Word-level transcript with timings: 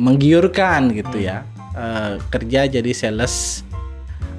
menggiurkan 0.00 0.88
gitu 0.96 1.20
ya 1.20 1.44
uh, 1.76 2.16
kerja 2.32 2.64
jadi 2.64 2.92
sales 2.96 3.60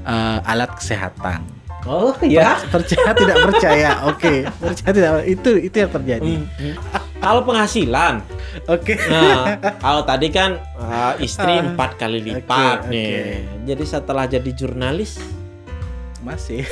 uh, 0.02 0.42
alat 0.50 0.74
kesehatan. 0.82 1.46
Oh 1.86 2.10
iya. 2.26 2.58
Percaya 2.74 3.14
tidak 3.14 3.38
percaya, 3.38 4.02
oke. 4.10 4.18
Okay. 4.18 4.38
Percaya 4.50 4.92
tidak 4.98 5.14
itu 5.30 5.52
itu 5.62 5.76
yang 5.78 5.92
terjadi. 5.94 6.34
Hmm. 6.42 6.50
hmm. 6.58 6.76
Kalau 7.22 7.42
penghasilan, 7.46 8.26
oke. 8.66 8.82
Okay. 8.82 8.98
Nah, 9.14 9.62
kalau 9.78 10.02
tadi 10.02 10.28
kan 10.34 10.58
uh, 10.74 11.14
istri 11.22 11.54
ah. 11.54 11.70
empat 11.70 12.02
kali 12.02 12.26
lipat 12.26 12.90
okay, 12.90 12.90
nih. 12.90 13.14
Okay. 13.14 13.30
Jadi 13.70 13.84
setelah 13.86 14.26
jadi 14.26 14.50
jurnalis 14.58 15.22
masih 16.26 16.66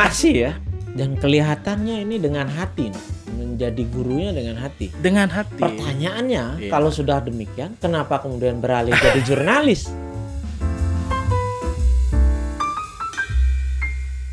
masih 0.00 0.32
ya. 0.48 0.52
Dan 0.92 1.16
kelihatannya 1.16 2.04
ini 2.04 2.20
dengan 2.20 2.44
hati 2.52 2.92
menjadi 3.32 3.80
gurunya 3.88 4.28
dengan 4.28 4.60
hati. 4.60 4.92
Dengan 4.92 5.24
hati. 5.32 5.56
Pertanyaannya, 5.56 6.68
iya. 6.68 6.68
kalau 6.68 6.92
sudah 6.92 7.24
demikian, 7.24 7.80
kenapa 7.80 8.20
kemudian 8.20 8.60
beralih 8.60 8.92
jadi 9.00 9.24
jurnalis? 9.32 9.88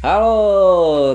Halo 0.04 0.36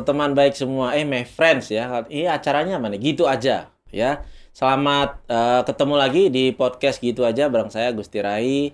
teman 0.09 0.33
baik 0.33 0.57
semua, 0.57 0.97
eh 0.97 1.05
my 1.05 1.29
friends 1.29 1.69
ya. 1.69 2.09
Iya 2.09 2.41
acaranya 2.41 2.81
mana? 2.81 2.97
Gitu 2.97 3.29
aja 3.29 3.69
ya. 3.93 4.25
Selamat 4.57 5.21
uh, 5.29 5.61
ketemu 5.69 5.95
lagi 6.01 6.23
di 6.33 6.57
podcast 6.57 7.05
gitu 7.05 7.21
aja 7.21 7.53
bareng 7.53 7.69
saya 7.69 7.93
Gusti 7.93 8.17
Rai. 8.25 8.73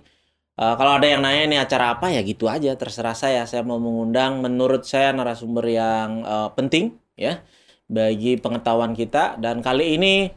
Uh, 0.61 0.77
kalau 0.77 1.01
ada 1.01 1.09
yang 1.09 1.25
nanya 1.25 1.49
nih 1.49 1.59
acara 1.65 1.97
apa 1.97 2.13
ya 2.13 2.21
gitu 2.21 2.45
aja 2.45 2.77
terserah 2.77 3.17
saya. 3.17 3.49
Saya 3.49 3.65
mau 3.65 3.81
mengundang 3.81 4.45
menurut 4.45 4.85
saya 4.85 5.09
narasumber 5.09 5.65
yang 5.65 6.21
uh, 6.21 6.53
penting 6.53 7.01
ya 7.17 7.41
bagi 7.89 8.37
pengetahuan 8.37 8.93
kita 8.93 9.41
dan 9.41 9.65
kali 9.65 9.97
ini 9.97 10.29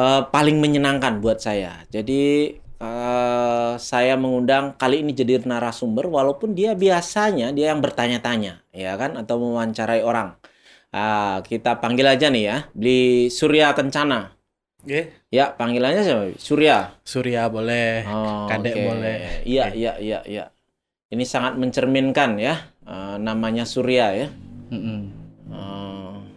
uh, 0.00 0.32
paling 0.32 0.56
menyenangkan 0.64 1.20
buat 1.20 1.44
saya. 1.44 1.84
Jadi 1.92 2.56
uh, 2.80 3.76
saya 3.76 4.16
mengundang 4.16 4.80
kali 4.80 5.04
ini 5.04 5.12
jadi 5.12 5.44
narasumber 5.44 6.08
walaupun 6.08 6.56
dia 6.56 6.72
biasanya 6.72 7.52
dia 7.52 7.76
yang 7.76 7.84
bertanya-tanya 7.84 8.64
ya 8.72 8.96
kan 8.96 9.20
atau 9.20 9.36
mewawancarai 9.36 10.00
orang. 10.00 10.40
Uh, 10.88 11.44
kita 11.44 11.76
panggil 11.84 12.08
aja 12.08 12.32
nih 12.32 12.44
ya, 12.48 12.56
beli 12.72 13.28
Surya 13.28 13.76
Kencana. 13.76 14.35
Yeah. 14.86 15.06
Ya, 15.28 15.44
panggilannya 15.52 16.02
siapa? 16.06 16.24
Surya. 16.38 16.94
Surya 17.02 17.50
boleh, 17.50 18.06
oh, 18.06 18.46
Kadek 18.46 18.74
okay. 18.74 18.84
boleh. 18.86 19.18
Iya, 19.42 19.64
okay. 19.68 19.78
iya, 19.78 19.92
iya, 19.98 20.18
iya. 20.24 20.44
Ini 21.10 21.22
sangat 21.26 21.58
mencerminkan 21.58 22.38
ya, 22.38 22.70
uh, 22.86 23.18
namanya 23.18 23.66
Surya 23.66 24.14
ya. 24.14 24.28
Mm 24.70 24.80
-mm 24.82 25.26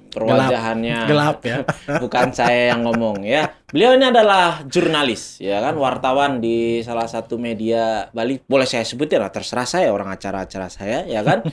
perwajahannya 0.10 0.98
gelap, 1.06 1.40
gelap 1.40 1.46
ya 1.46 1.58
bukan 2.04 2.28
saya 2.34 2.74
yang 2.74 2.82
ngomong 2.86 3.22
ya 3.24 3.54
beliau 3.70 3.94
ini 3.96 4.10
adalah 4.10 4.66
jurnalis 4.66 5.38
ya 5.38 5.62
kan 5.62 5.78
wartawan 5.78 6.42
di 6.42 6.82
salah 6.82 7.06
satu 7.06 7.38
media 7.38 8.10
Bali 8.10 8.42
boleh 8.42 8.66
saya 8.66 8.84
sebutin 8.84 9.22
lah 9.22 9.30
terserah 9.30 9.70
saya 9.70 9.94
orang 9.94 10.10
acara-acara 10.10 10.68
saya 10.68 11.06
ya 11.06 11.22
kan 11.22 11.46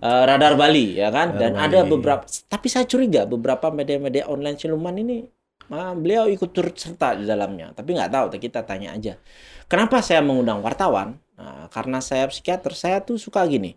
uh, 0.00 0.22
Radar 0.28 0.56
Bali 0.56 0.96
ya 0.96 1.12
kan 1.12 1.36
dan 1.36 1.54
Bali. 1.54 1.64
ada 1.68 1.80
beberapa 1.84 2.24
tapi 2.48 2.66
saya 2.72 2.88
curiga 2.88 3.28
beberapa 3.28 3.68
media-media 3.68 4.26
online 4.26 4.56
siluman 4.56 4.96
ini 4.96 5.22
uh, 5.22 5.37
beliau 5.70 6.24
ikut 6.26 6.50
turut 6.50 6.74
serta 6.74 7.16
di 7.16 7.28
dalamnya 7.28 7.76
tapi 7.76 7.92
nggak 7.92 8.10
tahu 8.10 8.26
kita 8.40 8.64
tanya 8.64 8.96
aja 8.96 9.20
kenapa 9.68 10.00
saya 10.00 10.24
mengundang 10.24 10.64
wartawan 10.64 11.20
nah, 11.36 11.68
karena 11.68 12.00
saya 12.00 12.24
psikiater 12.28 12.72
saya 12.72 13.04
tuh 13.04 13.20
suka 13.20 13.44
gini 13.44 13.76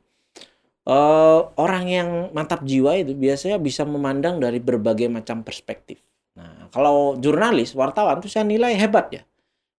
uh, 0.88 1.40
orang 1.58 1.86
yang 1.90 2.10
mantap 2.34 2.64
jiwa 2.66 2.98
itu 2.98 3.14
biasanya 3.14 3.58
bisa 3.62 3.86
memandang 3.86 4.42
dari 4.42 4.58
berbagai 4.58 5.12
macam 5.12 5.46
perspektif. 5.46 6.02
Nah, 6.38 6.72
kalau 6.72 7.20
jurnalis, 7.20 7.76
wartawan 7.76 8.24
itu 8.24 8.32
saya 8.32 8.48
nilai 8.48 8.74
hebat 8.80 9.12
ya. 9.12 9.24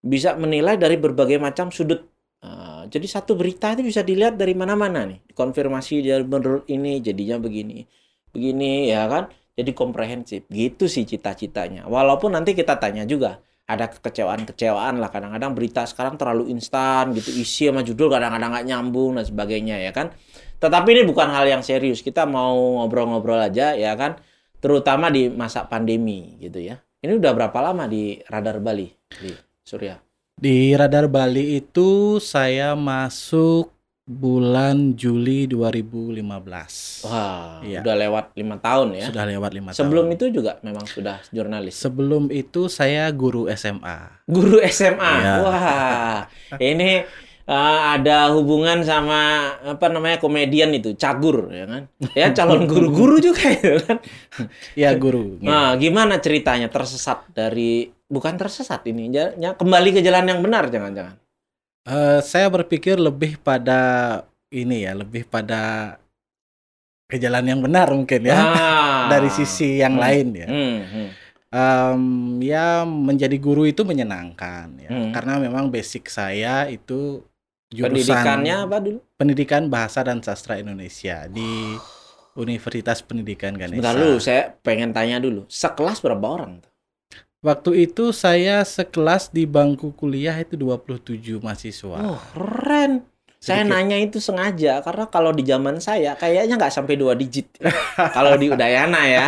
Bisa 0.03 0.35
menilai 0.35 0.77
dari 0.77 0.99
berbagai 0.99 1.39
macam 1.39 1.71
sudut. 1.71 2.07
Uh, 2.43 2.91
jadi 2.91 3.07
satu 3.07 3.39
berita 3.39 3.71
itu 3.79 3.87
bisa 3.87 4.03
dilihat 4.03 4.35
dari 4.35 4.53
mana-mana 4.53 5.07
nih. 5.07 5.23
Konfirmasi 5.33 6.03
dari 6.03 6.27
menurut 6.27 6.67
ini 6.67 6.99
jadinya 6.99 7.39
begini. 7.39 7.87
Begini 8.35 8.91
ya 8.91 9.07
kan. 9.07 9.31
Jadi 9.53 9.71
komprehensif. 9.77 10.49
Gitu 10.49 10.89
sih 10.89 11.05
cita-citanya. 11.05 11.85
Walaupun 11.89 12.33
nanti 12.33 12.57
kita 12.57 12.81
tanya 12.81 13.05
juga 13.05 13.41
ada 13.69 13.89
kekecewaan-kecewaan 13.89 14.99
lah 14.99 15.09
kadang-kadang 15.09 15.55
berita 15.55 15.87
sekarang 15.87 16.19
terlalu 16.19 16.51
instan 16.51 17.15
gitu 17.15 17.31
isi 17.31 17.71
sama 17.71 17.81
judul 17.87 18.11
kadang-kadang 18.11 18.53
nggak 18.53 18.67
nyambung 18.69 19.17
dan 19.17 19.25
sebagainya 19.25 19.81
ya 19.81 19.95
kan 19.95 20.13
tetapi 20.63 20.95
ini 20.95 21.03
bukan 21.03 21.27
hal 21.27 21.43
yang 21.51 21.63
serius. 21.67 22.07
Kita 22.07 22.23
mau 22.23 22.79
ngobrol-ngobrol 22.79 23.51
aja 23.51 23.75
ya 23.75 23.99
kan. 23.99 24.23
Terutama 24.63 25.11
di 25.11 25.27
masa 25.27 25.67
pandemi 25.67 26.39
gitu 26.39 26.63
ya. 26.63 26.79
Ini 27.03 27.19
udah 27.19 27.35
berapa 27.35 27.59
lama 27.59 27.91
di 27.91 28.23
Radar 28.31 28.63
Bali 28.63 28.87
di 29.11 29.35
Surya? 29.67 29.99
Di 30.39 30.71
Radar 30.79 31.11
Bali 31.11 31.59
itu 31.59 32.23
saya 32.23 32.79
masuk 32.79 33.72
bulan 34.03 34.99
Juli 34.99 35.47
2015. 35.47 37.07
Wah, 37.07 37.63
ya. 37.63 37.81
udah 37.87 37.97
lewat 37.97 38.25
lima 38.35 38.57
tahun 38.59 38.89
ya? 38.99 39.07
Sudah 39.09 39.25
lewat 39.31 39.51
lima 39.55 39.71
tahun. 39.71 39.79
Sebelum 39.79 40.07
itu 40.11 40.25
juga 40.35 40.59
memang 40.67 40.85
sudah 40.87 41.23
jurnalis. 41.31 41.79
Sebelum 41.79 42.27
itu 42.35 42.67
saya 42.67 43.07
guru 43.15 43.47
SMA. 43.55 44.27
Guru 44.27 44.59
SMA. 44.67 45.13
Ya. 45.23 45.35
Wah, 45.47 46.19
ini 46.59 47.07
uh, 47.47 47.81
ada 47.99 48.31
hubungan 48.35 48.83
sama 48.83 49.53
apa 49.63 49.87
namanya 49.91 50.19
komedian 50.19 50.75
itu 50.75 50.95
cagur 50.95 51.51
ya 51.51 51.67
kan 51.67 51.83
ya 52.19 52.31
calon 52.35 52.67
guru-guru 52.71 53.19
juga 53.19 53.51
ya 53.51 53.77
kan 53.83 53.99
ya 54.79 54.91
guru 54.99 55.39
nah 55.43 55.75
gimana 55.79 56.19
ceritanya 56.23 56.71
tersesat 56.71 57.27
dari 57.35 57.91
bukan 58.07 58.37
tersesat 58.37 58.85
ini 58.91 59.09
ya, 59.11 59.57
kembali 59.57 59.89
ke 59.95 60.01
jalan 60.05 60.29
yang 60.29 60.41
benar 60.45 60.69
jangan-jangan 60.69 61.22
uh, 61.89 62.21
saya 62.23 62.47
berpikir 62.53 62.99
lebih 62.99 63.39
pada 63.41 64.23
ini 64.53 64.85
ya 64.87 64.93
lebih 64.93 65.25
pada 65.27 65.97
ke 67.09 67.21
jalan 67.21 67.45
yang 67.45 67.61
benar 67.61 67.93
mungkin 67.93 68.25
ya 68.25 68.37
ah. 68.37 69.05
dari 69.13 69.29
sisi 69.29 69.81
yang 69.81 69.97
hmm. 69.97 70.03
lain 70.03 70.27
ya 70.33 70.49
hmm. 70.49 71.09
Um, 71.53 72.41
ya 72.41 72.81
menjadi 72.89 73.37
guru 73.37 73.69
itu 73.69 73.85
menyenangkan 73.85 74.73
ya 74.81 74.89
hmm. 74.89 75.13
karena 75.13 75.37
memang 75.37 75.69
basic 75.69 76.09
saya 76.09 76.65
itu 76.73 77.21
jurusan 77.73 77.93
pendidikannya 77.93 78.57
apa 78.69 78.77
dulu? 78.81 78.99
Pendidikan 79.17 79.63
Bahasa 79.73 80.01
dan 80.05 80.21
Sastra 80.21 80.61
Indonesia 80.61 81.29
di 81.29 81.77
Universitas 82.37 83.05
Pendidikan 83.05 83.57
Ganesha. 83.57 83.81
Sebentar 83.81 83.97
dulu, 83.97 84.17
saya 84.21 84.43
pengen 84.65 84.97
tanya 84.97 85.21
dulu. 85.21 85.45
Sekelas 85.49 86.01
berapa 86.01 86.25
orang? 86.25 86.65
Waktu 87.43 87.91
itu 87.91 88.15
saya 88.15 88.63
sekelas 88.63 89.35
di 89.35 89.51
bangku 89.51 89.91
kuliah 89.99 90.39
itu 90.39 90.55
27 90.55 91.43
mahasiswa. 91.43 91.99
Oh, 91.99 92.23
keren. 92.39 93.03
Saya 93.43 93.67
nanya 93.67 93.99
itu 93.99 94.23
sengaja 94.23 94.79
karena 94.87 95.11
kalau 95.11 95.35
di 95.35 95.43
zaman 95.43 95.83
saya 95.83 96.15
kayaknya 96.15 96.55
nggak 96.55 96.71
sampai 96.71 96.95
dua 96.95 97.19
digit. 97.19 97.59
kalau 98.17 98.39
di 98.39 98.47
Udayana 98.47 99.03
ya. 99.03 99.27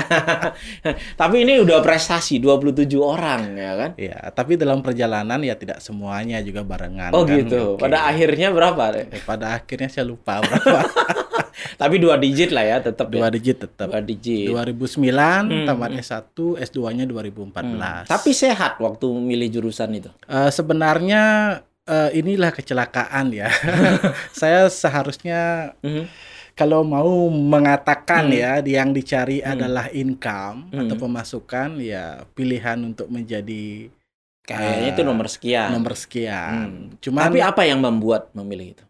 tapi 1.20 1.42
ini 1.42 1.58
udah 1.58 1.82
prestasi 1.82 2.38
27 2.38 2.94
orang 3.02 3.58
ya 3.58 3.72
kan? 3.74 3.90
Iya, 3.98 4.30
tapi 4.30 4.54
dalam 4.54 4.86
perjalanan 4.86 5.42
ya 5.42 5.58
tidak 5.58 5.82
semuanya 5.82 6.38
juga 6.46 6.62
barengan. 6.62 7.10
Oh 7.10 7.26
kan? 7.26 7.42
gitu. 7.42 7.74
Okay. 7.74 7.90
Pada 7.90 8.06
akhirnya 8.06 8.54
berapa? 8.54 8.82
Eh, 9.02 9.22
pada 9.26 9.58
akhirnya 9.58 9.90
saya 9.90 10.06
lupa 10.06 10.38
berapa. 10.46 10.78
tapi 11.82 11.98
dua 11.98 12.14
digit 12.14 12.54
lah 12.54 12.62
ya 12.62 12.76
tetap 12.86 13.10
dua 13.10 13.26
ya? 13.26 13.34
digit 13.34 13.66
tetap. 13.66 13.90
Dua 13.90 13.98
digit. 13.98 14.54
2009 14.54 14.94
hmm. 14.94 15.66
tamat 15.66 15.90
S1, 15.98 16.38
S2-nya 16.62 17.04
2014. 17.10 17.50
Hmm. 17.50 18.06
Tapi 18.06 18.30
sehat 18.30 18.78
waktu 18.78 19.10
milih 19.10 19.58
jurusan 19.58 19.90
itu. 19.98 20.14
Uh, 20.30 20.54
sebenarnya 20.54 21.22
uh, 21.88 22.10
inilah 22.12 22.50
kecelakaan 22.52 23.32
ya. 23.32 23.48
saya 24.40 24.68
seharusnya 24.68 25.72
mm-hmm. 25.80 26.04
kalau 26.56 26.84
mau 26.84 27.28
mengatakan 27.28 28.28
mm. 28.30 28.36
ya 28.36 28.52
yang 28.64 28.90
dicari 28.92 29.40
mm. 29.40 29.48
adalah 29.48 29.86
income 29.92 30.72
mm. 30.72 30.80
atau 30.86 30.96
pemasukan 30.96 31.68
ya 31.80 32.24
pilihan 32.32 32.80
untuk 32.84 33.08
menjadi 33.12 33.88
kayaknya 34.44 34.88
uh, 34.88 34.92
itu 34.92 35.02
nomor 35.04 35.26
sekian. 35.28 35.68
Nomor 35.72 35.94
sekian. 35.96 36.52
Mm. 36.52 36.84
Cuman 37.00 37.22
Tapi 37.28 37.40
apa 37.40 37.62
yang 37.64 37.80
membuat 37.80 38.32
memilih 38.36 38.76
itu? 38.76 38.84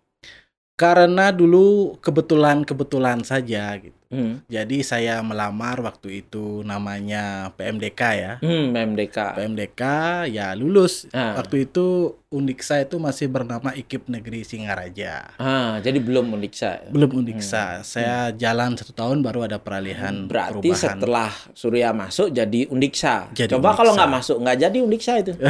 Karena 0.75 1.31
dulu 1.31 1.95
kebetulan-kebetulan 2.03 3.23
saja 3.23 3.79
gitu. 3.79 3.95
Hmm. 4.15 4.35
Jadi 4.47 4.87
saya 4.87 5.19
melamar 5.27 5.83
waktu 5.83 6.23
itu 6.23 6.63
namanya 6.63 7.51
PMDK 7.59 8.01
ya. 8.15 8.33
Hmm, 8.39 8.71
PMDK. 8.71 9.19
PMDK 9.35 9.83
ya 10.31 10.55
lulus. 10.55 11.11
Ah. 11.11 11.35
Waktu 11.43 11.67
itu 11.67 12.15
Undiksa 12.35 12.83
itu 12.83 12.99
masih 12.99 13.31
bernama 13.31 13.71
IKIP 13.75 14.11
Negeri 14.11 14.43
Singaraja. 14.43 15.35
Ah, 15.39 15.79
jadi 15.83 15.99
belum 15.99 16.35
Undiksa. 16.35 16.87
Belum 16.91 17.23
Undiksa. 17.23 17.83
Hmm. 17.83 17.87
Saya 17.87 18.31
hmm. 18.31 18.39
jalan 18.39 18.71
satu 18.79 18.95
tahun 18.95 19.23
baru 19.27 19.51
ada 19.51 19.59
peralihan 19.59 20.31
Berarti 20.31 20.71
perubahan. 20.71 20.79
setelah 20.79 21.31
Surya 21.55 21.91
masuk 21.91 22.31
jadi 22.31 22.71
Undiksa. 22.71 23.31
Jadi 23.35 23.51
Coba 23.55 23.75
kalau 23.75 23.99
nggak 23.99 24.11
masuk 24.11 24.39
nggak 24.39 24.59
jadi 24.63 24.79
Undiksa 24.79 25.13
itu. 25.19 25.35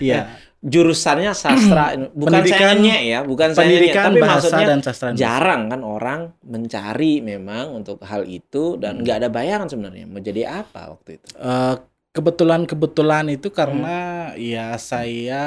Iya. 0.00 0.28
Ya 0.56 0.68
jurusannya 0.72 1.32
sastra 1.36 1.94
bukan 2.20 2.42
sayangnya 2.48 2.98
ya 3.04 3.18
bukan 3.22 3.52
pendidikan 3.52 4.10
tapi 4.10 4.24
bahasa 4.24 4.48
maksudnya 4.48 4.66
dan 4.66 4.80
sastra 4.82 5.08
jarang 5.12 5.68
kan 5.68 5.80
orang 5.84 6.20
mencari 6.42 7.20
memang 7.20 7.76
untuk 7.76 8.02
hal 8.02 8.24
itu 8.24 8.80
dan 8.80 8.98
hmm. 8.98 9.02
nggak 9.04 9.16
hmm. 9.20 9.22
ada 9.22 9.28
bayangan 9.30 9.68
sebenarnya 9.68 10.04
mau 10.08 10.18
jadi 10.18 10.42
apa 10.64 10.96
waktu 10.96 11.20
itu 11.20 11.26
uh, 11.38 11.76
kebetulan-kebetulan 12.16 13.36
itu 13.36 13.52
karena 13.52 14.32
hmm. 14.32 14.40
ya 14.40 14.68
saya 14.80 15.44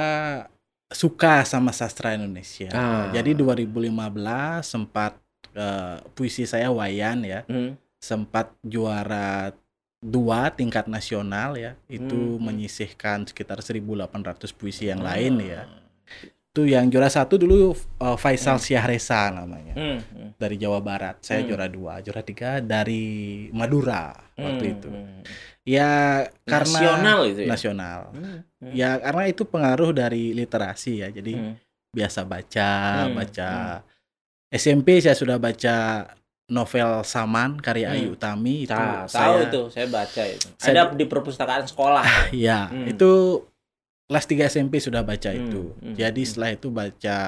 suka 0.89 1.45
sama 1.45 1.69
sastra 1.69 2.17
Indonesia. 2.17 2.69
Ah. 2.73 3.13
Jadi 3.13 3.37
2015 3.37 3.89
sempat 4.65 5.17
uh, 5.53 6.01
puisi 6.17 6.49
saya 6.49 6.73
Wayan 6.73 7.25
ya. 7.25 7.45
Hmm. 7.45 7.77
Sempat 8.01 8.53
juara 8.65 9.53
dua 9.99 10.49
tingkat 10.55 10.87
nasional 10.87 11.59
ya. 11.59 11.75
Itu 11.91 12.39
hmm. 12.39 12.41
menyisihkan 12.41 13.27
sekitar 13.27 13.59
1800 13.59 14.09
puisi 14.55 14.87
yang 14.87 15.03
ah. 15.03 15.13
lain 15.13 15.43
ya. 15.43 15.67
Itu 16.49 16.65
yang 16.65 16.89
juara 16.89 17.13
satu 17.13 17.37
dulu 17.37 17.77
uh, 18.01 18.17
Faisal 18.17 18.57
hmm. 18.57 18.65
Syahresa 18.65 19.29
namanya. 19.29 19.75
Hmm. 19.75 19.99
Hmm. 20.01 20.29
Dari 20.39 20.55
Jawa 20.57 20.81
Barat. 20.81 21.21
Saya 21.21 21.43
hmm. 21.43 21.47
juara 21.47 21.67
dua, 21.69 21.93
juara 22.01 22.23
tiga 22.25 22.57
dari 22.63 23.47
Madura 23.53 24.15
hmm. 24.35 24.43
waktu 24.43 24.65
itu. 24.65 24.89
Hmm. 24.89 25.21
Ya 25.67 25.91
karena 26.49 26.79
nasional 26.81 27.19
itu 27.29 27.39
ya. 27.45 27.49
Nasional. 27.53 27.99
Hmm. 28.15 28.37
Hmm. 28.57 28.73
Ya 28.73 28.89
karena 28.97 29.23
itu 29.29 29.43
pengaruh 29.45 29.91
dari 29.93 30.33
literasi 30.33 31.05
ya. 31.05 31.13
Jadi 31.13 31.37
hmm. 31.37 31.53
biasa 31.93 32.25
baca, 32.25 32.71
hmm. 33.05 33.13
baca. 33.13 33.51
Hmm. 33.53 33.87
SMP 34.49 34.97
saya 34.97 35.13
sudah 35.13 35.37
baca 35.37 36.09
novel 36.49 37.05
Saman 37.05 37.61
karya 37.61 37.93
hmm. 37.93 37.95
Ayu 37.95 38.07
Utami 38.17 38.65
itu 38.65 38.73
nah, 38.73 39.05
saya, 39.05 39.21
tahu 39.29 39.35
itu 39.45 39.61
saya 39.69 39.87
baca 39.87 40.23
itu. 40.25 40.47
Saya, 40.57 40.73
Ada 40.89 40.97
di 40.97 41.05
perpustakaan 41.05 41.65
sekolah. 41.69 42.05
ya, 42.33 42.67
hmm. 42.67 42.91
itu 42.97 43.11
kelas 44.09 44.25
3 44.25 44.49
SMP 44.49 44.81
sudah 44.81 45.05
baca 45.05 45.29
hmm. 45.29 45.39
itu. 45.39 45.63
Hmm. 45.77 45.95
Jadi 45.95 46.21
hmm. 46.25 46.29
setelah 46.29 46.51
itu 46.51 46.67
baca 46.73 47.19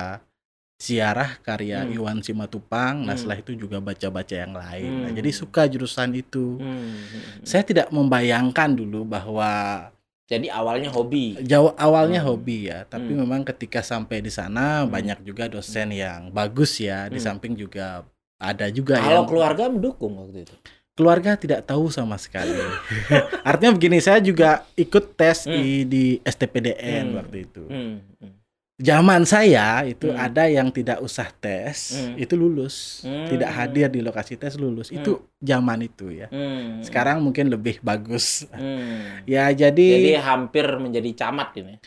Siarah 0.81 1.37
karya 1.45 1.85
hmm. 1.85 1.93
Iwan 1.93 2.19
Simatupang. 2.25 3.05
Nah, 3.05 3.13
hmm. 3.13 3.19
setelah 3.21 3.37
itu 3.37 3.53
juga 3.53 3.77
baca-baca 3.77 4.33
yang 4.33 4.57
lain. 4.57 4.89
Hmm. 4.89 5.01
Nah, 5.05 5.11
jadi 5.13 5.29
hmm. 5.29 5.39
suka 5.45 5.69
jurusan 5.69 6.09
itu. 6.17 6.57
Hmm. 6.57 6.97
hmm. 6.97 7.45
Saya 7.45 7.61
tidak 7.61 7.93
membayangkan 7.93 8.73
dulu 8.73 9.05
bahwa 9.05 9.85
jadi 10.25 10.47
awalnya 10.47 10.89
hobi. 10.89 11.37
Jauh 11.43 11.75
awalnya 11.77 12.23
hmm. 12.23 12.29
hobi 12.31 12.71
ya, 12.71 12.87
tapi 12.89 13.11
hmm. 13.11 13.19
memang 13.19 13.41
ketika 13.43 13.83
sampai 13.83 14.23
di 14.23 14.31
sana 14.31 14.81
hmm. 14.81 14.89
banyak 14.89 15.19
juga 15.27 15.51
dosen 15.51 15.91
yang 15.91 16.33
bagus 16.33 16.79
ya. 16.79 17.05
Hmm. 17.05 17.13
Di 17.13 17.19
samping 17.19 17.53
juga 17.53 18.07
ada 18.41 18.65
juga 18.73 18.97
Kalau 18.97 19.21
yang 19.21 19.29
keluarga 19.29 19.69
mendukung 19.69 20.17
waktu 20.17 20.49
itu. 20.49 20.55
Keluarga 20.97 21.37
tidak 21.37 21.69
tahu 21.69 21.93
sama 21.93 22.17
sekali. 22.17 22.57
Artinya 23.49 23.77
begini, 23.77 24.01
saya 24.01 24.17
juga 24.17 24.65
ikut 24.73 25.13
tes 25.13 25.45
hmm. 25.45 25.53
di, 25.53 25.65
di 25.85 26.03
STPDN 26.25 27.05
hmm. 27.13 27.17
waktu 27.21 27.37
itu. 27.45 27.63
Hmm. 27.69 28.01
Hmm 28.17 28.41
zaman 28.81 29.21
saya 29.29 29.85
itu 29.85 30.09
hmm. 30.09 30.17
ada 30.17 30.49
yang 30.49 30.73
tidak 30.73 30.97
usah 30.99 31.29
tes 31.29 31.93
hmm. 31.93 32.17
itu 32.17 32.33
lulus 32.33 33.05
hmm. 33.05 33.29
tidak 33.29 33.49
hadir 33.53 33.87
di 33.93 34.01
lokasi 34.01 34.35
tes 34.35 34.57
lulus 34.57 34.89
hmm. 34.89 34.97
itu 34.97 35.21
zaman 35.37 35.85
itu 35.85 36.09
ya 36.09 36.27
hmm. 36.27 36.81
sekarang 36.81 37.21
mungkin 37.21 37.53
lebih 37.53 37.77
bagus 37.85 38.49
hmm. 38.49 39.29
ya 39.29 39.53
jadi 39.53 39.87
jadi 40.01 40.17
hampir 40.25 40.65
menjadi 40.81 41.13
camat 41.13 41.53
ini 41.61 41.77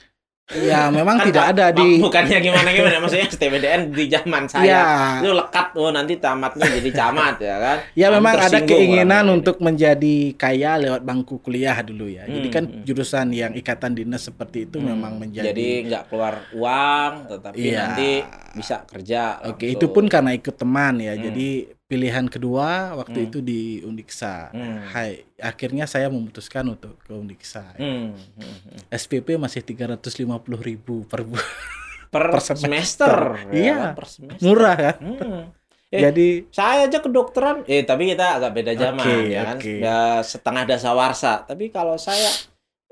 Ya 0.53 0.93
memang 0.93 1.17
kan 1.17 1.33
tidak 1.33 1.57
ada 1.57 1.73
di 1.73 2.05
bukannya 2.05 2.37
gimana 2.45 2.69
gimana 2.69 3.01
maksudnya 3.01 3.33
STBDN 3.33 3.97
di 3.97 4.13
zaman 4.13 4.45
saya 4.45 4.69
ya. 4.69 4.85
itu 5.25 5.33
lekat 5.33 5.73
oh 5.73 5.89
nanti 5.89 6.21
tamatnya 6.21 6.69
jadi 6.69 6.91
camat 6.93 7.41
ya 7.41 7.57
kan. 7.57 7.79
Ya 7.97 8.13
memang 8.13 8.37
ada 8.37 8.61
keinginan 8.61 9.25
untuk 9.33 9.57
ini. 9.57 9.73
menjadi 9.73 10.17
kaya 10.37 10.77
lewat 10.77 11.01
bangku 11.01 11.41
kuliah 11.41 11.81
dulu 11.81 12.13
ya. 12.13 12.29
Hmm, 12.29 12.37
jadi 12.37 12.49
kan 12.53 12.65
hmm. 12.69 12.85
jurusan 12.85 13.33
yang 13.33 13.57
ikatan 13.57 13.97
dinas 13.97 14.29
seperti 14.29 14.69
itu 14.69 14.85
hmm, 14.85 14.89
memang 14.93 15.17
menjadi 15.17 15.49
Jadi 15.49 15.69
nggak 15.89 16.03
keluar 16.13 16.35
uang 16.53 17.13
tetapi 17.25 17.65
ya. 17.65 17.81
nanti 17.89 18.11
bisa 18.53 18.85
kerja. 18.85 19.41
Oke, 19.49 19.65
itu 19.65 19.89
pun 19.89 20.13
karena 20.13 20.37
ikut 20.37 20.61
teman 20.61 21.01
ya. 21.01 21.17
Hmm. 21.17 21.25
Jadi 21.25 21.73
pilihan 21.85 22.27
kedua 22.27 22.97
waktu 22.97 23.19
hmm. 23.25 23.29
itu 23.29 23.39
di 23.45 23.63
Undiksa. 23.85 24.51
Hmm. 24.51 24.89
Hai, 24.89 25.29
akhirnya 25.37 25.85
saya 25.85 26.09
memutuskan 26.09 26.65
untuk 26.65 26.97
ke 27.05 27.13
Undiksa. 27.13 27.77
Hmm. 27.77 28.17
Hmm. 28.17 28.59
SPP 28.89 29.37
masih 29.37 29.61
tiga 29.61 29.93
ratus 29.93 30.17
lima 30.17 30.41
puluh 30.41 30.61
ribu 30.61 31.05
per 31.05 31.29
per, 32.13 32.25
per 32.33 32.41
semester. 32.41 32.69
semester. 32.69 33.15
Iya, 33.53 33.93
ya, 33.93 33.97
per 33.97 34.07
semester. 34.09 34.43
murah 34.45 34.77
kan. 34.77 34.97
Hmm. 35.01 35.45
Eh, 35.95 36.03
Jadi 36.03 36.51
saya 36.51 36.91
aja 36.91 36.99
kedokteran, 36.99 37.63
eh 37.71 37.87
tapi 37.87 38.11
kita 38.11 38.43
agak 38.43 38.51
beda 38.51 38.75
zaman 38.75 39.07
okay, 39.07 39.31
ya 39.31 39.43
kan, 39.47 39.57
okay. 39.63 39.79
ya 39.79 39.99
setengah 40.27 40.67
dasawarsa. 40.67 41.47
Tapi 41.47 41.71
kalau 41.71 41.95
saya 41.95 42.27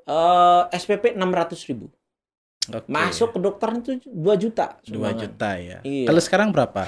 uh, 0.06 0.70
SPP 0.70 1.18
enam 1.18 1.34
ratus 1.34 1.66
ribu. 1.66 1.90
Okay. 2.62 2.86
Masuk 2.86 3.34
ke 3.34 3.38
dokter 3.42 3.74
itu 3.74 3.98
2 4.06 4.38
juta. 4.38 4.78
2 4.86 4.94
juta 5.18 5.50
ya. 5.58 5.82
Iya. 5.82 6.06
Kalau 6.06 6.22
sekarang 6.22 6.54
berapa? 6.54 6.86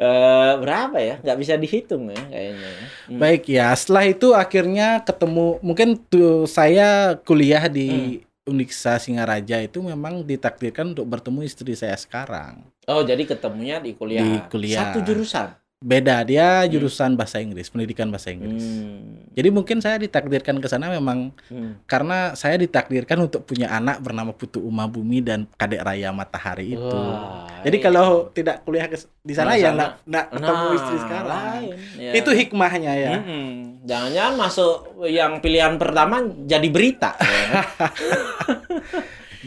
uh, 0.00 0.52
berapa 0.64 0.96
ya? 0.96 1.20
Nggak 1.20 1.38
bisa 1.38 1.54
dihitung 1.60 2.08
ya 2.08 2.22
kayaknya. 2.32 2.64
Ya. 2.64 2.86
Hmm. 3.04 3.18
Baik 3.20 3.44
ya. 3.44 3.68
Setelah 3.76 4.04
itu 4.08 4.32
akhirnya 4.32 5.04
ketemu 5.04 5.60
mungkin 5.60 6.00
tuh 6.08 6.48
saya 6.48 7.20
kuliah 7.20 7.68
di 7.68 8.24
hmm. 8.24 8.48
Uniksa 8.48 8.96
Singaraja 8.96 9.60
itu 9.60 9.84
memang 9.84 10.24
ditakdirkan 10.24 10.96
untuk 10.96 11.04
bertemu 11.04 11.44
istri 11.44 11.76
saya 11.76 12.00
sekarang. 12.00 12.64
Oh, 12.88 13.04
jadi 13.04 13.24
ketemunya 13.28 13.84
di 13.84 13.92
kuliah. 13.92 14.24
Di 14.24 14.40
kuliah. 14.48 14.92
Satu 14.92 15.04
jurusan 15.04 15.63
beda 15.84 16.24
dia 16.24 16.64
hmm. 16.64 16.72
jurusan 16.72 17.12
hmm. 17.12 17.20
bahasa 17.20 17.44
Inggris 17.44 17.68
pendidikan 17.68 18.08
bahasa 18.08 18.32
Inggris 18.32 18.64
hmm. 18.64 19.36
jadi 19.36 19.48
mungkin 19.52 19.84
saya 19.84 20.00
ditakdirkan 20.00 20.56
ke 20.56 20.64
sana 20.64 20.88
memang 20.88 21.28
hmm. 21.52 21.84
karena 21.84 22.32
saya 22.32 22.56
ditakdirkan 22.56 23.20
untuk 23.20 23.44
punya 23.44 23.68
anak 23.68 24.00
bernama 24.00 24.32
Putu 24.32 24.64
Uma 24.64 24.88
Bumi 24.88 25.20
dan 25.20 25.44
Kadek 25.60 25.84
Raya 25.84 26.08
Matahari 26.08 26.72
itu 26.72 26.80
Wah, 26.88 27.44
jadi 27.60 27.76
iya. 27.76 27.84
kalau 27.84 28.32
tidak 28.32 28.64
kuliah 28.64 28.88
ke, 28.88 28.96
di 29.20 29.34
sana 29.36 29.52
nah, 29.52 29.60
ya 29.60 29.70
nak 29.76 29.90
nak 30.08 30.26
ketemu 30.32 30.64
nah, 30.64 30.76
istri 30.80 30.96
sekarang 30.96 31.60
ya. 32.00 32.12
itu 32.16 32.30
hikmahnya 32.32 32.92
ya 32.96 33.12
hmm. 33.20 33.84
jangan-jangan 33.84 34.34
masuk 34.40 34.74
yang 35.04 35.44
pilihan 35.44 35.76
pertama 35.76 36.24
jadi 36.48 36.68
berita 36.72 37.12
ya. 37.20 37.60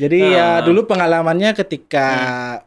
jadi 0.05 0.19
nah. 0.21 0.29
ya 0.37 0.47
dulu 0.61 0.85
pengalamannya 0.85 1.57
ketika 1.57 2.05
hmm 2.05 2.66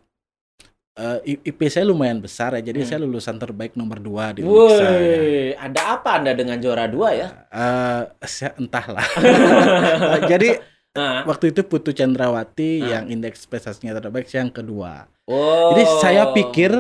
uh, 1.00 1.19
eh, 1.25 1.41
IP 1.41 1.61
saya 1.73 1.88
lumayan 1.88 2.20
besar 2.20 2.52
ya, 2.61 2.62
jadi 2.69 2.85
hmm. 2.85 2.88
saya 2.93 2.99
lulusan 3.00 3.41
terbaik 3.41 3.73
nomor 3.75 3.97
dua 3.97 4.37
di 4.37 4.44
Woi, 4.44 4.76
ya. 4.76 5.64
ada 5.64 5.97
apa 5.97 6.20
anda 6.20 6.37
dengan 6.37 6.61
juara 6.61 6.85
dua 6.85 7.08
ya? 7.17 7.29
Uh, 7.49 8.02
saya 8.29 8.52
entahlah. 8.61 9.08
uh, 9.17 10.20
jadi 10.32 10.61
uh. 10.94 11.25
waktu 11.25 11.56
itu 11.56 11.64
Putu 11.64 11.97
Chandrawati 11.97 12.85
uh. 12.85 13.00
yang 13.00 13.05
indeks 13.08 13.49
prestasinya 13.49 13.97
terbaik, 13.97 14.29
saya 14.29 14.44
yang 14.44 14.52
kedua. 14.52 15.08
Oh. 15.25 15.73
Jadi 15.73 15.85
saya 16.05 16.23
pikir 16.37 16.73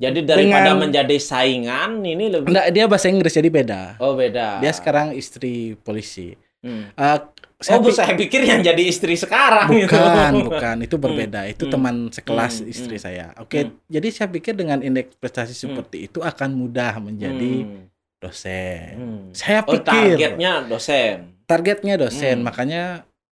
jadi 0.00 0.24
daripada 0.24 0.72
dengan, 0.72 0.88
menjadi 0.88 1.16
saingan 1.20 2.00
ini 2.00 2.32
lebih 2.32 2.48
Enggak, 2.48 2.66
dia 2.72 2.84
bahasa 2.88 3.12
Inggris 3.12 3.36
jadi 3.36 3.50
beda. 3.52 3.82
Oh, 4.00 4.16
beda. 4.16 4.64
Dia 4.64 4.72
sekarang 4.72 5.12
istri 5.12 5.76
polisi. 5.84 6.32
Hmm. 6.64 6.88
Uh, 6.96 7.20
saya 7.60 7.76
oh, 7.76 7.92
saya 7.92 8.16
pikir 8.16 8.40
yang 8.48 8.64
jadi 8.64 8.88
istri 8.88 9.20
sekarang 9.20 9.68
bukan, 9.68 10.32
itu. 10.40 10.48
bukan, 10.48 10.76
itu 10.80 10.96
berbeda. 10.96 11.44
Itu 11.44 11.68
hmm. 11.68 11.72
teman 11.76 11.94
sekelas 12.08 12.64
hmm. 12.64 12.72
istri 12.72 12.96
hmm. 12.96 13.04
saya. 13.04 13.26
Oke, 13.36 13.68
hmm. 13.68 13.84
jadi 13.84 14.08
saya 14.08 14.28
pikir 14.32 14.56
dengan 14.56 14.80
indeks 14.80 15.20
prestasi 15.20 15.52
hmm. 15.52 15.62
seperti 15.68 16.08
itu 16.08 16.24
akan 16.24 16.56
mudah 16.56 16.96
menjadi 17.04 17.68
hmm. 17.68 17.84
dosen. 18.16 18.92
Hmm. 18.96 19.24
Saya 19.36 19.60
oh, 19.68 19.76
pikir 19.76 19.84
targetnya 19.84 20.52
dosen. 20.64 21.36
Targetnya 21.44 21.94
dosen, 22.00 22.40
hmm. 22.40 22.46
makanya 22.48 22.84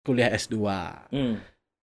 kuliah 0.05 0.29
S2. 0.37 0.57
Hmm. 1.09 1.41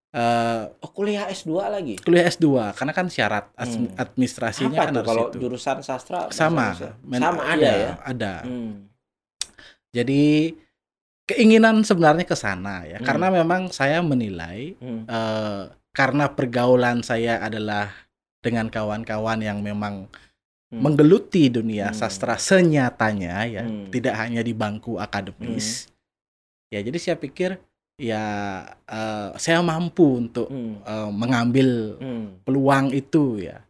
Uh, 0.09 0.73
oh 0.79 0.91
kuliah 0.95 1.27
S2 1.27 1.53
lagi? 1.69 1.99
Kuliah 2.01 2.31
S2 2.31 2.73
karena 2.73 2.93
kan 2.95 3.07
syarat 3.11 3.51
hmm. 3.59 3.99
administrasinya 3.99 4.79
Apa 4.79 4.87
kan 4.89 4.95
harus 4.95 5.09
kalau 5.11 5.27
itu. 5.29 5.37
jurusan 5.43 5.79
sastra 5.83 6.31
sama. 6.31 6.73
sama 7.19 7.43
ada 7.45 7.67
ya? 7.67 7.75
ya? 7.75 7.93
Ada. 8.07 8.35
Hmm. 8.47 8.89
Jadi 9.91 10.55
keinginan 11.29 11.85
sebenarnya 11.85 12.25
ke 12.25 12.33
sana 12.33 12.89
ya 12.89 12.99
hmm. 12.99 13.07
karena 13.07 13.29
memang 13.29 13.69
saya 13.69 14.01
menilai 14.01 14.81
hmm. 14.81 15.05
uh, 15.05 15.69
karena 15.93 16.33
pergaulan 16.33 17.05
saya 17.05 17.37
adalah 17.45 17.93
dengan 18.41 18.73
kawan-kawan 18.73 19.45
yang 19.45 19.61
memang 19.61 20.09
hmm. 20.73 20.81
menggeluti 20.81 21.53
dunia 21.53 21.93
hmm. 21.93 21.99
sastra 22.01 22.41
senyatanya 22.41 23.45
ya 23.45 23.63
hmm. 23.69 23.93
tidak 23.93 24.15
hanya 24.17 24.41
di 24.41 24.57
bangku 24.57 24.97
akademis 24.97 25.85
hmm. 25.85 25.93
ya 26.73 26.81
jadi 26.81 26.99
saya 26.99 27.17
pikir 27.21 27.51
ya 27.99 28.25
uh, 28.89 29.37
saya 29.37 29.61
mampu 29.61 30.23
untuk 30.23 30.49
hmm. 30.49 30.87
uh, 30.87 31.11
mengambil 31.13 32.01
hmm. 32.01 32.47
peluang 32.49 32.95
itu 32.97 33.43
ya 33.43 33.61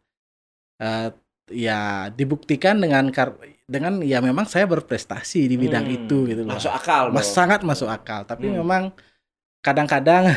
uh, 0.79 1.11
ya 1.51 2.13
dibuktikan 2.13 2.79
dengan 2.79 3.09
dengan 3.69 4.01
ya 4.01 4.25
memang 4.25 4.49
saya 4.49 4.65
berprestasi 4.65 5.45
di 5.45 5.61
bidang 5.61 5.85
hmm, 5.85 5.97
itu 6.01 6.19
gitu 6.25 6.43
loh. 6.49 6.57
Masuk 6.57 6.73
akal. 6.73 7.13
Mas, 7.13 7.29
sangat 7.29 7.61
masuk 7.61 7.93
akal, 7.93 8.25
tapi 8.25 8.49
hmm. 8.49 8.65
memang 8.65 8.97
kadang-kadang 9.61 10.33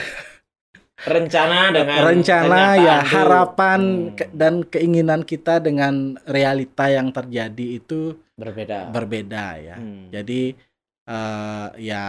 rencana 1.08 1.72
dengan 1.74 1.98
rencana 2.04 2.62
ya 2.78 2.98
harapan 3.02 3.82
hmm. 3.82 4.14
ke, 4.20 4.26
dan 4.36 4.68
keinginan 4.68 5.24
kita 5.24 5.64
dengan 5.64 6.20
realita 6.28 6.92
yang 6.92 7.16
terjadi 7.16 7.80
itu 7.80 8.20
berbeda. 8.36 8.92
Berbeda 8.92 9.46
ya. 9.64 9.76
Hmm. 9.80 10.12
Jadi 10.12 10.52
uh, 11.08 11.72
ya 11.80 12.04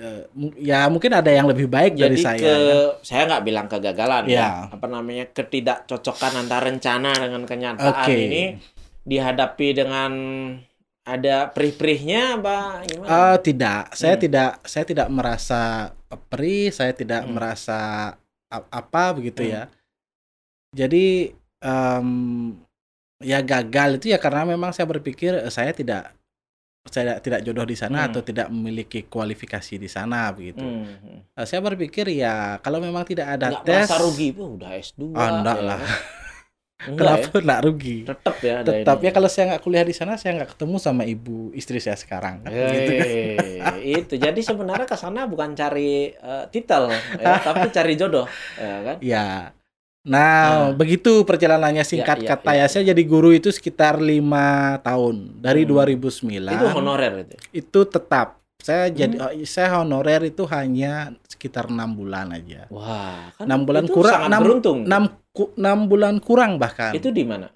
uh, 0.00 0.22
ya 0.56 0.88
mungkin 0.88 1.20
ada 1.20 1.28
yang 1.28 1.52
lebih 1.52 1.68
baik 1.68 2.00
Jadi 2.00 2.02
dari 2.02 2.16
saya. 2.16 2.40
Ke, 2.40 2.48
kan? 2.48 3.04
Saya 3.04 3.22
nggak 3.28 3.44
bilang 3.44 3.66
kegagalan 3.68 4.24
ya. 4.24 4.40
ya. 4.40 4.50
Apa 4.72 4.88
namanya 4.88 5.28
ketidakcocokan 5.36 6.48
antara 6.48 6.72
rencana 6.72 7.12
dengan 7.12 7.44
kenyataan 7.44 8.08
okay. 8.08 8.24
ini 8.24 8.44
dihadapi 9.04 9.68
dengan 9.76 10.12
ada 11.04 11.48
perih-perihnya 11.50 12.38
apa 12.38 12.84
gimana? 12.86 13.08
Uh, 13.08 13.36
tidak, 13.40 13.82
saya 13.96 14.14
hmm. 14.14 14.22
tidak 14.22 14.50
saya 14.68 14.84
tidak 14.84 15.08
merasa 15.08 15.62
perih, 16.28 16.68
saya 16.70 16.92
tidak 16.92 17.24
hmm. 17.24 17.32
merasa 17.32 17.80
apa 18.50 19.04
begitu 19.16 19.46
hmm. 19.46 19.52
ya. 19.52 19.62
Jadi 20.70 21.34
um, 21.64 22.08
ya 23.20 23.42
gagal 23.42 24.00
itu 24.00 24.12
ya 24.12 24.18
karena 24.22 24.46
memang 24.46 24.70
saya 24.70 24.86
berpikir 24.86 25.34
eh, 25.34 25.52
saya 25.52 25.74
tidak 25.74 26.14
saya 26.88 27.20
tidak 27.20 27.44
jodoh 27.44 27.68
di 27.68 27.76
sana 27.76 28.04
hmm. 28.04 28.08
atau 28.08 28.20
tidak 28.24 28.48
memiliki 28.48 29.04
kualifikasi 29.04 29.76
di 29.76 29.88
sana 29.88 30.32
begitu. 30.32 30.64
Hmm. 30.64 31.26
Uh, 31.32 31.46
saya 31.48 31.60
berpikir 31.64 32.08
ya 32.12 32.60
kalau 32.60 32.80
memang 32.80 33.04
tidak 33.08 33.40
ada 33.40 33.60
Nggak 33.60 33.64
tes. 33.66 33.88
rugi, 33.98 34.28
udah 34.36 34.70
S2. 34.76 35.00
Oh, 35.16 35.28
enggak 35.40 35.58
ya. 35.58 35.68
lah. 35.74 35.80
Enggak 36.88 37.28
Kenapa 37.28 37.38
ya? 37.44 37.58
rugi? 37.60 37.98
Tetap 38.08 38.36
ya. 38.40 38.56
Tetap 38.64 38.98
ya 39.04 39.10
kalau 39.12 39.28
saya 39.28 39.44
nggak 39.52 39.62
kuliah 39.64 39.84
di 39.84 39.92
sana 39.92 40.16
saya 40.16 40.40
nggak 40.40 40.56
ketemu 40.56 40.76
sama 40.80 41.02
ibu 41.04 41.52
istri 41.52 41.76
saya 41.76 41.98
sekarang. 42.00 42.40
Kan? 42.40 42.52
gitu. 42.52 42.92
itu 44.00 44.14
jadi 44.16 44.40
sebenarnya 44.40 44.88
ke 44.88 44.96
sana 44.96 45.28
bukan 45.28 45.52
cari 45.52 46.16
uh, 46.16 46.48
titel, 46.48 46.88
ya, 47.20 47.36
tapi 47.46 47.68
cari 47.68 47.92
jodoh, 48.00 48.24
ya 48.56 48.76
kan? 48.80 48.96
Ya. 49.04 49.52
Nah, 50.00 50.72
nah, 50.72 50.72
begitu 50.72 51.28
perjalanannya 51.28 51.84
singkat 51.84 52.24
ya, 52.24 52.24
ya, 52.24 52.30
kata 52.32 52.50
ya, 52.56 52.64
ya. 52.64 52.72
Saya 52.72 52.82
jadi 52.96 53.02
guru 53.04 53.36
itu 53.36 53.52
sekitar 53.52 54.00
lima 54.00 54.80
tahun 54.80 55.44
dari 55.44 55.68
hmm. 55.68 55.76
2009. 55.76 56.56
Itu 56.56 56.66
honorer 56.72 57.12
itu. 57.28 57.36
Itu 57.52 57.80
tetap. 57.84 58.40
Saya 58.60 58.88
hmm. 58.88 58.94
jadi 58.94 59.16
oh, 59.16 59.32
saya 59.48 59.68
honorer 59.80 60.28
itu 60.28 60.44
hanya 60.52 61.16
sekitar 61.24 61.72
enam 61.72 61.96
bulan 61.96 62.36
aja. 62.36 62.68
Wah, 62.68 63.32
kan 63.34 63.48
enam 63.48 63.60
bulan 63.64 63.84
kurang. 63.88 64.20
Enam 64.28 64.40
beruntung. 64.44 64.78
Enam 64.84 65.04
enam 65.56 65.78
bulan 65.88 66.14
kurang 66.20 66.60
bahkan. 66.60 66.92
Itu 66.92 67.08
di 67.08 67.24
mana? 67.24 67.48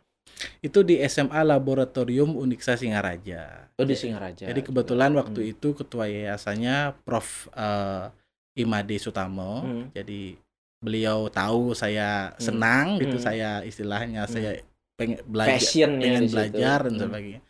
Itu 0.64 0.82
di 0.82 0.99
SMA 1.06 1.40
Laboratorium 1.44 2.34
Uniksa 2.34 2.75
Singaraja. 2.75 3.70
Oh 3.76 3.87
di 3.87 3.94
Singaraja. 3.94 4.49
Jadi 4.49 4.61
kebetulan 4.64 5.12
waktu 5.14 5.40
hmm. 5.44 5.52
itu 5.56 5.68
ketua 5.76 6.08
yayasannya 6.08 6.96
Prof 7.04 7.52
uh, 7.52 8.08
Imade 8.56 8.96
Sutamo. 8.96 9.62
Hmm. 9.62 9.84
Jadi 9.92 10.40
beliau 10.84 11.32
tahu 11.32 11.73
saya 11.73 12.37
hmm. 12.37 12.40
senang 12.40 12.87
gitu, 12.96 12.96
hmm. 12.96 13.04
gitu 13.04 13.18
saya 13.20 13.50
istilahnya 13.64 14.23
hmm. 14.28 14.32
saya 14.32 14.50
pengen 14.94 15.18
belajar 15.25 15.61
pengen 15.80 16.25
belajar 16.28 16.78
dan 16.87 16.92
hmm. 16.92 17.02
sebagainya. 17.02 17.40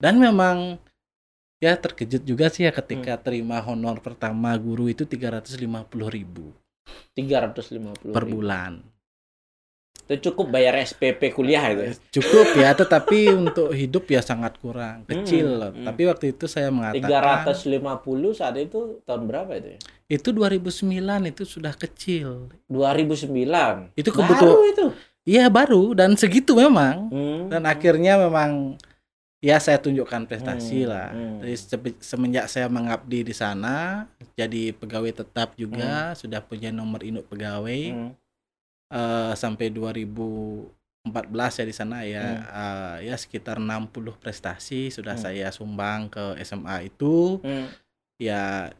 Dan 0.00 0.14
memang 0.16 0.56
ya 1.60 1.76
terkejut 1.76 2.24
juga 2.24 2.48
sih 2.48 2.64
ya 2.66 2.72
ketika 2.72 3.20
hmm. 3.20 3.22
terima 3.22 3.60
honor 3.62 4.00
pertama 4.00 4.56
guru 4.56 4.88
itu 4.88 5.04
tiga 5.04 5.36
ratus 5.36 5.60
lima 5.60 5.84
puluh 5.86 6.08
ribu. 6.08 6.50
Tiga 7.14 7.44
ratus 7.46 7.70
lima 7.70 7.94
puluh 7.94 8.16
per 8.16 8.24
bulan 8.26 8.80
itu 10.10 10.30
cukup 10.30 10.50
bayar 10.50 10.74
SPP 10.82 11.30
kuliah 11.30 11.62
itu 11.70 11.94
cukup 12.18 12.58
ya 12.58 12.74
tetapi 12.74 13.30
untuk 13.46 13.70
hidup 13.70 14.10
ya 14.10 14.18
sangat 14.18 14.58
kurang 14.58 15.06
kecil 15.06 15.70
hmm, 15.70 15.70
hmm. 15.70 15.86
tapi 15.86 16.02
waktu 16.10 16.34
itu 16.34 16.50
saya 16.50 16.74
mengatakan 16.74 17.46
350 17.46 18.34
saat 18.34 18.58
itu 18.58 18.98
tahun 19.06 19.22
berapa 19.30 19.50
itu 19.54 19.68
ya? 19.70 19.78
itu 20.10 20.28
2009 20.34 21.30
itu 21.30 21.42
sudah 21.46 21.74
kecil 21.78 22.50
2009 22.66 23.94
itu 23.94 24.10
kebetulan 24.10 24.50
baru 24.50 24.58
itu 24.66 24.86
iya 25.22 25.46
baru 25.46 25.94
dan 25.94 26.18
segitu 26.18 26.58
memang 26.58 27.06
hmm, 27.06 27.54
dan 27.54 27.62
hmm. 27.62 27.70
akhirnya 27.70 28.18
memang 28.18 28.74
ya 29.40 29.56
saya 29.56 29.80
tunjukkan 29.80 30.28
prestasi 30.28 30.84
hmm, 30.84 30.88
lah 30.88 31.08
hmm. 31.12 31.36
Jadi 31.40 31.56
semenjak 32.04 32.46
saya 32.48 32.68
mengabdi 32.68 33.24
di 33.24 33.32
sana 33.32 34.04
jadi 34.36 34.76
pegawai 34.76 35.24
tetap 35.24 35.56
juga 35.56 36.12
hmm. 36.12 36.16
sudah 36.16 36.40
punya 36.44 36.68
nomor 36.68 37.00
induk 37.00 37.28
pegawai 37.28 37.82
hmm 37.96 38.20
uh, 38.90 39.32
sampai 39.38 39.70
2014 39.70 41.58
ya 41.62 41.64
di 41.64 41.74
sana 41.74 41.96
ya 42.04 42.26
hmm. 42.26 42.44
uh, 42.50 42.96
ya 43.06 43.14
sekitar 43.16 43.62
60 43.62 43.90
prestasi 44.18 44.90
sudah 44.90 45.16
hmm. 45.16 45.24
saya 45.24 45.48
sumbang 45.54 46.10
ke 46.10 46.36
SMA 46.44 46.90
itu 46.90 47.40
hmm. 47.40 47.66
ya 48.20 48.74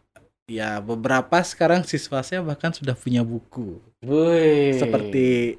ya 0.50 0.82
beberapa 0.82 1.38
sekarang 1.46 1.86
siswa 1.86 2.20
saya 2.26 2.42
bahkan 2.42 2.74
sudah 2.74 2.98
punya 2.98 3.22
buku 3.22 3.78
Wih. 4.02 4.74
seperti 4.76 5.56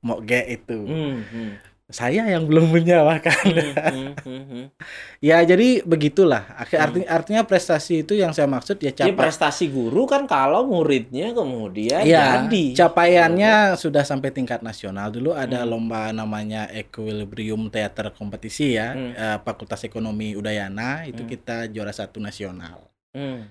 Mokge 0.00 0.40
itu 0.48 0.80
hmm. 0.80 1.18
Hmm 1.28 1.52
saya 1.90 2.22
yang 2.30 2.46
belum 2.46 2.70
punya 2.70 3.02
bahkan. 3.02 3.34
Hmm, 3.34 3.74
hmm, 3.74 4.14
hmm, 4.22 4.44
hmm. 4.46 4.66
ya 5.18 5.42
jadi 5.42 5.82
begitulah. 5.82 6.46
Arti, 6.54 7.02
hmm. 7.02 7.10
artinya 7.10 7.42
prestasi 7.42 8.06
itu 8.06 8.14
yang 8.14 8.30
saya 8.30 8.46
maksud 8.46 8.78
ya 8.78 8.94
capai. 8.94 9.10
Ya, 9.10 9.18
prestasi 9.18 9.66
guru 9.68 10.06
kan 10.06 10.24
kalau 10.30 10.64
muridnya 10.66 11.34
kemudian 11.34 12.06
ya, 12.06 12.46
jadi. 12.46 12.78
Capaiannya 12.86 13.74
hmm. 13.74 13.78
sudah 13.78 14.06
sampai 14.06 14.30
tingkat 14.30 14.62
nasional. 14.62 15.10
Dulu 15.10 15.34
ada 15.34 15.66
hmm. 15.66 15.68
lomba 15.68 16.14
namanya 16.14 16.70
Equilibrium 16.70 17.68
Theater 17.68 18.14
Kompetisi 18.14 18.78
ya, 18.78 18.94
hmm. 18.94 19.12
uh, 19.18 19.38
Fakultas 19.42 19.82
Ekonomi 19.82 20.38
Udayana 20.38 21.04
itu 21.10 21.26
hmm. 21.26 21.30
kita 21.30 21.56
juara 21.74 21.90
satu 21.90 22.22
nasional. 22.22 22.86
Hmm. 23.10 23.50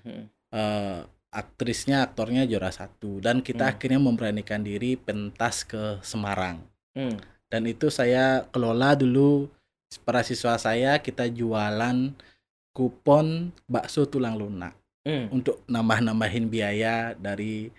Uh, 0.50 1.04
aktrisnya, 1.30 2.08
aktornya 2.08 2.48
juara 2.48 2.72
satu 2.72 3.20
dan 3.20 3.44
kita 3.44 3.68
hmm. 3.68 3.72
akhirnya 3.76 4.00
memberanikan 4.00 4.64
diri 4.64 4.96
pentas 4.96 5.68
ke 5.68 6.00
Semarang. 6.00 6.64
Hmm 6.96 7.39
dan 7.50 7.66
itu 7.66 7.90
saya 7.90 8.46
kelola 8.54 8.94
dulu 8.94 9.50
para 10.06 10.22
siswa 10.22 10.54
saya 10.62 11.02
kita 11.02 11.26
jualan 11.26 12.14
kupon 12.78 13.50
bakso 13.66 14.06
tulang 14.06 14.38
lunak 14.38 14.78
hmm. 15.04 15.34
untuk 15.34 15.66
nambah-nambahin 15.66 16.46
biaya 16.46 17.18
dari 17.18 17.74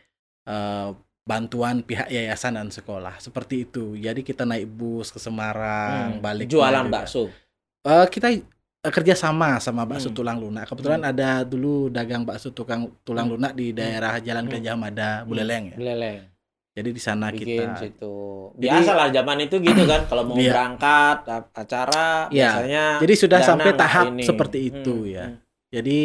uh, 0.50 0.90
bantuan 1.22 1.86
pihak 1.86 2.10
yayasan 2.10 2.58
dan 2.58 2.68
sekolah 2.74 3.22
seperti 3.22 3.70
itu 3.70 3.94
jadi 3.94 4.18
kita 4.18 4.42
naik 4.42 4.66
bus 4.66 5.14
ke 5.14 5.22
Semarang 5.22 6.18
hmm. 6.18 6.20
balik 6.20 6.50
jualan 6.50 6.90
bakso 6.90 7.30
uh, 7.86 8.06
kita 8.10 8.34
uh, 8.34 8.90
kerja 8.90 9.14
sama 9.14 9.62
sama 9.62 9.86
bakso 9.86 10.10
hmm. 10.10 10.16
tulang 10.18 10.42
lunak 10.42 10.66
kebetulan 10.66 11.06
hmm. 11.06 11.10
ada 11.14 11.30
dulu 11.46 11.86
dagang 11.86 12.26
bakso 12.26 12.50
tukang 12.50 12.90
tulang 13.06 13.30
hmm. 13.30 13.34
lunak 13.38 13.52
di 13.54 13.70
daerah 13.70 14.18
Jalan 14.18 14.50
hmm. 14.50 14.52
Gajah 14.58 14.74
Mada 14.74 15.10
Buleleng 15.22 15.64
ya 15.70 15.76
Buleleng 15.78 16.20
jadi 16.70 16.90
di 16.94 17.02
sana 17.02 17.34
kita 17.34 17.74
situ. 17.82 18.14
Biasalah 18.54 19.10
zaman 19.10 19.42
itu 19.42 19.58
gitu 19.58 19.82
kan 19.90 20.06
kalau 20.06 20.22
mau 20.30 20.38
iya. 20.38 20.54
berangkat 20.54 21.18
acara 21.50 22.30
iya. 22.30 22.54
biasanya 22.54 22.84
Jadi 23.02 23.14
sudah 23.18 23.40
sampai 23.42 23.70
tahap 23.74 24.06
ini. 24.14 24.22
seperti 24.22 24.58
itu 24.70 24.96
hmm, 25.02 25.10
ya. 25.10 25.24
Hmm. 25.26 25.38
Jadi 25.74 26.00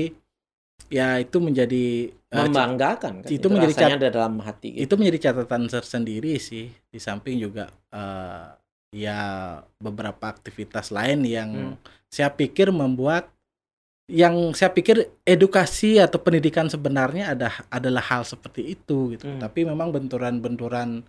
ya 0.89 1.07
itu 1.21 1.37
menjadi 1.37 1.85
eh, 2.09 2.37
membanggakan 2.41 3.21
kan. 3.21 3.29
Itu, 3.29 3.45
itu 3.45 3.47
menjadi 3.53 3.73
cat 3.77 3.89
ada 4.01 4.09
dalam 4.09 4.41
hati 4.41 4.73
gitu. 4.73 4.81
Itu 4.89 4.93
menjadi 4.97 5.17
catatan 5.29 5.69
tersendiri 5.69 6.33
sih 6.41 6.73
di 6.73 6.97
samping 6.97 7.37
juga 7.37 7.69
uh, 7.93 8.57
ya 8.89 9.21
beberapa 9.77 10.33
aktivitas 10.33 10.89
lain 10.89 11.29
yang 11.29 11.77
hmm. 11.77 12.09
saya 12.09 12.33
pikir 12.33 12.73
membuat 12.73 13.29
yang 14.05 14.53
saya 14.53 14.69
pikir 14.69 15.17
edukasi 15.25 15.97
atau 15.97 16.21
pendidikan 16.21 16.69
sebenarnya 16.69 17.33
ada 17.33 17.49
adalah 17.73 18.05
hal 18.05 18.21
seperti 18.21 18.77
itu 18.77 19.17
gitu. 19.17 19.25
Hmm. 19.25 19.41
Tapi 19.41 19.65
memang 19.65 19.89
benturan-benturan 19.89 21.01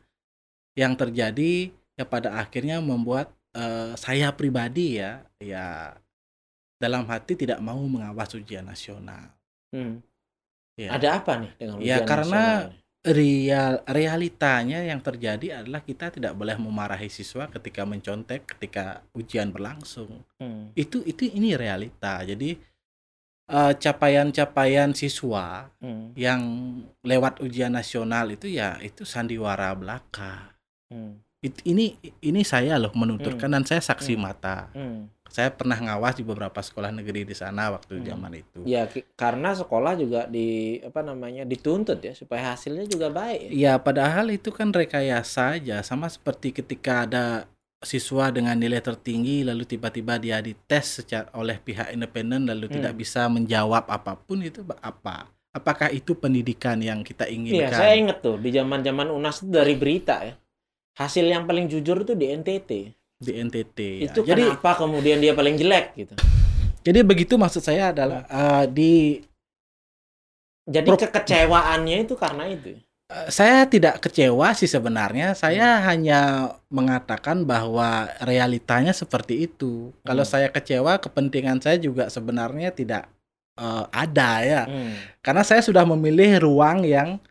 yang 0.76 0.93
terjadi 0.97 1.73
ya 1.97 2.05
pada 2.09 2.41
akhirnya 2.41 2.81
membuat 2.81 3.33
uh, 3.57 3.93
saya 3.97 4.33
pribadi 4.33 5.00
ya 5.00 5.25
ya 5.41 5.93
dalam 6.81 7.09
hati 7.09 7.37
tidak 7.37 7.61
mau 7.61 7.81
mengawas 7.85 8.33
ujian 8.33 8.65
nasional. 8.65 9.29
Hmm. 9.73 10.00
Ya. 10.76 10.93
Ada 10.97 11.21
apa 11.21 11.41
nih 11.41 11.53
dengan 11.57 11.76
ya, 11.81 11.81
ujian 11.81 12.00
ya, 12.00 12.09
karena 12.09 12.45
real 13.07 13.75
realitanya 13.87 14.83
yang 14.83 14.99
terjadi 15.05 15.62
adalah 15.62 15.85
kita 15.85 16.11
tidak 16.11 16.33
boleh 16.33 16.57
memarahi 16.59 17.12
siswa 17.12 17.47
ketika 17.53 17.85
mencontek 17.85 18.57
ketika 18.57 19.05
ujian 19.12 19.53
berlangsung. 19.53 20.25
Hmm. 20.41 20.73
Itu 20.73 21.05
itu 21.05 21.29
ini 21.29 21.57
realita. 21.57 22.25
Jadi 22.25 22.75
capaian 23.47 23.71
eh, 23.71 23.75
capaian-capaian 23.79 24.91
siswa 24.91 25.71
hmm. 25.79 26.19
yang 26.19 26.43
lewat 27.07 27.38
ujian 27.38 27.71
nasional 27.71 28.26
itu 28.35 28.50
ya 28.50 28.79
itu 28.83 29.07
sandiwara 29.07 29.71
belaka. 29.79 30.59
Hmm. 30.91 31.23
It, 31.38 31.62
ini 31.62 31.95
ini 32.26 32.43
saya 32.43 32.75
loh 32.75 32.91
menuturkan 32.91 33.47
hmm. 33.47 33.55
dan 33.55 33.62
saya 33.62 33.83
saksi 33.83 34.19
hmm. 34.19 34.23
mata. 34.23 34.75
Hmm. 34.75 35.07
Saya 35.26 35.53
pernah 35.53 35.76
ngawas 35.79 36.17
di 36.17 36.25
beberapa 36.25 36.59
sekolah 36.59 36.91
negeri 36.91 37.23
di 37.23 37.37
sana 37.38 37.71
waktu 37.71 38.03
hmm. 38.03 38.07
zaman 38.07 38.33
itu. 38.35 38.61
Ya 38.67 38.91
karena 39.15 39.55
sekolah 39.55 39.95
juga 39.95 40.26
di 40.26 40.83
apa 40.83 41.07
namanya 41.07 41.47
dituntut 41.47 42.03
ya 42.03 42.19
supaya 42.19 42.50
hasilnya 42.50 42.91
juga 42.91 43.15
baik. 43.15 43.55
Ya, 43.55 43.55
ya 43.55 43.73
padahal 43.79 44.35
itu 44.35 44.50
kan 44.50 44.75
rekayasa 44.75 45.55
saja 45.55 45.87
sama 45.87 46.11
seperti 46.11 46.50
ketika 46.50 47.07
ada 47.07 47.47
siswa 47.85 48.33
dengan 48.33 48.56
nilai 48.56 48.80
tertinggi 48.80 49.45
lalu 49.45 49.68
tiba-tiba 49.68 50.16
dia 50.16 50.40
dites 50.40 51.02
secara 51.02 51.28
oleh 51.37 51.61
pihak 51.61 51.92
independen 51.92 52.49
lalu 52.49 52.73
hmm. 52.73 52.75
tidak 52.80 52.95
bisa 52.97 53.28
menjawab 53.28 53.85
apa 53.88 54.16
pun 54.16 54.40
itu 54.40 54.64
apa? 54.80 55.28
Apakah 55.52 55.88
itu 55.88 56.12
pendidikan 56.12 56.76
yang 56.85 57.00
kita 57.00 57.25
inginkan? 57.33 57.73
Iya, 57.73 57.80
saya 57.80 57.97
ingat 57.97 58.21
tuh 58.21 58.37
di 58.37 58.52
zaman-zaman 58.52 59.09
UNAS 59.09 59.40
itu 59.40 59.56
dari 59.56 59.73
berita 59.73 60.21
ya. 60.21 60.37
Hasil 60.97 61.25
yang 61.25 61.49
paling 61.49 61.68
jujur 61.68 62.04
itu 62.04 62.12
di 62.12 62.28
NTT. 62.28 62.71
Di 63.16 63.33
NTT. 63.40 63.78
Ya. 64.04 64.12
Itu 64.12 64.21
jadi, 64.21 64.52
kenapa 64.52 64.76
kemudian 64.76 65.16
dia 65.16 65.33
paling 65.33 65.56
jelek 65.56 65.97
gitu? 65.97 66.12
Jadi 66.85 67.00
begitu 67.00 67.40
maksud 67.40 67.64
saya 67.64 67.88
adalah 67.92 68.28
uh, 68.28 68.64
di 68.68 69.25
jadi 70.66 70.88
kekecewaannya 70.92 71.97
itu 72.04 72.14
karena 72.21 72.45
itu. 72.50 72.76
Eh, 73.07 73.31
saya 73.31 73.63
tidak 73.71 74.03
kecewa 74.03 74.51
sih 74.59 74.67
sebenarnya. 74.67 75.39
Saya 75.39 75.79
hmm. 75.79 75.83
hanya 75.87 76.21
mengatakan 76.67 77.47
bahwa 77.47 78.11
realitanya 78.19 78.91
seperti 78.91 79.47
itu. 79.47 79.95
Hmm. 79.95 79.97
Kalau 80.03 80.25
saya 80.27 80.51
kecewa, 80.51 80.99
kepentingan 80.99 81.63
saya 81.63 81.79
juga 81.79 82.11
sebenarnya 82.11 82.75
tidak 82.75 83.07
uh, 83.63 83.87
ada 83.95 84.31
ya. 84.43 84.63
Hmm. 84.67 84.99
Karena 85.23 85.47
saya 85.47 85.63
sudah 85.63 85.87
memilih 85.87 86.43
ruang 86.43 86.83
yang 86.83 87.23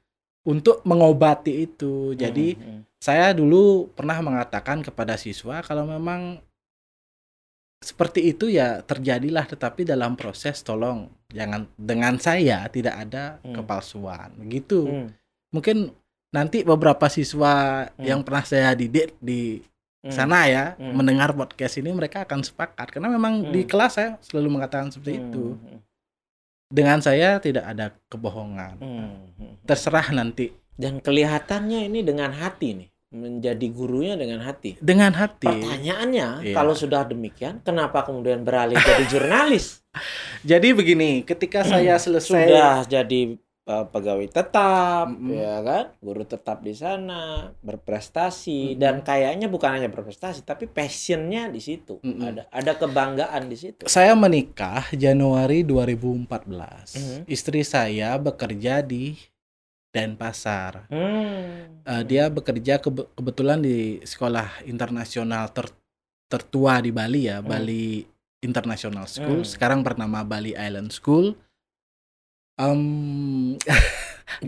untuk 0.48 0.80
mengobati 0.88 1.68
itu. 1.68 2.16
Jadi 2.16 2.56
hmm. 2.56 2.64
Hmm. 2.64 2.82
saya 2.96 3.36
dulu 3.36 3.92
pernah 3.92 4.24
mengatakan 4.24 4.80
kepada 4.80 5.20
siswa 5.20 5.60
kalau 5.60 5.84
memang 5.84 6.40
seperti 7.84 8.32
itu 8.32 8.48
ya 8.48 8.80
terjadilah 8.82 9.44
tetapi 9.46 9.86
dalam 9.86 10.16
proses 10.18 10.64
tolong 10.64 11.06
jangan 11.30 11.70
dengan 11.78 12.16
saya 12.18 12.64
tidak 12.72 12.96
ada 12.96 13.44
hmm. 13.44 13.60
kepalsuan 13.60 14.32
begitu. 14.40 14.88
Hmm 14.88 15.25
mungkin 15.56 15.96
nanti 16.36 16.68
beberapa 16.68 17.08
siswa 17.08 17.88
hmm. 17.88 18.04
yang 18.04 18.20
pernah 18.28 18.44
saya 18.44 18.76
didik 18.76 19.16
di 19.24 19.64
hmm. 20.04 20.12
sana 20.12 20.52
ya 20.52 20.66
hmm. 20.76 20.92
mendengar 20.92 21.32
podcast 21.32 21.80
ini 21.80 21.96
mereka 21.96 22.28
akan 22.28 22.44
sepakat 22.44 22.92
karena 22.92 23.08
memang 23.08 23.48
hmm. 23.48 23.52
di 23.56 23.62
kelas 23.64 23.96
saya 23.96 24.12
selalu 24.20 24.60
mengatakan 24.60 24.92
seperti 24.92 25.16
hmm. 25.16 25.24
itu 25.32 25.46
hmm. 25.56 25.80
dengan 26.68 27.00
saya 27.00 27.40
tidak 27.40 27.64
ada 27.64 27.96
kebohongan 28.12 28.76
hmm. 28.84 29.10
hmm. 29.40 29.54
terserah 29.64 30.12
nanti 30.12 30.52
dan 30.76 31.00
kelihatannya 31.00 31.88
ini 31.88 32.04
dengan 32.04 32.36
hati 32.36 32.84
nih 32.84 32.90
menjadi 33.16 33.72
gurunya 33.72 34.20
dengan 34.20 34.44
hati 34.44 34.76
dengan 34.84 35.16
hati 35.16 35.48
pertanyaannya 35.48 36.52
iya. 36.52 36.56
kalau 36.58 36.76
sudah 36.76 37.08
demikian 37.08 37.64
kenapa 37.64 38.04
kemudian 38.04 38.44
beralih 38.44 38.76
jadi 38.76 39.08
jurnalis 39.08 39.80
jadi 40.52 40.76
begini 40.76 41.24
ketika 41.24 41.64
saya 41.64 41.96
selesai 41.96 42.44
sudah 42.44 42.84
jadi 42.84 43.40
uh, 43.66 43.86
pegawai 43.90 44.28
tetap 44.30 45.10
mm 45.10 45.18
-hmm. 45.18 45.32
ya 45.34 45.56
kan 45.66 45.86
guru 46.00 46.24
tetap 46.24 46.62
di 46.62 46.74
sana 46.74 47.52
berprestasi 47.62 48.60
mm 48.62 48.72
-hmm. 48.74 48.82
dan 48.82 48.96
kayaknya 49.02 49.48
bukan 49.50 49.70
hanya 49.76 49.90
berprestasi 49.90 50.46
tapi 50.46 50.70
passionnya 50.70 51.50
di 51.50 51.62
situ 51.62 52.00
mm 52.02 52.06
-hmm. 52.06 52.22
ada 52.26 52.44
ada 52.54 52.72
kebanggaan 52.78 53.50
di 53.50 53.58
situ 53.58 53.84
saya 53.90 54.14
menikah 54.14 54.86
Januari 54.94 55.66
2014 55.66 56.26
mm 56.26 56.46
-hmm. 56.46 57.20
istri 57.28 57.62
saya 57.66 58.16
bekerja 58.22 58.86
di 58.86 59.18
Denpasar 59.96 60.92
mm. 60.92 61.88
uh, 61.88 62.04
dia 62.04 62.28
bekerja 62.28 62.84
ke 62.84 62.92
kebetulan 63.16 63.64
di 63.64 64.04
sekolah 64.04 64.68
internasional 64.68 65.48
ter 65.56 65.72
tertua 66.28 66.84
di 66.84 66.92
Bali 66.92 67.32
ya 67.32 67.40
mm. 67.40 67.48
Bali 67.48 68.04
International 68.44 69.08
School 69.08 69.48
mm. 69.48 69.50
sekarang 69.56 69.88
bernama 69.88 70.28
Bali 70.28 70.52
Island 70.52 70.92
School 70.92 71.40
um, 72.60 73.56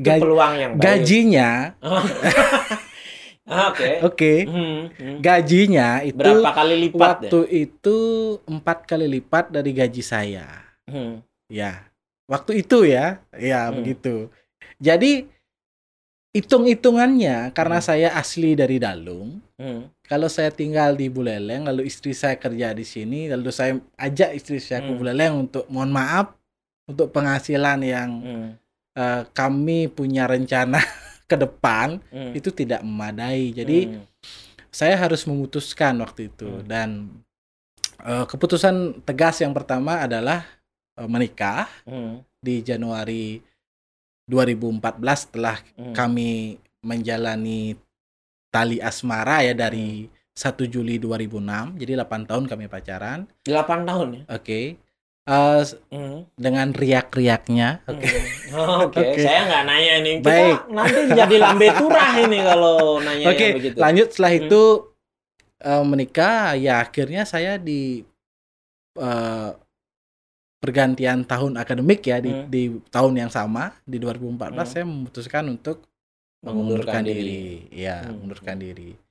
gaj 0.05 0.19
peluang 0.19 0.53
yang 0.59 0.71
baik. 0.75 0.83
gajinya 0.83 1.49
oh. 1.83 2.03
Oke. 3.47 4.03
Oke. 4.03 4.33
Hmm, 4.43 4.91
hmm. 4.91 5.17
Gajinya 5.23 6.03
itu 6.03 6.19
berapa 6.19 6.51
kali 6.51 6.75
lipat? 6.83 6.99
Waktu 6.99 7.39
deh? 7.47 7.63
itu 7.63 7.97
empat 8.43 8.83
kali 8.83 9.07
lipat 9.07 9.55
dari 9.55 9.71
gaji 9.71 10.03
saya. 10.03 10.67
Hmm. 10.83 11.23
Ya, 11.47 11.87
waktu 12.27 12.59
itu 12.59 12.83
ya, 12.83 13.23
ya 13.31 13.71
hmm. 13.71 13.73
begitu. 13.79 14.27
Jadi 14.83 15.31
hitung-hitungannya 16.35 17.55
karena 17.55 17.79
hmm. 17.79 17.87
saya 17.87 18.09
asli 18.19 18.51
dari 18.59 18.83
Dalung. 18.83 19.39
Hmm. 19.55 19.87
Kalau 20.03 20.27
saya 20.27 20.51
tinggal 20.51 20.99
di 20.99 21.07
Buleleng, 21.07 21.71
lalu 21.71 21.87
istri 21.87 22.11
saya 22.11 22.35
kerja 22.35 22.75
di 22.75 22.83
sini, 22.83 23.31
lalu 23.31 23.49
saya 23.55 23.79
ajak 23.95 24.35
istri 24.35 24.59
saya 24.59 24.83
hmm. 24.83 24.87
ke 24.87 24.93
Buleleng 24.99 25.33
untuk 25.47 25.63
mohon 25.71 25.95
maaf 25.95 26.35
untuk 26.88 27.12
penghasilan 27.12 27.79
yang 27.84 28.10
hmm. 28.24 28.50
uh, 28.96 29.22
kami 29.36 29.91
punya 29.91 30.25
rencana 30.25 30.79
ke 31.29 31.36
depan 31.36 32.00
hmm. 32.10 32.34
itu 32.34 32.50
tidak 32.56 32.82
memadai. 32.82 33.51
Jadi 33.51 33.91
hmm. 33.91 34.03
saya 34.72 34.96
harus 34.96 35.27
memutuskan 35.27 36.00
waktu 36.00 36.32
itu 36.32 36.48
hmm. 36.48 36.65
dan 36.65 37.12
uh, 38.08 38.24
keputusan 38.24 39.03
tegas 39.03 39.44
yang 39.44 39.51
pertama 39.51 40.00
adalah 40.00 40.48
uh, 40.96 41.08
menikah 41.12 41.67
hmm. 41.84 42.24
di 42.39 42.63
Januari 42.63 43.44
2014 44.32 44.84
setelah 45.27 45.60
hmm. 45.75 45.94
kami 45.96 46.60
menjalani 46.84 47.75
tali 48.48 48.80
asmara 48.80 49.43
ya 49.43 49.52
dari 49.52 50.08
hmm. 50.08 50.15
1 50.38 50.69
Juli 50.69 51.02
2006 51.02 51.82
jadi 51.82 51.91
8 51.97 52.30
tahun 52.30 52.43
kami 52.45 52.69
pacaran 52.69 53.26
8 53.43 53.89
tahun 53.89 54.08
ya 54.13 54.23
oke 54.30 54.43
okay 54.43 54.65
uh, 55.27 55.61
mm. 55.91 56.19
dengan 56.39 56.67
riak-riaknya. 56.71 57.83
Oke. 57.85 58.01
Okay. 58.01 58.19
Oh, 58.55 58.87
Oke, 58.87 58.97
okay. 59.03 59.07
okay. 59.13 59.23
saya 59.27 59.39
nggak 59.45 59.63
nanya 59.67 59.93
ini. 60.01 60.11
Kita 60.23 60.29
Baik. 60.31 60.59
nanti 60.71 61.01
jadi 61.11 61.35
lambe 61.37 61.67
turah 61.75 62.11
ini 62.23 62.39
kalau 62.41 62.77
nanya 63.03 63.25
Oke, 63.27 63.35
okay. 63.37 63.49
begitu. 63.53 63.75
lanjut 63.77 64.07
setelah 64.15 64.33
mm. 64.33 64.39
itu 64.47 64.63
uh, 65.67 65.83
menikah 65.83 66.55
ya 66.55 66.73
akhirnya 66.81 67.23
saya 67.27 67.59
di 67.59 68.01
uh, 68.97 69.51
pergantian 70.57 71.21
tahun 71.21 71.53
akademik 71.61 72.01
ya 72.01 72.17
di, 72.17 72.31
mm. 72.33 72.47
di 72.49 72.63
tahun 72.89 73.13
yang 73.27 73.31
sama 73.31 73.77
di 73.85 74.01
2014 74.01 74.57
mm. 74.57 74.65
saya 74.65 74.85
memutuskan 74.87 75.43
untuk 75.53 75.85
mengundurkan, 76.41 77.03
diri. 77.03 77.21
diri. 77.21 77.43
Ya, 77.85 78.01
mm. 78.01 78.15
mengundurkan 78.15 78.57
diri 78.57 79.07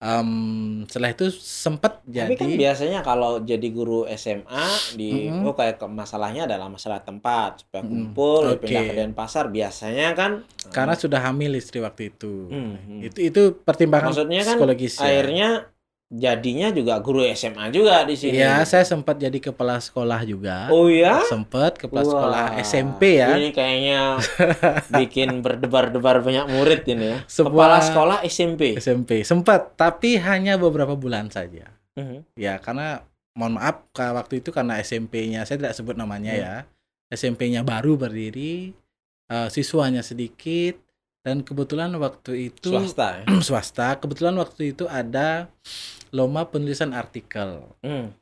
um, 0.00 0.82
setelah 0.88 1.12
itu 1.12 1.28
sempat 1.30 2.00
jadi 2.08 2.32
tapi 2.32 2.34
kan 2.40 2.48
biasanya 2.56 2.98
kalau 3.04 3.44
jadi 3.44 3.68
guru 3.68 4.08
SMA 4.16 4.96
di 4.96 5.28
mm 5.28 5.44
-hmm. 5.44 5.46
oh 5.46 5.54
kayak 5.54 5.76
masalahnya 5.86 6.48
adalah 6.48 6.72
masalah 6.72 7.04
tempat 7.04 7.62
supaya 7.64 7.84
kumpul 7.84 8.42
mm 8.42 8.48
-hmm. 8.48 8.56
okay. 8.56 8.64
pindah 8.64 8.82
ke 8.88 8.94
Denpasar 8.96 9.44
biasanya 9.52 10.08
kan 10.16 10.32
karena 10.72 10.94
uh, 10.96 10.98
sudah 10.98 11.20
hamil 11.20 11.52
istri 11.54 11.78
waktu 11.84 12.10
itu 12.16 12.48
mm 12.48 12.72
-hmm. 12.72 12.98
itu 13.06 13.18
itu 13.20 13.42
pertimbangan 13.60 14.10
maksudnya 14.10 14.42
kan 14.42 14.56
psikologis 14.56 14.94
ya. 14.96 15.04
akhirnya 15.06 15.48
jadinya 16.10 16.74
juga 16.74 16.98
guru 16.98 17.22
SMA 17.30 17.70
juga 17.70 18.02
di 18.02 18.18
sini. 18.18 18.42
Iya, 18.42 18.66
saya 18.66 18.82
sempat 18.82 19.14
jadi 19.22 19.38
kepala 19.38 19.78
sekolah 19.78 20.26
juga. 20.26 20.66
Oh 20.74 20.90
ya? 20.90 21.22
Sempat 21.22 21.78
kepala 21.78 22.02
Wah, 22.02 22.10
sekolah 22.10 22.44
SMP 22.66 23.22
ya. 23.22 23.38
Ini 23.38 23.54
kayaknya 23.54 24.18
bikin 25.00 25.38
berdebar-debar 25.38 26.26
banyak 26.26 26.50
murid 26.50 26.82
ini 26.90 27.14
ya. 27.14 27.18
Sebuah 27.30 27.54
kepala 27.54 27.78
sekolah 27.86 28.18
SMP. 28.26 28.74
SMP 28.82 29.22
sempat, 29.22 29.78
tapi 29.78 30.18
hanya 30.18 30.58
beberapa 30.58 30.98
bulan 30.98 31.30
saja. 31.30 31.70
Uh 31.94 32.02
mhm. 32.02 32.06
-huh. 32.10 32.20
Ya, 32.34 32.58
karena 32.58 33.06
mohon 33.38 33.62
maaf 33.62 33.86
waktu 33.94 34.42
itu 34.42 34.50
karena 34.50 34.82
SMP-nya 34.82 35.46
saya 35.46 35.62
tidak 35.62 35.78
sebut 35.78 35.94
namanya 35.94 36.34
uh 36.34 36.36
mhm. 36.36 36.42
-huh. 36.42 36.50
ya. 36.50 36.54
SMP-nya 37.10 37.62
baru 37.66 37.98
berdiri, 37.98 38.70
uh, 39.30 39.50
siswanya 39.50 40.02
sedikit 40.02 40.89
dan 41.20 41.44
kebetulan 41.44 41.92
waktu 42.00 42.52
itu 42.52 42.72
swasta 42.72 43.22
ya? 43.22 43.24
swasta 43.46 43.88
kebetulan 44.00 44.36
waktu 44.40 44.72
itu 44.72 44.88
ada 44.88 45.52
lomba 46.10 46.48
penulisan 46.48 46.96
artikel. 46.96 47.68
Hmm. 47.84 48.16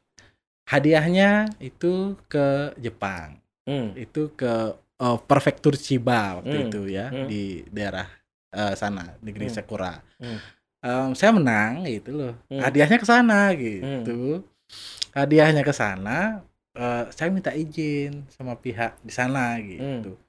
Hadiahnya 0.68 1.48
itu 1.62 2.18
ke 2.28 2.76
Jepang. 2.76 3.40
Hmm. 3.64 3.96
Itu 3.96 4.34
ke 4.36 4.76
uh, 4.76 5.18
prefektur 5.24 5.78
Chiba 5.78 6.42
waktu 6.42 6.56
hmm. 6.58 6.66
itu 6.68 6.80
ya 6.90 7.06
hmm. 7.08 7.26
di 7.30 7.64
daerah 7.70 8.06
uh, 8.52 8.74
sana 8.74 9.16
negeri 9.22 9.48
hmm. 9.48 9.54
Sakura. 9.54 9.94
Hmm. 10.18 10.38
Um, 10.78 11.10
saya 11.14 11.30
menang 11.34 11.86
gitu 11.86 12.14
loh. 12.14 12.34
Hmm. 12.50 12.60
Hadiahnya 12.60 12.98
ke 12.98 13.06
sana 13.06 13.54
gitu. 13.54 14.42
Hmm. 14.42 15.16
Hadiahnya 15.16 15.62
ke 15.62 15.72
sana. 15.72 16.42
Uh, 16.78 17.10
saya 17.10 17.30
minta 17.34 17.50
izin 17.50 18.22
sama 18.30 18.54
pihak 18.54 18.98
di 19.02 19.10
sana 19.14 19.58
gitu. 19.62 20.14
Hmm. 20.14 20.26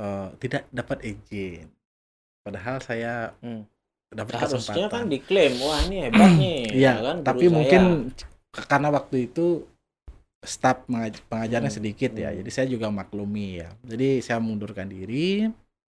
Uh, 0.00 0.28
tidak 0.42 0.66
dapat 0.74 1.02
izin. 1.06 1.70
Padahal 2.40 2.80
saya 2.80 3.36
hmm 3.44 3.80
dapat 4.10 4.42
Harusnya 4.42 4.90
kan 4.90 5.06
diklaim, 5.06 5.54
wah 5.62 5.78
ini 5.86 5.96
hebat 6.10 6.30
nih. 6.34 6.60
Iya, 6.82 6.92
ya 6.98 7.02
kan, 7.02 7.16
tapi 7.22 7.46
mungkin 7.46 8.10
karena 8.50 8.88
waktu 8.90 9.30
itu 9.30 9.62
staf 10.42 10.88
pengajarnya 11.30 11.70
hmm. 11.70 11.78
sedikit 11.78 12.10
ya, 12.18 12.34
hmm. 12.34 12.42
jadi 12.42 12.50
saya 12.50 12.66
juga 12.66 12.90
maklumi 12.90 13.62
ya. 13.62 13.70
Jadi 13.86 14.18
saya 14.18 14.42
mundurkan 14.42 14.90
diri. 14.90 15.46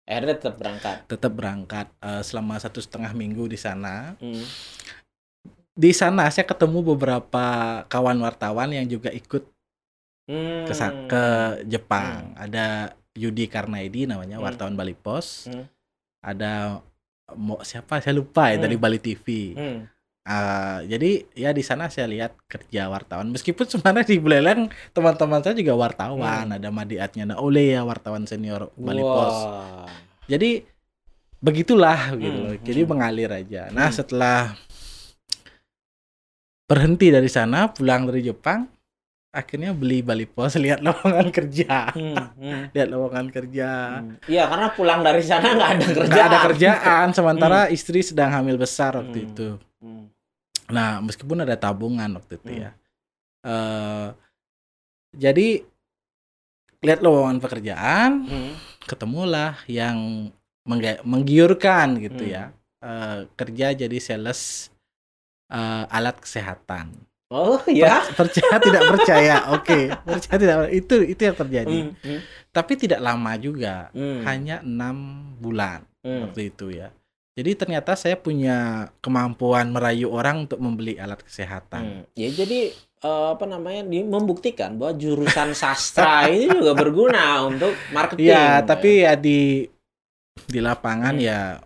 Akhirnya 0.07 0.37
tetap 0.37 0.55
berangkat. 0.55 0.97
Tetap 1.11 1.31
berangkat 1.33 1.87
uh, 1.99 2.23
selama 2.23 2.55
satu 2.61 2.79
setengah 2.79 3.11
minggu 3.11 3.51
di 3.51 3.59
sana. 3.59 4.15
Hmm. 4.21 4.45
Di 5.75 5.91
sana 5.91 6.31
saya 6.31 6.47
ketemu 6.47 6.95
beberapa 6.95 7.47
kawan 7.91 8.15
wartawan 8.23 8.71
yang 8.71 8.87
juga 8.87 9.11
ikut 9.11 9.43
hmm. 10.31 10.71
ke 10.71 10.73
ke 11.11 11.23
Jepang. 11.67 12.31
Hmm. 12.31 12.43
Ada 12.47 12.95
Yudi 13.17 13.51
Karnaidi 13.51 14.07
namanya 14.07 14.39
hmm. 14.39 14.45
wartawan 14.45 14.79
Bali 14.79 14.95
Pos. 14.95 15.51
Hmm. 15.51 15.67
Ada 16.25 16.81
mau 17.37 17.61
siapa 17.61 18.01
saya 18.01 18.17
lupa 18.17 18.49
ya 18.49 18.57
hmm. 18.57 18.63
dari 18.65 18.75
Bali 18.81 18.99
TV. 19.01 19.25
Hmm. 19.53 19.79
Uh, 20.25 20.81
jadi 20.89 21.21
ya 21.37 21.53
di 21.53 21.61
sana 21.61 21.85
saya 21.85 22.09
lihat 22.09 22.33
kerja 22.49 22.89
wartawan 22.89 23.29
meskipun 23.29 23.69
sebenarnya 23.69 24.09
di 24.09 24.17
Buleleng 24.17 24.73
teman-teman 24.89 25.37
saya 25.45 25.53
juga 25.53 25.77
wartawan 25.77 26.49
hmm. 26.49 26.57
ada 26.57 26.73
Madi 26.73 26.97
Atnyana 26.97 27.37
Ole 27.37 27.77
ya 27.77 27.85
wartawan 27.85 28.25
senior 28.25 28.73
Bali 28.73 29.05
wow. 29.05 29.13
Pos 29.13 29.37
jadi 30.25 30.65
begitulah 31.45 32.17
gitu 32.17 32.57
hmm. 32.57 32.65
jadi 32.65 32.81
hmm. 32.81 32.89
mengalir 32.89 33.29
aja 33.29 33.69
nah 33.69 33.93
hmm. 33.93 33.97
setelah 34.01 34.57
berhenti 36.65 37.13
dari 37.13 37.29
sana 37.29 37.69
pulang 37.69 38.09
dari 38.09 38.25
Jepang 38.25 38.65
akhirnya 39.35 39.75
beli 39.75 39.99
Bali 39.99 40.23
Pos 40.23 40.55
lihat 40.63 40.79
lowongan 40.79 41.27
kerja 41.29 41.91
hmm, 41.91 42.15
hmm. 42.39 42.61
lihat 42.75 42.87
lowongan 42.87 43.27
kerja 43.27 43.69
hmm. 43.99 44.31
iya 44.31 44.47
hmm. 44.47 44.51
karena 44.55 44.67
pulang 44.71 44.99
dari 45.03 45.21
sana 45.21 45.47
nggak 45.51 45.71
ada 45.75 45.85
kerjaan 45.91 46.09
nggak 46.15 46.25
ada 46.31 46.39
kerjaan 46.47 47.07
sementara 47.11 47.59
hmm. 47.67 47.75
istri 47.75 47.99
sedang 47.99 48.31
hamil 48.31 48.55
besar 48.55 48.95
waktu 48.95 49.17
hmm. 49.19 49.27
itu 49.27 49.49
hmm. 49.83 50.05
nah 50.71 51.03
meskipun 51.03 51.43
ada 51.43 51.59
tabungan 51.59 52.15
waktu 52.15 52.39
itu 52.39 52.49
hmm. 52.49 52.61
ya 52.63 52.71
uh, 53.43 54.07
jadi 55.11 55.47
lihat 56.79 56.99
lowongan 57.03 57.43
pekerjaan 57.43 58.11
hmm. 58.23 58.53
ketemulah 58.87 59.59
yang 59.67 60.29
menggiurkan 61.05 62.01
gitu 62.01 62.25
hmm. 62.25 62.33
ya 62.33 62.43
uh, 62.81 63.29
kerja 63.37 63.73
jadi 63.73 63.97
sales 64.01 64.73
uh, 65.49 65.85
alat 65.89 66.17
kesehatan 66.21 66.93
Oh 67.35 67.59
ya. 67.67 67.99
percaya 68.15 68.55
tidak 68.63 68.83
percaya. 68.95 69.35
Oke, 69.51 69.67
okay. 69.67 69.83
percaya 69.91 70.37
tidak 70.39 70.57
itu 70.71 70.95
itu 71.03 71.21
yang 71.27 71.35
terjadi. 71.35 71.77
Mm, 71.91 71.91
mm. 71.99 72.19
Tapi 72.55 72.73
tidak 72.79 73.03
lama 73.03 73.35
juga, 73.35 73.91
mm. 73.91 74.23
hanya 74.23 74.63
enam 74.63 74.95
bulan 75.43 75.83
mm. 75.99 76.31
waktu 76.31 76.55
itu 76.55 76.71
ya. 76.71 76.95
Jadi 77.35 77.51
ternyata 77.59 77.99
saya 77.99 78.15
punya 78.15 78.87
kemampuan 79.03 79.67
merayu 79.67 80.07
orang 80.07 80.47
untuk 80.47 80.63
membeli 80.63 80.95
alat 80.95 81.19
kesehatan. 81.19 81.83
Mm. 81.83 82.03
Ya 82.15 82.29
jadi 82.31 82.59
uh, 83.03 83.35
apa 83.35 83.43
namanya 83.43 83.83
di 83.83 83.99
membuktikan 84.07 84.79
bahwa 84.79 84.95
jurusan 84.95 85.51
sastra 85.51 86.23
ini 86.31 86.47
juga 86.47 86.71
berguna 86.71 87.43
untuk 87.43 87.75
marketing. 87.91 88.31
Ya, 88.31 88.63
tapi 88.63 89.03
ya 89.03 89.19
di 89.19 89.67
di 90.47 90.59
lapangan 90.63 91.19
mm. 91.19 91.27
ya 91.27 91.59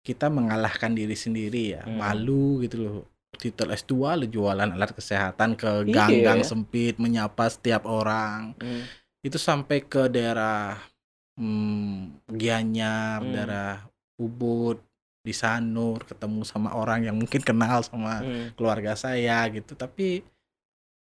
kita 0.00 0.32
mengalahkan 0.32 0.96
diri 0.96 1.12
sendiri 1.12 1.76
ya, 1.76 1.84
mm. 1.84 2.00
malu 2.00 2.64
gitu 2.64 2.76
loh 2.80 3.11
titel 3.42 3.74
S2 3.74 4.22
lu 4.22 4.26
jualan 4.30 4.70
alat 4.70 4.94
kesehatan 4.94 5.58
ke 5.58 5.90
iya, 5.90 6.06
gang-gang 6.06 6.40
iya, 6.40 6.46
sempit 6.46 6.94
menyapa 7.02 7.50
setiap 7.50 7.90
orang 7.90 8.54
hmm. 8.62 8.86
itu 9.26 9.34
sampai 9.34 9.82
ke 9.82 10.06
daerah 10.06 10.78
hmm, 11.34 12.30
Gianyar 12.30 13.18
hmm. 13.18 13.32
daerah 13.34 13.72
Ubud 14.22 14.78
di 15.26 15.34
Sanur 15.34 16.06
ketemu 16.06 16.46
sama 16.46 16.78
orang 16.78 17.02
yang 17.02 17.18
mungkin 17.18 17.42
kenal 17.42 17.82
sama 17.82 18.22
hmm. 18.22 18.54
keluarga 18.54 18.94
saya 18.94 19.42
gitu 19.50 19.74
tapi 19.74 20.22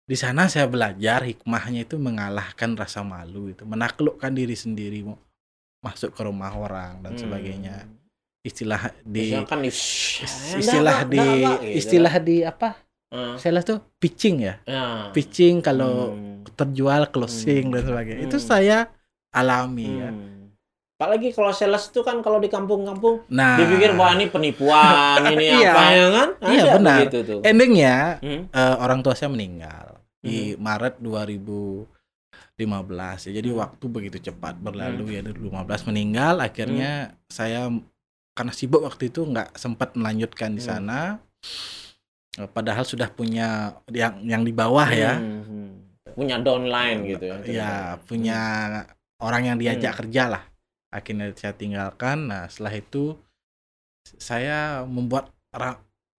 di 0.08 0.16
sana 0.16 0.46
saya 0.46 0.70
belajar 0.70 1.26
hikmahnya 1.26 1.84
itu 1.84 1.98
mengalahkan 1.98 2.78
rasa 2.78 3.02
malu 3.02 3.50
itu 3.50 3.66
menaklukkan 3.66 4.30
diri 4.32 4.54
sendiri 4.54 5.02
masuk 5.82 6.14
ke 6.14 6.22
rumah 6.22 6.54
orang 6.54 7.02
dan 7.02 7.18
hmm. 7.18 7.20
sebagainya 7.20 7.97
istilah 8.48 8.80
di 9.04 9.36
kan 9.44 9.60
istilah 10.56 11.04
di 11.04 11.20
gitu 11.20 11.52
istilah 11.78 12.14
di 12.18 12.36
apa 12.42 12.80
uh. 13.12 13.36
sales 13.36 13.64
tuh 13.68 13.78
pitching 14.00 14.36
ya 14.42 14.54
uh. 14.64 15.12
pitching 15.12 15.60
kalau 15.60 16.16
hmm. 16.16 16.48
terjual 16.56 17.12
closing 17.12 17.68
hmm. 17.68 17.74
dan 17.76 17.82
sebagainya 17.84 18.20
hmm. 18.24 18.28
itu 18.32 18.38
saya 18.40 18.88
alami 19.32 19.86
ya. 19.86 20.10
hmm. 20.10 20.24
ya 20.24 20.38
apalagi 20.98 21.30
kalau 21.30 21.54
sales 21.54 21.94
itu 21.94 22.02
kan 22.02 22.18
kalau 22.26 22.42
di 22.42 22.50
kampung-kampung 22.50 23.22
nah, 23.30 23.54
dipikir 23.54 23.94
bahwa 23.94 24.18
ini 24.18 24.26
penipuan 24.34 25.22
ini 25.30 25.46
iya, 25.54 25.70
apa 25.70 25.82
ya 25.94 26.06
kan 26.10 26.28
Ada 26.42 26.50
iya 26.50 26.62
benar 26.74 26.98
tuh. 27.06 27.40
endingnya 27.46 27.96
hmm? 28.18 28.42
uh, 28.50 28.76
orang 28.82 28.98
tua 29.06 29.14
saya 29.14 29.30
meninggal 29.30 30.02
hmm. 30.02 30.26
di 30.26 30.58
Maret 30.58 30.98
2015 30.98 31.86
ya 33.30 33.30
jadi 33.30 33.46
hmm. 33.54 33.58
waktu 33.62 33.84
begitu 33.86 34.18
cepat 34.18 34.58
berlalu 34.58 35.06
hmm. 35.06 35.14
ya 35.14 35.20
2015 35.70 35.86
meninggal 35.86 36.34
akhirnya 36.42 37.14
hmm. 37.14 37.30
saya 37.30 37.70
karena 38.38 38.54
sibuk 38.54 38.86
waktu 38.86 39.10
itu 39.10 39.26
nggak 39.26 39.58
sempat 39.58 39.98
melanjutkan 39.98 40.54
di 40.54 40.62
hmm. 40.62 40.70
sana 40.70 41.18
hmm. 42.38 42.54
padahal 42.54 42.86
sudah 42.86 43.10
punya 43.10 43.74
yang 43.90 44.22
yang 44.22 44.42
di 44.46 44.54
bawah 44.54 44.86
ya 44.86 45.18
hmm. 45.18 45.42
hmm. 45.42 45.70
punya 46.14 46.38
downline 46.38 47.02
gitu 47.02 47.24
ya 47.26 47.36
ya 47.42 47.72
punya 48.06 48.40
hmm. 48.86 49.26
orang 49.26 49.42
yang 49.50 49.56
diajak 49.58 49.90
hmm. 49.90 50.00
kerja 50.06 50.22
lah 50.38 50.42
akhirnya 50.94 51.34
saya 51.34 51.58
tinggalkan 51.58 52.30
nah 52.30 52.46
setelah 52.46 52.78
itu 52.78 53.18
saya 54.22 54.86
membuat 54.86 55.34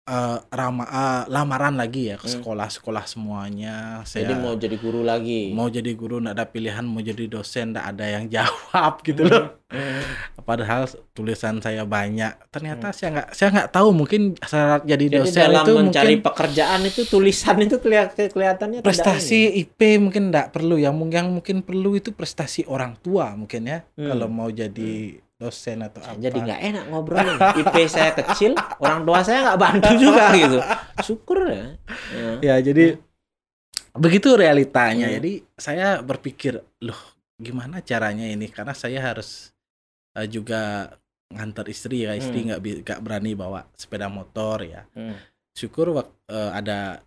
uh, 0.09 0.39
rama, 0.49 0.85
uh, 0.89 1.23
lamaran 1.29 1.77
lagi 1.77 2.09
ya 2.09 2.17
ke 2.17 2.25
hmm. 2.25 2.41
sekolah-sekolah 2.41 3.05
semuanya. 3.05 4.01
Saya 4.09 4.25
jadi 4.25 4.35
mau 4.41 4.57
jadi 4.57 4.77
guru 4.81 5.05
lagi. 5.05 5.53
Mau 5.53 5.69
jadi 5.69 5.93
guru 5.93 6.25
nggak 6.25 6.35
ada 6.35 6.47
pilihan 6.49 6.85
mau 6.89 7.05
jadi 7.05 7.29
dosen 7.29 7.77
nggak 7.77 7.87
ada 7.95 8.05
yang 8.09 8.25
jawab 8.35 9.05
gitu 9.05 9.29
loh. 9.29 9.61
Hmm. 9.69 10.01
Padahal 10.43 10.89
tulisan 11.13 11.61
saya 11.61 11.85
banyak. 11.85 12.49
Ternyata 12.49 12.89
hmm. 12.91 12.97
saya 12.97 13.09
nggak 13.13 13.29
saya 13.37 13.49
nggak 13.53 13.71
tahu 13.71 13.89
mungkin 13.93 14.23
syarat 14.41 14.83
jadi, 14.89 15.05
jadi 15.05 15.17
dosen 15.21 15.41
dalam 15.45 15.65
itu 15.65 15.73
mencari 15.77 16.15
mungkin 16.17 16.27
pekerjaan 16.27 16.81
itu 16.89 17.01
tulisan 17.05 17.57
itu 17.61 17.77
kelihatan 17.79 18.27
kelihatannya 18.33 18.81
prestasi 18.81 19.61
IP 19.61 20.01
mungkin 20.01 20.33
nggak 20.33 20.57
perlu 20.57 20.81
yang 20.81 20.97
yang 21.13 21.29
mungkin 21.31 21.61
perlu 21.61 22.01
itu 22.01 22.17
prestasi 22.17 22.65
orang 22.65 22.97
tua 22.99 23.37
mungkin 23.37 23.69
ya 23.69 23.79
hmm. 23.85 24.09
kalau 24.09 24.27
mau 24.27 24.49
jadi 24.49 25.21
hmm 25.21 25.28
dosen 25.39 25.87
atau 25.87 26.03
apa. 26.03 26.19
Jadi 26.19 26.39
nggak 26.43 26.61
enak 26.75 26.85
ngobrol. 26.91 27.39
IP 27.63 27.87
saya 27.87 28.11
kecil, 28.11 28.59
orang 28.83 29.07
tua 29.07 29.23
saya 29.23 29.39
nggak 29.47 29.61
bantu 29.63 29.91
juga 29.95 30.35
gitu. 30.35 30.59
Syukur 31.07 31.47
ya. 31.47 31.67
Ya, 32.11 32.31
ya 32.51 32.55
jadi 32.59 32.99
begitu 33.95 34.35
realitanya. 34.35 35.07
Hmm. 35.07 35.17
Jadi 35.23 35.33
saya 35.55 36.03
berpikir, 36.03 36.59
loh 36.83 37.01
gimana 37.39 37.79
caranya 37.87 38.27
ini? 38.27 38.51
Karena 38.51 38.75
saya 38.75 38.99
harus 38.99 39.55
uh, 40.19 40.27
juga 40.27 40.91
ngantar 41.31 41.71
istri 41.71 42.03
ya. 42.03 42.19
Istri 42.19 42.51
nggak 42.51 42.61
hmm. 42.61 42.79
nggak 42.83 43.01
berani 43.01 43.39
bawa 43.39 43.63
sepeda 43.79 44.11
motor 44.11 44.67
ya. 44.67 44.83
Hmm. 44.91 45.15
Syukur 45.55 45.95
uh, 45.95 46.05
ada 46.51 46.99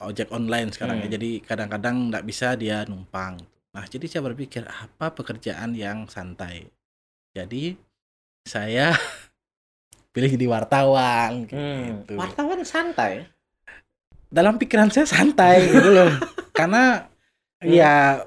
ojek 0.00 0.32
online 0.32 0.72
sekarang 0.72 1.04
ya. 1.04 1.06
hmm. 1.06 1.12
ya. 1.12 1.16
Jadi 1.20 1.30
kadang-kadang 1.44 2.08
nggak 2.08 2.24
bisa 2.24 2.56
dia 2.56 2.88
numpang. 2.88 3.36
Nah, 3.74 3.84
jadi 3.90 4.06
saya 4.06 4.22
berpikir 4.30 4.62
apa 4.64 5.10
pekerjaan 5.12 5.74
yang 5.74 6.06
santai 6.06 6.70
jadi 7.34 7.74
saya 8.46 8.94
pilih 10.14 10.30
jadi 10.30 10.46
wartawan 10.46 11.50
hmm. 11.50 12.06
gitu. 12.06 12.14
Wartawan 12.14 12.62
santai. 12.62 13.26
Dalam 14.30 14.56
pikiran 14.56 14.88
saya 14.94 15.10
santai 15.10 15.66
gitu 15.74 15.90
loh. 15.90 16.10
Karena 16.54 17.10
hmm. 17.58 17.68
ya 17.74 18.22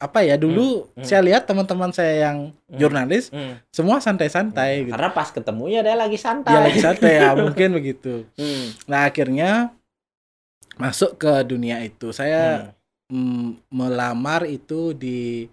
apa 0.00 0.24
ya 0.24 0.40
dulu 0.40 0.88
hmm. 0.88 0.96
Hmm. 0.96 1.04
saya 1.04 1.20
lihat 1.20 1.44
teman-teman 1.44 1.92
saya 1.92 2.32
yang 2.32 2.56
hmm. 2.72 2.78
jurnalis 2.80 3.28
hmm. 3.28 3.60
semua 3.68 4.00
santai-santai 4.00 4.80
hmm. 4.80 4.84
gitu. 4.88 4.94
Karena 4.96 5.10
pas 5.12 5.28
ketemu 5.28 5.64
ya 5.68 5.80
dia 5.84 5.96
lagi 6.00 6.16
santai. 6.16 6.56
Ya 6.56 6.60
lagi 6.64 6.80
santai 6.80 7.12
ya 7.20 7.30
mungkin 7.36 7.76
begitu. 7.76 8.24
Hmm. 8.40 8.72
Nah 8.88 9.04
akhirnya 9.04 9.76
masuk 10.80 11.20
ke 11.20 11.44
dunia 11.44 11.84
itu 11.84 12.08
saya 12.16 12.72
hmm. 13.12 13.68
melamar 13.68 14.48
itu 14.48 14.96
di 14.96 15.44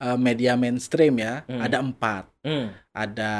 uh, 0.00 0.18
media 0.18 0.58
mainstream 0.58 1.16
ya 1.20 1.44
hmm. 1.46 1.60
ada 1.60 1.76
empat 1.80 2.24
hmm. 2.44 2.66
ada 2.92 3.32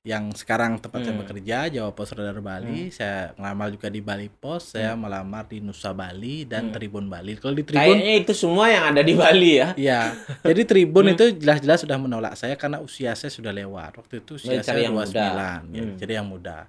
yang 0.00 0.32
sekarang 0.32 0.80
tempat 0.80 1.04
hmm. 1.04 1.06
saya 1.12 1.16
bekerja 1.20 1.58
Jawa 1.68 1.92
Pos 1.92 2.16
Radar 2.16 2.40
Bali 2.40 2.88
hmm. 2.88 2.94
saya 2.96 3.36
ngelamar 3.36 3.68
juga 3.68 3.92
di 3.92 4.00
Bali 4.00 4.32
Pos 4.32 4.72
saya 4.72 4.96
hmm. 4.96 5.00
melamar 5.04 5.44
di 5.44 5.60
Nusa 5.60 5.92
Bali 5.92 6.48
dan 6.48 6.68
hmm. 6.68 6.72
Tribun 6.72 7.04
Bali 7.12 7.36
kalau 7.36 7.52
di 7.52 7.68
Tribun 7.68 7.84
kayaknya 7.84 8.14
itu 8.24 8.32
semua 8.32 8.72
yang 8.72 8.96
ada 8.96 9.04
di 9.04 9.12
Bali 9.12 9.60
ya 9.60 9.68
ya 9.76 10.16
jadi 10.40 10.62
Tribun 10.64 11.04
hmm. 11.04 11.14
itu 11.20 11.24
jelas-jelas 11.36 11.84
sudah 11.84 12.00
menolak 12.00 12.32
saya 12.32 12.56
karena 12.56 12.80
usia 12.80 13.12
saya 13.12 13.28
sudah 13.28 13.52
lewat 13.52 14.00
waktu 14.00 14.24
itu 14.24 14.40
usia 14.40 14.64
saya 14.64 14.88
29 14.88 15.12
ya, 15.12 15.84
hmm. 15.84 15.96
jadi 16.00 16.12
yang 16.16 16.32
muda 16.32 16.64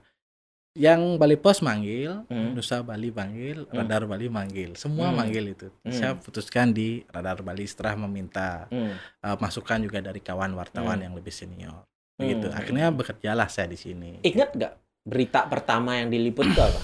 yang 0.71 1.19
Bali 1.19 1.35
Pos 1.35 1.59
manggil, 1.59 2.23
hmm. 2.31 2.55
Nusa 2.55 2.79
Bali 2.79 3.11
manggil, 3.11 3.67
hmm. 3.67 3.75
Radar 3.75 4.07
Bali 4.07 4.31
manggil, 4.31 4.79
semua 4.79 5.11
hmm. 5.11 5.17
manggil 5.19 5.43
itu. 5.51 5.67
Hmm. 5.83 5.91
Saya 5.91 6.11
putuskan 6.15 6.71
di 6.71 7.03
Radar 7.11 7.43
Bali 7.43 7.67
setelah 7.67 7.99
meminta 8.07 8.71
hmm. 8.71 9.19
uh, 9.19 9.37
masukan 9.39 9.83
juga 9.83 9.99
dari 9.99 10.23
kawan 10.23 10.55
wartawan 10.55 11.03
hmm. 11.03 11.05
yang 11.11 11.13
lebih 11.19 11.33
senior. 11.35 11.83
Begitu. 12.15 12.47
Hmm. 12.47 12.55
Akhirnya 12.55 12.87
bekerjalah 12.87 13.51
saya 13.51 13.67
di 13.67 13.75
sini. 13.75 14.23
Ingat 14.23 14.55
nggak 14.55 14.73
berita 15.03 15.43
pertama 15.51 15.99
yang 15.99 16.07
diliput 16.07 16.47
itu 16.47 16.61
apa? 16.63 16.81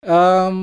Um, 0.00 0.58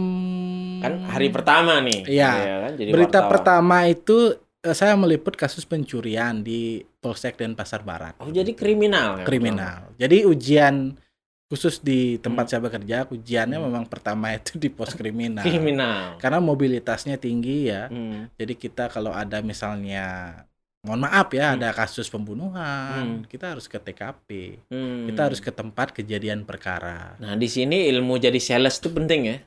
kan 0.82 1.08
hari 1.08 1.32
pertama 1.32 1.80
nih. 1.80 2.04
Iya. 2.04 2.32
Ya, 2.36 2.56
kan? 2.68 2.74
Jadi 2.76 2.90
berita 2.92 3.20
wartawan. 3.24 3.32
pertama 3.32 3.78
itu 3.88 4.18
uh, 4.36 4.76
saya 4.76 5.00
meliput 5.00 5.40
kasus 5.40 5.64
pencurian 5.64 6.44
di 6.44 6.84
Polsek 7.00 7.40
dan 7.40 7.56
Pasar 7.56 7.88
Barat. 7.88 8.20
Oh, 8.20 8.28
jadi 8.28 8.52
kriminal. 8.52 9.24
Ya, 9.24 9.26
kriminal. 9.30 9.94
Jadi 9.96 10.28
ujian 10.28 11.00
khusus 11.48 11.80
di 11.80 12.20
tempat 12.20 12.48
hmm. 12.48 12.52
saya 12.52 12.62
bekerja 12.62 12.96
ujiannya 13.08 13.58
hmm. 13.58 13.66
memang 13.72 13.86
pertama 13.88 14.32
itu 14.38 14.60
di 14.60 14.68
pos 14.68 14.94
kriminal. 14.94 15.48
kriminal. 15.48 16.20
Karena 16.20 16.44
mobilitasnya 16.44 17.16
tinggi 17.16 17.72
ya. 17.72 17.88
Hmm. 17.88 18.28
Jadi 18.36 18.54
kita 18.60 18.92
kalau 18.92 19.16
ada 19.16 19.40
misalnya 19.40 20.36
mohon 20.84 21.04
maaf 21.04 21.32
ya 21.36 21.52
hmm. 21.52 21.56
ada 21.60 21.70
kasus 21.76 22.08
pembunuhan, 22.08 23.24
hmm. 23.24 23.32
kita 23.32 23.56
harus 23.56 23.66
ke 23.72 23.80
TKP. 23.80 24.60
Hmm. 24.72 25.08
Kita 25.08 25.32
harus 25.32 25.40
ke 25.40 25.52
tempat 25.52 25.96
kejadian 25.96 26.44
perkara. 26.44 27.16
Nah, 27.20 27.40
di 27.40 27.48
sini 27.48 27.88
ilmu 27.92 28.20
jadi 28.20 28.40
sales 28.40 28.78
itu 28.80 28.92
penting 28.92 29.22
ya. 29.32 29.38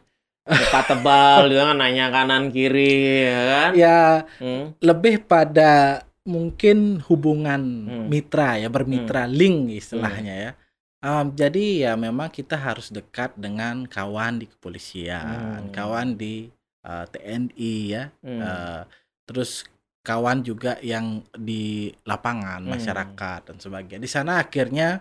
Tepat 0.40 0.96
tebal 0.96 1.46
gitu 1.52 1.60
kan 1.60 1.76
nanya 1.76 2.08
kanan 2.08 2.48
kiri 2.48 3.28
ya 3.28 3.40
kan. 3.44 3.70
Ya, 3.76 4.00
hmm. 4.40 4.80
lebih 4.80 5.28
pada 5.28 6.04
mungkin 6.24 7.00
hubungan 7.08 7.60
hmm. 7.88 8.06
mitra 8.08 8.56
ya, 8.56 8.72
bermitra 8.72 9.28
hmm. 9.28 9.32
link 9.36 9.58
istilahnya 9.76 10.34
hmm. 10.36 10.44
ya 10.48 10.52
Um, 11.00 11.32
jadi 11.32 11.88
ya 11.88 11.92
memang 11.96 12.28
kita 12.28 12.60
harus 12.60 12.92
dekat 12.92 13.32
dengan 13.40 13.88
kawan 13.88 14.36
di 14.36 14.46
kepolisian, 14.52 15.68
hmm. 15.68 15.72
kawan 15.72 16.12
di 16.12 16.52
uh, 16.84 17.08
TNI 17.08 17.74
ya, 17.88 18.04
hmm. 18.20 18.40
uh, 18.44 18.82
terus 19.24 19.64
kawan 20.04 20.44
juga 20.44 20.76
yang 20.84 21.24
di 21.32 21.88
lapangan 22.04 22.60
hmm. 22.60 22.70
masyarakat 22.76 23.40
dan 23.48 23.56
sebagainya. 23.56 24.00
Di 24.04 24.10
sana 24.12 24.44
akhirnya 24.44 25.00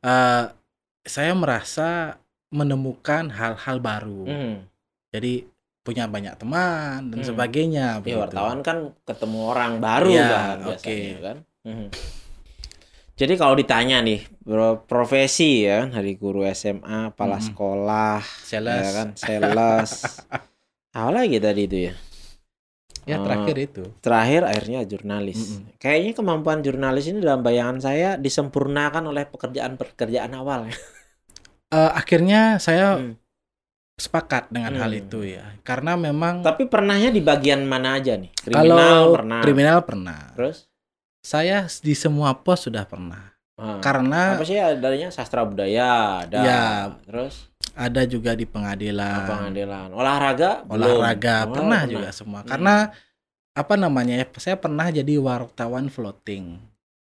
uh, 0.00 0.48
saya 1.04 1.32
merasa 1.36 2.16
menemukan 2.48 3.28
hal-hal 3.28 3.76
baru. 3.84 4.24
Hmm. 4.24 4.56
Jadi 5.12 5.44
punya 5.84 6.08
banyak 6.08 6.40
teman 6.40 7.12
dan 7.12 7.20
hmm. 7.20 7.28
sebagainya. 7.28 8.00
Ya, 8.00 8.24
wartawan 8.24 8.64
kan 8.64 8.96
ketemu 9.04 9.38
orang 9.52 9.72
baru 9.84 10.10
ya, 10.16 10.28
kan 10.32 10.56
biasanya 10.64 10.80
okay. 10.80 11.20
kan. 11.20 11.36
Hmm. 11.60 11.88
Jadi 13.14 13.38
kalau 13.38 13.54
ditanya 13.54 14.02
nih 14.02 14.26
profesi 14.90 15.62
ya 15.62 15.86
hari 15.86 16.18
guru 16.18 16.42
SMA, 16.50 17.14
kepala 17.14 17.38
hmm. 17.38 17.46
sekolah, 17.46 18.20
sales, 18.22 18.82
ya 18.82 18.90
kan, 18.90 19.08
sales, 19.14 19.90
apa 20.98 21.10
lagi 21.14 21.38
tadi 21.38 21.62
itu 21.62 21.78
ya? 21.90 21.94
Ya 23.04 23.20
terakhir 23.20 23.56
uh, 23.56 23.66
itu. 23.68 23.84
Terakhir 24.00 24.42
akhirnya 24.48 24.80
jurnalis. 24.88 25.36
Mm 25.36 25.48
-mm. 25.60 25.76
Kayaknya 25.76 26.12
kemampuan 26.16 26.58
jurnalis 26.64 27.04
ini 27.12 27.20
dalam 27.20 27.44
bayangan 27.44 27.76
saya 27.76 28.16
disempurnakan 28.16 29.12
oleh 29.12 29.28
pekerjaan-pekerjaan 29.28 30.32
awal. 30.32 30.72
uh, 30.72 31.92
akhirnya 32.00 32.56
saya 32.56 32.96
mm. 32.96 33.12
sepakat 34.00 34.48
dengan 34.48 34.72
mm. 34.72 34.80
hal 34.80 34.92
itu 34.96 35.20
ya, 35.20 35.44
karena 35.60 36.00
memang. 36.00 36.40
Tapi 36.40 36.64
pernahnya 36.64 37.12
di 37.12 37.20
bagian 37.20 37.68
mana 37.68 38.00
aja 38.00 38.16
nih? 38.16 38.32
Kriminal 38.40 38.72
kalau 38.72 39.16
pernah. 39.20 39.40
Kriminal 39.44 39.78
pernah. 39.84 40.20
Terus? 40.32 40.73
Saya 41.24 41.64
di 41.80 41.96
semua 41.96 42.36
pos 42.36 42.68
sudah 42.68 42.84
pernah. 42.84 43.32
Hmm. 43.56 43.80
Karena 43.80 44.36
apa 44.36 44.44
sih 44.44 44.60
adanya 44.60 45.08
sastra 45.08 45.40
budaya 45.46 46.20
ada. 46.26 46.38
Ya, 46.44 46.64
terus 47.08 47.48
ada 47.72 48.04
juga 48.04 48.36
di 48.36 48.44
pengadilan. 48.44 49.24
Pengadilan. 49.24 49.88
Olahraga? 49.96 50.68
Olahraga 50.68 51.48
belum. 51.48 51.54
pernah, 51.56 51.80
pernah 51.80 51.82
juga 51.88 52.08
semua. 52.12 52.40
Hmm. 52.44 52.50
Karena 52.52 52.74
apa 53.56 53.74
namanya 53.80 54.14
ya? 54.20 54.26
Saya 54.36 54.56
pernah 54.60 54.92
jadi 54.92 55.16
wartawan 55.16 55.88
floating. 55.88 56.60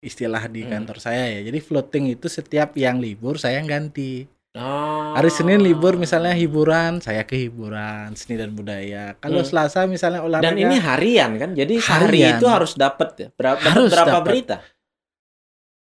Istilah 0.01 0.49
di 0.51 0.65
hmm. 0.65 0.69
kantor 0.75 0.97
saya 0.99 1.31
ya. 1.31 1.47
Jadi 1.47 1.59
floating 1.63 2.11
itu 2.11 2.27
setiap 2.27 2.75
yang 2.75 2.99
libur 2.99 3.39
saya 3.39 3.63
ganti. 3.63 4.27
Oh. 4.51 5.15
Hari 5.15 5.31
Senin 5.31 5.63
libur 5.63 5.95
misalnya 5.95 6.35
hiburan, 6.35 6.99
saya 6.99 7.23
ke 7.23 7.39
hiburan, 7.39 8.11
seni 8.19 8.35
dan 8.35 8.51
budaya. 8.51 9.15
Kalau 9.23 9.39
hmm. 9.39 9.47
Selasa 9.47 9.87
misalnya 9.87 10.19
olahraga. 10.27 10.51
Dan 10.51 10.59
ini 10.59 10.75
harian 10.75 11.39
kan? 11.39 11.55
Jadi 11.55 11.79
hari 11.79 12.27
itu 12.35 12.45
harus 12.51 12.75
dapat 12.75 13.09
ya. 13.15 13.27
Berapa, 13.31 13.63
harus 13.63 13.91
berapa 13.95 14.19
dapet. 14.19 14.27
berita? 14.27 14.57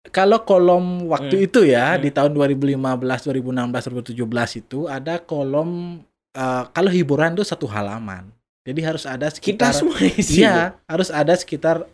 kalau 0.08 0.40
kolom 0.44 1.08
waktu 1.08 1.36
hmm. 1.36 1.46
itu 1.46 1.60
ya 1.68 1.94
hmm. 1.94 2.00
di 2.02 2.10
tahun 2.12 2.32
2015, 2.32 2.80
2016, 3.28 4.16
2017 4.16 4.60
itu 4.64 4.78
ada 4.88 5.20
kolom 5.20 6.00
uh, 6.34 6.64
kalau 6.72 6.90
hiburan 6.90 7.36
itu 7.36 7.44
satu 7.44 7.68
halaman. 7.68 8.32
Jadi 8.68 8.80
harus 8.84 9.04
ada 9.08 9.32
sekitar 9.32 9.72
kita 9.72 9.76
semua 9.76 9.98
isi. 10.04 10.44
Iya, 10.44 10.76
harus 10.84 11.08
ada 11.08 11.32
sekitar 11.32 11.88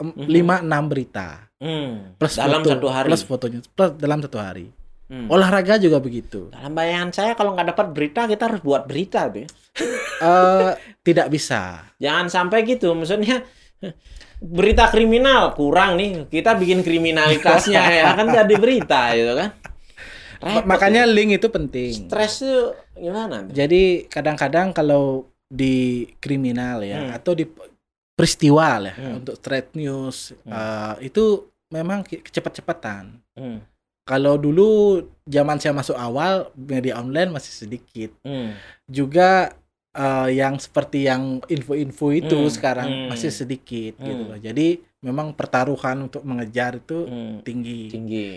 hmm. 0.00 0.24
lima 0.24 0.64
enam 0.64 0.88
berita. 0.88 1.48
Hmm. 1.60 2.16
Plus 2.16 2.36
dalam 2.38 2.64
foto, 2.64 2.72
satu 2.72 2.88
hari. 2.88 3.08
Plus 3.12 3.22
fotonya 3.24 3.60
plus 3.76 3.90
dalam 3.98 4.18
satu 4.24 4.38
hari. 4.40 4.66
Hmm. 5.08 5.26
Olahraga 5.32 5.80
juga 5.80 6.04
begitu. 6.04 6.52
Dalam 6.52 6.76
bayangan 6.76 7.10
saya 7.16 7.32
kalau 7.32 7.56
nggak 7.56 7.72
dapat 7.72 7.86
berita 7.96 8.28
kita 8.28 8.44
harus 8.44 8.60
buat 8.60 8.84
berita 8.84 9.32
tuh. 9.32 9.48
uh, 10.28 10.76
tidak 11.00 11.32
bisa. 11.32 11.88
Jangan 11.96 12.28
sampai 12.28 12.68
gitu. 12.68 12.92
Maksudnya 12.92 13.40
berita 14.38 14.86
kriminal 14.86 15.54
kurang 15.58 15.98
nih 15.98 16.30
kita 16.30 16.54
bikin 16.54 16.86
kriminalitasnya 16.86 17.82
ya 17.90 18.14
kan 18.14 18.26
jadi 18.30 18.54
berita 18.54 19.14
gitu 19.18 19.34
kan 19.34 19.50
Repot 20.38 20.62
makanya 20.70 21.02
ya. 21.02 21.10
link 21.10 21.42
itu 21.42 21.50
penting 21.50 22.06
stres 22.06 22.46
itu 22.46 22.70
gimana 22.94 23.50
jadi 23.50 24.06
kadang-kadang 24.06 24.70
kalau 24.70 25.26
di 25.50 26.06
kriminal 26.22 26.86
ya 26.86 27.10
hmm. 27.10 27.16
atau 27.18 27.34
di 27.34 27.50
peristiwa 28.14 28.78
lah 28.78 28.94
hmm. 28.94 29.18
untuk 29.18 29.36
trade 29.42 29.74
news 29.74 30.38
hmm. 30.46 30.50
uh, 30.54 30.94
itu 31.02 31.50
memang 31.74 32.06
kecepatan-cepatan 32.06 33.18
hmm. 33.34 33.58
Kalau 34.08 34.40
dulu 34.40 35.04
zaman 35.28 35.60
saya 35.60 35.76
masuk 35.76 35.92
awal 35.92 36.48
media 36.56 36.96
online 36.96 37.28
masih 37.28 37.52
sedikit 37.52 38.16
hmm. 38.24 38.56
juga 38.88 39.52
uh, 39.92 40.28
yang 40.32 40.56
seperti 40.56 41.04
yang 41.04 41.44
info-info 41.44 42.16
itu 42.16 42.38
hmm, 42.40 42.52
sekarang 42.56 42.88
hmm, 42.88 43.06
masih 43.12 43.28
sedikit 43.28 44.00
hmm. 44.00 44.04
gitu 44.08 44.22
loh. 44.24 44.38
Jadi 44.40 44.68
memang 45.04 45.36
pertaruhan 45.36 46.08
untuk 46.08 46.24
mengejar 46.24 46.80
itu 46.80 47.04
hmm, 47.04 47.44
tinggi. 47.44 47.80
Tinggi. 47.92 48.28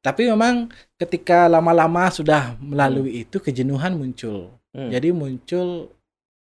Tapi 0.00 0.30
memang 0.32 0.72
ketika 0.96 1.44
lama-lama 1.50 2.08
sudah 2.08 2.56
melalui 2.56 3.20
hmm. 3.20 3.24
itu 3.28 3.36
kejenuhan 3.44 3.92
muncul. 3.92 4.56
Hmm. 4.72 4.88
Jadi 4.88 5.12
muncul 5.12 5.92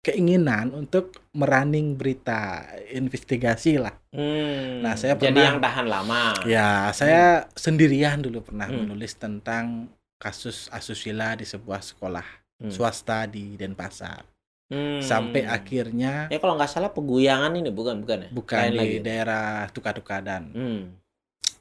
keinginan 0.04 0.76
untuk 0.76 1.16
meraning 1.32 1.96
berita 1.96 2.68
investigasi 2.92 3.80
lah. 3.80 3.96
Hmm, 4.12 4.84
nah, 4.84 5.00
saya 5.00 5.16
pernah 5.16 5.56
yang 5.56 5.64
tahan 5.64 5.86
lama. 5.88 6.44
Ya, 6.44 6.92
saya 6.92 7.48
hmm. 7.48 7.56
sendirian 7.56 8.20
dulu 8.20 8.44
pernah 8.44 8.68
hmm. 8.68 8.84
menulis 8.84 9.16
tentang 9.16 9.88
kasus 10.20 10.68
asusila 10.68 11.32
di 11.32 11.48
sebuah 11.48 11.80
sekolah 11.80 12.26
hmm. 12.60 12.68
swasta 12.68 13.24
di 13.24 13.56
Denpasar. 13.56 14.28
Hmm. 14.68 15.00
Sampai 15.00 15.44
akhirnya 15.44 16.32
Ya 16.32 16.40
kalau 16.40 16.56
nggak 16.56 16.72
salah 16.72 16.92
peguyangan 16.92 17.52
ini 17.56 17.72
bukan 17.72 18.00
bukan 18.04 18.28
ya? 18.28 18.30
Bukan 18.32 18.60
Lain 18.60 18.72
di 18.76 18.78
lagi. 19.00 19.04
daerah 19.04 19.68
Tukadukadan. 19.72 20.42
Hmm. 20.52 20.80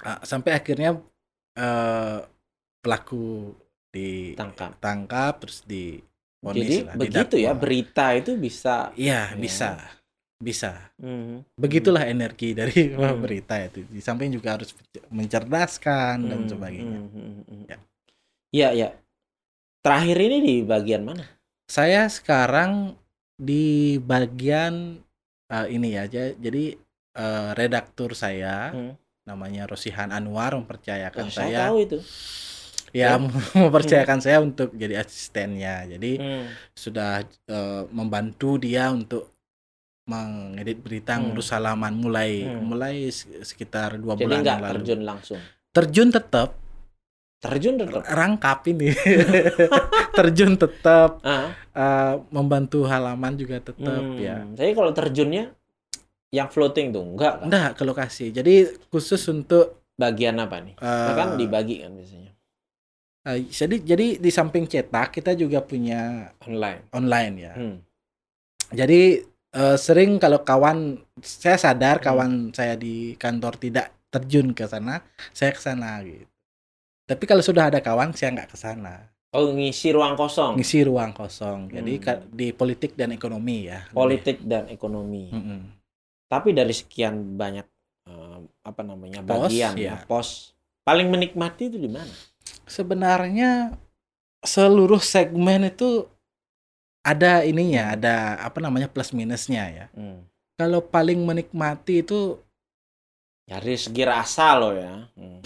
Uh, 0.03 0.19
sampai 0.27 0.51
akhirnya 0.51 0.99
uh, 1.55 2.19
pelaku 2.83 3.55
ditangkap 3.93 4.75
tangkap 4.83 5.39
terus 5.39 5.63
di 5.63 6.03
Jadi 6.43 6.83
lah, 6.83 6.95
begitu 6.99 7.35
ya 7.39 7.51
berita 7.55 8.11
itu 8.11 8.35
bisa 8.35 8.91
Iya, 8.99 9.31
ya. 9.31 9.39
bisa. 9.39 9.69
Bisa. 10.43 10.91
Hmm. 10.99 11.47
Begitulah 11.55 12.03
hmm. 12.03 12.13
energi 12.19 12.51
dari 12.51 12.91
hmm. 12.91 13.23
berita 13.23 13.55
itu. 13.63 13.87
Di 13.87 14.03
samping 14.03 14.27
juga 14.35 14.59
harus 14.59 14.75
mencerdaskan 15.07 16.19
hmm. 16.19 16.29
dan 16.29 16.39
sebagainya. 16.51 16.99
Hmm. 16.99 17.09
hmm, 17.15 17.41
hmm. 17.47 17.63
Ya. 17.71 17.77
Iya, 18.53 18.69
ya. 18.75 18.89
Terakhir 19.83 20.17
ini 20.19 20.37
di 20.43 20.55
bagian 20.67 21.07
mana? 21.07 21.23
Saya 21.67 22.07
sekarang 22.11 22.99
di 23.39 23.97
bagian 24.03 24.99
uh, 25.47 25.67
ini 25.67 25.95
ya, 25.95 26.07
jadi 26.11 26.75
uh, 27.19 27.51
redaktur 27.55 28.15
saya 28.15 28.71
hmm. 28.71 28.93
namanya 29.27 29.67
Rosihan 29.67 30.11
Anwar 30.11 30.55
mempercayakan 30.59 31.27
oh, 31.27 31.33
saya. 31.33 31.47
Saya 31.47 31.63
tahu 31.67 31.77
itu. 31.83 31.97
Ya, 32.93 33.17
hmm. 33.17 33.33
mempercayakan 33.67 34.21
hmm. 34.21 34.25
saya 34.25 34.37
untuk 34.39 34.69
jadi 34.77 35.01
asistennya. 35.01 35.89
Jadi 35.89 36.21
hmm. 36.21 36.45
sudah 36.77 37.25
uh, 37.49 37.89
membantu 37.89 38.61
dia 38.61 38.93
untuk 38.93 39.33
mengedit 40.05 40.77
berita 40.83 41.17
hmm. 41.17 41.33
ngurus 41.33 41.49
halaman 41.57 41.97
mulai 41.97 42.45
hmm. 42.45 42.61
mulai 42.61 43.09
sekitar 43.41 43.97
dua 43.97 44.13
Jadi 44.13 44.23
bulan 44.29 44.41
lalu. 44.45 44.71
terjun 44.77 45.01
langsung. 45.01 45.41
Terjun 45.73 46.09
tetap 46.13 46.63
terjun 47.43 47.75
tetap 47.75 48.07
rangkap 48.07 48.63
ini 48.71 48.95
terjun 50.17 50.55
tetap 50.55 51.19
uh. 51.27 51.51
uh, 51.75 52.15
membantu 52.31 52.87
halaman 52.87 53.35
juga 53.35 53.59
tetap 53.59 53.99
hmm. 53.99 54.15
ya 54.15 54.47
jadi 54.55 54.71
kalau 54.71 54.95
terjunnya 54.95 55.51
yang 56.31 56.47
floating 56.47 56.95
tuh 56.95 57.03
enggak 57.03 57.43
kan? 57.43 57.45
enggak 57.51 57.69
ke 57.75 57.83
lokasi 57.83 58.31
jadi 58.31 58.71
khusus 58.87 59.19
untuk 59.27 59.83
bagian 59.99 60.39
apa 60.39 60.63
nih 60.63 60.75
uh, 60.79 61.13
kan 61.19 61.35
dibagi 61.35 61.83
kan 61.83 61.91
biasanya 61.91 62.31
uh, 63.27 63.39
jadi 63.39 63.75
jadi 63.83 64.07
di 64.19 64.31
samping 64.31 64.65
cetak 64.67 65.15
kita 65.19 65.35
juga 65.35 65.63
punya 65.63 66.31
online 66.43 66.81
online 66.91 67.33
ya 67.39 67.53
hmm. 67.55 67.77
jadi 68.75 69.23
uh, 69.55 69.77
sering 69.79 70.19
kalau 70.19 70.43
kawan 70.43 70.99
saya 71.19 71.55
sadar 71.59 71.99
hmm. 71.99 72.05
kawan 72.05 72.31
saya 72.55 72.75
di 72.79 73.17
kantor 73.19 73.59
tidak 73.59 73.91
terjun 74.13 74.53
ke 74.53 74.69
sana 74.69 75.01
saya 75.33 75.51
ke 75.51 75.61
sana 75.61 75.99
gitu 76.05 76.33
tapi 77.03 77.23
kalau 77.27 77.43
sudah 77.43 77.67
ada 77.67 77.83
kawan, 77.83 78.15
saya 78.15 78.31
nggak 78.31 78.55
ke 78.55 78.57
sana. 78.57 79.11
Oh, 79.33 79.51
ngisi 79.51 79.91
ruang 79.91 80.15
kosong. 80.15 80.55
Ngisi 80.55 80.87
ruang 80.87 81.11
kosong. 81.11 81.67
Jadi 81.73 81.93
hmm. 81.99 82.31
di 82.31 82.47
politik 82.55 82.95
dan 82.95 83.11
ekonomi 83.11 83.67
ya. 83.67 83.83
Politik 83.91 84.39
dan 84.45 84.69
ekonomi. 84.71 85.27
Hmm. 85.33 85.73
Tapi 86.29 86.55
dari 86.55 86.71
sekian 86.71 87.35
banyak 87.35 87.67
uh, 88.07 88.39
apa 88.63 88.81
namanya 88.85 89.19
pos, 89.25 89.51
bagian 89.51 89.73
ya. 89.75 89.99
ya 89.99 90.05
pos, 90.07 90.55
paling 90.87 91.11
menikmati 91.11 91.67
itu 91.67 91.77
di 91.81 91.91
mana? 91.91 92.13
Sebenarnya 92.67 93.75
seluruh 94.43 94.99
segmen 94.99 95.67
itu 95.67 96.07
ada 97.03 97.43
ininya, 97.43 97.95
ada 97.95 98.39
apa 98.39 98.63
namanya 98.63 98.87
plus 98.87 99.11
minusnya 99.11 99.63
ya. 99.67 99.85
Hmm. 99.95 100.23
Kalau 100.55 100.79
paling 100.79 101.19
menikmati 101.23 102.05
itu 102.05 102.39
dari 103.43 103.75
segi 103.75 104.03
rasa 104.07 104.55
loh 104.55 104.73
ya. 104.73 104.93
Hmm 105.19 105.43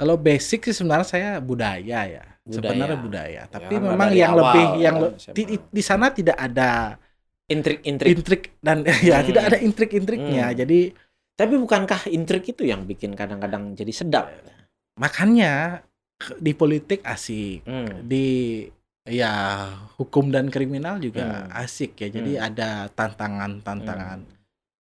kalau 0.00 0.16
basic 0.16 0.64
sih 0.64 0.72
sebenarnya 0.72 1.04
saya 1.04 1.30
budaya 1.44 2.00
ya. 2.08 2.24
Budaya. 2.40 2.56
Sebenarnya 2.56 2.98
budaya. 3.04 3.42
Ya, 3.44 3.52
Tapi 3.52 3.74
memang 3.76 4.08
yang 4.16 4.32
awal, 4.32 4.40
lebih 4.40 4.66
yang 4.80 4.96
ya, 4.96 5.32
di, 5.36 5.42
di 5.60 5.82
sana 5.84 6.08
tidak 6.08 6.40
ada 6.40 6.96
intrik-intrik 7.44 8.08
intrik 8.08 8.42
dan 8.64 8.80
ya 9.04 9.20
hmm. 9.20 9.26
tidak 9.28 9.42
ada 9.52 9.58
intrik-intriknya. 9.60 10.46
Hmm. 10.48 10.56
Jadi 10.56 10.80
tapi 11.36 11.54
bukankah 11.60 12.08
intrik 12.08 12.48
itu 12.48 12.64
yang 12.64 12.88
bikin 12.88 13.12
kadang-kadang 13.12 13.76
jadi 13.76 13.92
sedap? 13.92 14.32
Makanya 15.00 15.80
di 16.36 16.52
politik 16.52 17.00
asik, 17.00 17.64
hmm. 17.64 18.04
di 18.04 18.68
ya 19.08 19.66
hukum 19.96 20.28
dan 20.28 20.52
kriminal 20.52 21.00
juga 21.00 21.48
hmm. 21.48 21.64
asik 21.64 21.96
ya. 22.04 22.08
Jadi 22.12 22.36
hmm. 22.36 22.44
ada 22.44 22.70
tantangan-tantangan 22.92 24.18
hmm. 24.20 24.36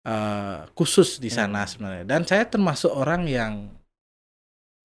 uh, 0.09 0.59
khusus 0.73 1.21
di 1.21 1.29
sana 1.29 1.63
hmm. 1.63 1.71
sebenarnya. 1.71 2.05
Dan 2.09 2.25
saya 2.25 2.49
termasuk 2.49 2.91
orang 2.91 3.29
yang 3.29 3.69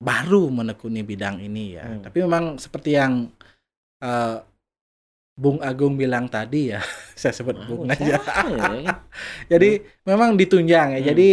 baru 0.03 0.51
menekuni 0.51 1.01
bidang 1.07 1.39
ini 1.39 1.79
ya. 1.79 1.87
Hmm. 1.87 2.03
Tapi 2.03 2.17
memang 2.19 2.59
seperti 2.59 2.99
yang 2.99 3.31
uh, 4.03 4.43
Bung 5.35 5.59
Agung 5.59 5.99
bilang 5.99 6.31
tadi 6.31 6.71
ya, 6.71 6.83
saya 7.19 7.31
sebut 7.31 7.55
oh, 7.55 7.63
Bung 7.63 7.91
aja. 7.91 8.19
Ya? 8.19 8.19
Jadi 9.51 9.79
hmm. 9.79 10.03
memang 10.07 10.35
ditunjang 10.35 10.99
ya. 10.99 11.01
Hmm. 11.01 11.07
Jadi 11.07 11.29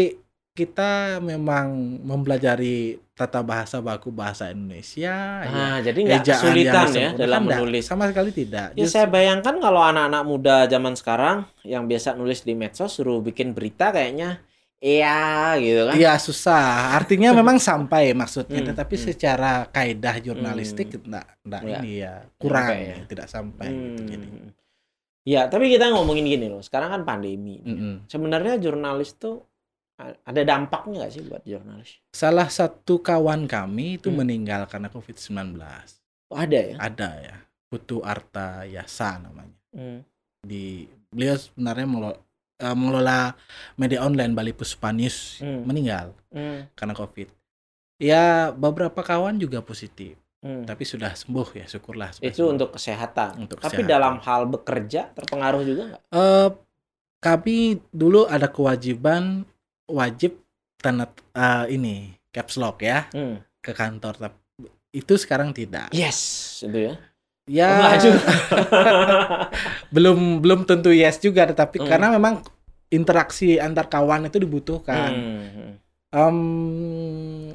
kita 0.52 1.16
memang 1.24 1.96
mempelajari 2.04 3.00
tata 3.16 3.40
bahasa 3.40 3.80
baku 3.80 4.12
bahasa 4.12 4.52
Indonesia. 4.52 5.44
Nah, 5.48 5.80
ya, 5.80 5.92
jadi 5.92 5.98
nggak 6.04 6.24
kesulitan 6.28 6.86
ya 6.92 7.10
dalam 7.16 7.48
kan 7.48 7.64
menulis. 7.64 7.88
Sama 7.88 8.12
sekali 8.12 8.36
tidak. 8.36 8.76
Ya 8.76 8.84
Just... 8.84 8.92
saya 8.92 9.08
bayangkan 9.08 9.56
kalau 9.56 9.80
anak-anak 9.80 10.22
muda 10.28 10.56
zaman 10.68 10.92
sekarang 10.92 11.48
yang 11.64 11.88
biasa 11.88 12.20
nulis 12.20 12.44
di 12.44 12.52
medsos 12.52 12.92
suruh 12.92 13.24
bikin 13.24 13.56
berita 13.56 13.92
kayaknya 13.92 14.44
Iya 14.82 15.54
gitu 15.62 15.80
kan. 15.86 15.94
Iya 15.94 16.18
susah. 16.18 16.98
Artinya 16.98 17.30
memang 17.38 17.62
sampai 17.62 18.10
maksudnya, 18.18 18.66
hmm, 18.66 18.74
tetapi 18.74 18.98
hmm. 18.98 19.04
secara 19.06 19.52
kaidah 19.70 20.18
jurnalistik 20.18 20.90
hmm. 20.90 21.06
enggak 21.06 21.26
enggak 21.46 21.62
ya. 21.62 21.78
ini 21.78 21.92
ya 22.02 22.14
kurang 22.34 22.66
ya. 22.74 22.96
tidak 23.06 23.26
sampai 23.30 23.70
hmm. 23.70 23.86
gitu 23.86 24.02
jadi. 24.10 24.28
Ya, 25.22 25.46
tapi 25.46 25.70
kita 25.70 25.86
ngomongin 25.94 26.26
gini 26.26 26.50
loh. 26.50 26.66
Sekarang 26.66 26.90
kan 26.90 27.02
pandemi. 27.06 27.62
Hmm. 27.62 28.02
Sebenarnya 28.10 28.58
jurnalis 28.58 29.14
tuh 29.14 29.46
ada 30.24 30.40
dampaknya 30.42 31.04
nggak 31.04 31.12
sih 31.12 31.22
buat 31.26 31.42
jurnalis? 31.46 32.02
Salah 32.10 32.48
satu 32.50 32.98
kawan 32.98 33.46
kami 33.46 34.00
itu 34.00 34.10
hmm. 34.10 34.18
meninggal 34.18 34.62
karena 34.66 34.90
COVID-19. 34.90 35.58
Oh, 36.32 36.38
ada 36.38 36.58
ya? 36.58 36.76
Ada 36.80 37.10
ya. 37.20 37.36
Putu 37.68 38.04
Arta 38.04 38.64
Yasa 38.68 39.20
namanya. 39.22 39.56
Hmm. 39.72 40.04
Di 40.42 40.84
beliau 41.12 41.36
sebenarnya 41.36 41.86
uh, 41.88 42.76
mengelola 42.76 43.36
media 43.76 44.00
online 44.06 44.32
Bali 44.32 44.52
Puspanius 44.54 45.42
hmm. 45.42 45.62
meninggal 45.66 46.16
hmm. 46.32 46.72
karena 46.78 46.94
COVID. 46.96 47.28
Ya 48.02 48.50
beberapa 48.50 48.98
kawan 48.98 49.38
juga 49.38 49.62
positif, 49.62 50.18
hmm. 50.42 50.66
tapi 50.66 50.82
sudah 50.82 51.14
sembuh 51.14 51.48
ya 51.54 51.66
syukurlah. 51.70 52.10
Itu 52.18 52.48
sembuh. 52.48 52.54
untuk 52.58 52.68
kesehatan. 52.74 53.46
Untuk 53.46 53.58
tapi 53.62 53.84
kesehatan. 53.84 53.92
dalam 53.94 54.14
hal 54.24 54.50
bekerja 54.50 55.14
terpengaruh 55.14 55.62
juga 55.62 55.82
nggak? 55.94 56.02
Uh, 56.10 56.50
kami 57.22 57.78
dulu 57.94 58.26
ada 58.26 58.50
kewajiban 58.50 59.46
wajib 59.90 60.38
tanda 60.78 61.10
uh, 61.34 61.66
ini 61.70 62.14
caps 62.34 62.58
lock 62.58 62.82
ya 62.82 63.06
hmm. 63.14 63.62
ke 63.62 63.72
kantor, 63.72 64.18
tapi 64.18 64.38
itu 64.92 65.14
sekarang 65.16 65.56
tidak. 65.56 65.88
Yes, 65.94 66.60
itu 66.66 66.92
ya. 66.92 66.94
Ya, 67.50 67.98
oh, 67.98 68.14
belum 69.94 70.38
belum 70.38 70.62
tentu 70.62 70.94
yes 70.94 71.18
juga, 71.18 71.42
tetapi 71.42 71.82
hmm. 71.82 71.88
karena 71.90 72.14
memang 72.14 72.38
interaksi 72.92 73.58
antar 73.58 73.90
kawan 73.90 74.30
itu 74.30 74.38
dibutuhkan. 74.38 75.10
Hmm. 75.10 75.70
Um, 76.12 76.38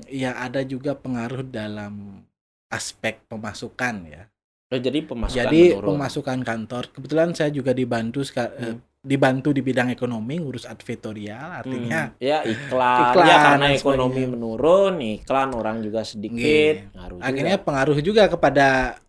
ya 0.10 0.34
ada 0.36 0.66
juga 0.66 0.98
pengaruh 0.98 1.46
dalam 1.46 2.26
aspek 2.68 3.24
pemasukan 3.32 3.96
ya. 4.10 4.28
Oh, 4.68 4.76
jadi 4.76 5.00
pemasukan 5.00 5.48
Jadi 5.48 5.62
menurun. 5.72 5.88
pemasukan 5.96 6.40
kantor. 6.44 6.84
Kebetulan 6.92 7.32
saya 7.32 7.48
juga 7.56 7.72
dibantu 7.72 8.20
eh, 8.36 8.76
hmm. 8.76 8.97
Dibantu 9.08 9.56
di 9.56 9.64
bidang 9.64 9.88
ekonomi 9.96 10.36
ngurus 10.36 10.68
advertorial 10.68 11.64
artinya 11.64 12.12
hmm. 12.12 12.20
ya 12.20 12.44
iklan, 12.44 13.16
iklan 13.16 13.24
ya 13.24 13.36
karena 13.40 13.68
ekonomi 13.72 14.24
menurun 14.28 15.00
iklan 15.00 15.56
orang 15.56 15.80
juga 15.80 16.04
sedikit 16.04 16.92
yeah. 16.92 17.24
akhirnya 17.24 17.56
juga. 17.56 17.66
pengaruh 17.66 18.00
juga 18.04 18.24
kepada 18.28 19.00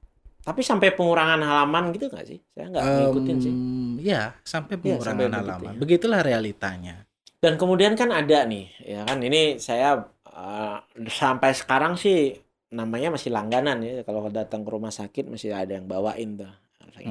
tapi 0.49 0.65
sampai 0.65 0.97
pengurangan 0.97 1.45
halaman 1.45 1.93
gitu 1.93 2.09
nggak 2.09 2.25
sih? 2.25 2.41
Saya 2.57 2.73
nggak 2.73 2.81
um, 2.81 2.97
ngikutin 2.97 3.37
sih. 3.37 3.55
Ya, 4.01 4.33
sampai 4.41 4.81
pengurangan 4.81 5.05
ya, 5.05 5.29
sampai 5.29 5.45
halaman. 5.45 5.73
ya. 5.77 5.77
Begitulah 5.77 6.21
realitanya. 6.25 7.05
Dan 7.37 7.61
kemudian 7.61 7.93
kan 8.01 8.09
ada 8.09 8.49
nih, 8.49 8.73
ya 8.81 9.05
kan 9.05 9.21
ini 9.21 9.61
saya 9.61 10.09
uh, 10.25 10.77
sampai 11.05 11.53
sekarang 11.53 12.01
sih 12.01 12.33
namanya 12.73 13.13
masih 13.13 13.29
langganan 13.29 13.85
ya. 13.85 14.01
Kalau 14.09 14.25
datang 14.33 14.65
ke 14.65 14.71
rumah 14.73 14.89
sakit 14.89 15.29
masih 15.29 15.53
ada 15.53 15.77
yang 15.77 15.85
bawain 15.85 16.41
tuh, 16.41 16.53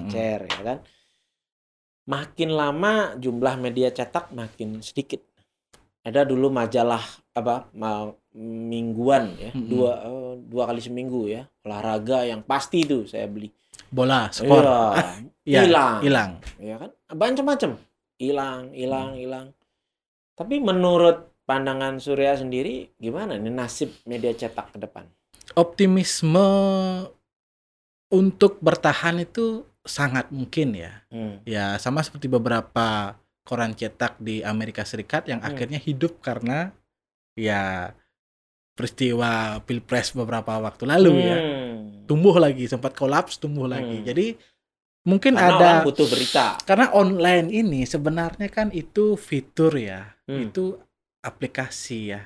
chair 0.09 0.41
mm 0.41 0.49
-hmm. 0.49 0.57
ya 0.57 0.63
kan. 0.65 0.77
Makin 2.07 2.55
lama 2.55 3.19
jumlah 3.19 3.59
media 3.59 3.91
cetak 3.91 4.31
makin 4.31 4.79
sedikit. 4.79 5.19
Ada 6.07 6.23
dulu 6.23 6.47
majalah 6.47 7.03
apa 7.35 7.67
mingguan 8.37 9.35
ya 9.35 9.51
hmm. 9.51 9.67
dua 9.67 9.91
uh, 10.07 10.33
dua 10.39 10.63
kali 10.71 10.79
seminggu 10.79 11.27
ya 11.27 11.43
olahraga 11.67 12.23
yang 12.23 12.41
pasti 12.47 12.87
itu 12.87 13.03
saya 13.03 13.27
beli. 13.27 13.51
Bola 13.91 14.31
skor. 14.31 14.65
Iya, 15.47 15.63
hilang. 15.63 16.03
hilang. 16.03 16.31
Ya 16.59 16.75
kan? 16.75 16.91
Macam-macam 17.07 17.79
hilang 18.19 18.75
hilang 18.75 19.15
hmm. 19.15 19.19
hilang. 19.23 19.47
Tapi 20.35 20.59
menurut 20.59 21.31
pandangan 21.47 22.03
Surya 22.03 22.35
sendiri 22.35 22.91
gimana 22.99 23.39
nih 23.39 23.55
nasib 23.55 23.95
media 24.03 24.35
cetak 24.35 24.75
ke 24.75 24.77
depan? 24.83 25.07
Optimisme 25.55 26.43
untuk 28.11 28.59
bertahan 28.59 29.23
itu 29.23 29.63
sangat 29.87 30.29
mungkin 30.29 30.75
ya 30.75 31.03
hmm. 31.09 31.47
ya 31.47 31.79
sama 31.81 32.03
seperti 32.03 32.27
beberapa 32.29 33.17
koran 33.47 33.73
cetak 33.73 34.19
di 34.19 34.43
Amerika 34.43 34.83
Serikat 34.83 35.25
yang 35.31 35.39
hmm. 35.39 35.49
akhirnya 35.49 35.79
hidup 35.79 36.19
karena 36.19 36.75
ya 37.33 37.95
peristiwa 38.77 39.57
pilpres 39.65 40.13
beberapa 40.13 40.59
waktu 40.61 40.85
lalu 40.85 41.11
ya. 41.17 41.17
hmm. 41.17 41.31
ya 41.31 41.37
tumbuh 42.05 42.35
lagi 42.37 42.69
sempat 42.69 42.93
kolaps 42.93 43.41
tumbuh 43.41 43.65
hmm. 43.65 43.73
lagi 43.73 43.97
jadi 44.05 44.27
mungkin 45.07 45.39
karena 45.39 45.81
ada 45.81 45.87
butuh 45.87 46.05
berita 46.05 46.59
karena 46.67 46.91
online 46.91 47.47
ini 47.49 47.87
sebenarnya 47.87 48.51
kan 48.51 48.69
itu 48.75 49.15
fitur 49.15 49.73
ya 49.79 50.13
hmm. 50.27 50.51
itu 50.51 50.75
aplikasi 51.23 52.13
ya 52.13 52.21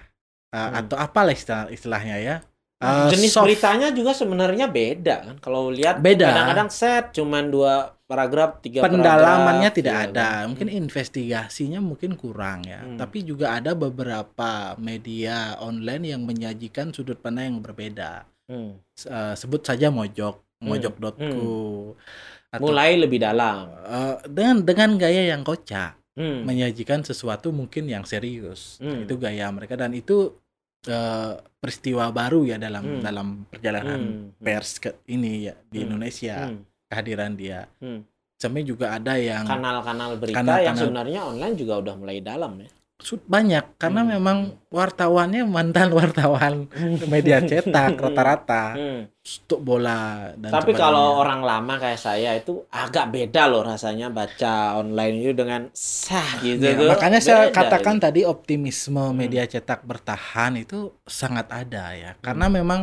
uh, 0.51 0.57
hmm. 0.57 0.73
atau 0.83 0.97
apalah 0.97 1.31
istilah 1.31 1.69
istilahnya 1.69 2.17
ya 2.17 2.35
uh, 2.81 3.09
jenis 3.13 3.31
soft. 3.31 3.45
beritanya 3.45 3.93
juga 3.93 4.11
sebenarnya 4.11 4.65
beda 4.67 5.15
kan 5.23 5.37
kalau 5.37 5.69
lihat 5.69 6.01
beda 6.01 6.27
kadang-kadang 6.33 6.69
set 6.73 7.13
cuman 7.13 7.47
dua 7.53 7.93
paragraf 8.09 8.59
tiga 8.59 8.83
pendalamannya 8.83 9.71
paragraf, 9.71 9.79
tidak 9.79 9.95
ya, 9.95 10.03
ada 10.09 10.27
kan? 10.27 10.43
mungkin 10.51 10.67
investigasinya 10.67 11.79
mungkin 11.79 12.11
kurang 12.19 12.65
ya 12.67 12.81
hmm. 12.83 12.97
tapi 12.99 13.23
juga 13.23 13.55
ada 13.55 13.71
beberapa 13.77 14.75
media 14.81 15.55
online 15.61 16.11
yang 16.17 16.21
menyajikan 16.25 16.91
sudut 16.91 17.21
pandang 17.21 17.55
yang 17.55 17.59
berbeda 17.63 18.27
hmm. 18.51 18.71
uh, 19.07 19.33
sebut 19.37 19.61
saja 19.63 19.87
mojok 19.93 20.41
hmm. 20.59 20.67
mojok.co 20.67 21.15
hmm. 21.23 22.51
atau, 22.51 22.65
mulai 22.67 22.99
lebih 22.99 23.21
dalam 23.21 23.71
uh, 23.87 24.19
dengan 24.27 24.65
dengan 24.65 24.89
gaya 24.99 25.31
yang 25.31 25.45
kocak 25.47 25.95
hmm. 26.19 26.43
menyajikan 26.43 27.05
sesuatu 27.07 27.55
mungkin 27.55 27.87
yang 27.87 28.03
serius 28.03 28.81
hmm. 28.83 29.07
itu 29.07 29.15
gaya 29.15 29.47
mereka 29.53 29.79
dan 29.79 29.95
itu 29.95 30.40
uh, 30.89 31.37
peristiwa 31.61 32.09
baru 32.09 32.47
ya 32.47 32.57
dalam 32.57 32.97
hmm. 32.97 33.01
dalam 33.03 33.27
perjalanan 33.45 33.99
hmm. 33.99 34.41
pers 34.41 34.81
ke 34.81 34.89
ini 35.11 35.51
ya 35.51 35.55
di 35.69 35.81
hmm. 35.81 35.85
Indonesia 35.85 36.37
hmm 36.49 36.71
kehadiran 36.91 37.31
dia. 37.39 37.71
Hmm. 37.79 38.03
Sampai 38.35 38.67
juga 38.67 38.99
ada 38.99 39.15
yang 39.15 39.47
kanal-kanal 39.47 40.19
berita 40.19 40.43
kanal 40.43 40.59
-kanal, 40.59 40.67
yang 40.67 40.75
sebenarnya 40.75 41.19
online 41.23 41.55
juga 41.55 41.73
udah 41.79 41.95
mulai 41.95 42.19
dalam 42.19 42.59
ya. 42.59 42.69
Banyak 43.01 43.81
karena 43.81 44.01
hmm. 44.05 44.11
memang 44.17 44.37
wartawannya 44.71 45.43
mantan 45.43 45.91
wartawan 45.91 46.69
media 47.13 47.43
cetak 47.43 47.97
hmm. 47.97 48.03
rata-rata 48.07 48.63
hmm. 48.77 49.01
untuk 49.43 49.59
bola 49.59 50.31
dan 50.37 50.53
Tapi 50.53 50.71
kalau 50.71 51.19
orang 51.19 51.43
lama 51.43 51.75
kayak 51.75 51.99
saya 51.99 52.37
itu 52.37 52.63
agak 52.71 53.11
beda 53.11 53.51
loh 53.51 53.65
rasanya 53.67 54.07
baca 54.13 54.79
online 54.79 55.27
itu 55.27 55.33
dengan 55.35 55.67
sah 55.75 56.39
gitu 56.39 56.61
ya, 56.61 56.77
tuh. 56.77 56.87
Makanya 56.87 57.19
saya 57.19 57.51
katakan 57.51 57.99
itu. 57.99 58.03
tadi 58.07 58.21
optimisme 58.23 59.01
hmm. 59.01 59.17
media 59.17 59.43
cetak 59.43 59.83
bertahan 59.83 60.61
itu 60.61 60.93
sangat 61.03 61.51
ada 61.51 61.91
ya. 61.91 62.11
Karena 62.23 62.47
hmm. 62.47 62.55
memang 62.61 62.81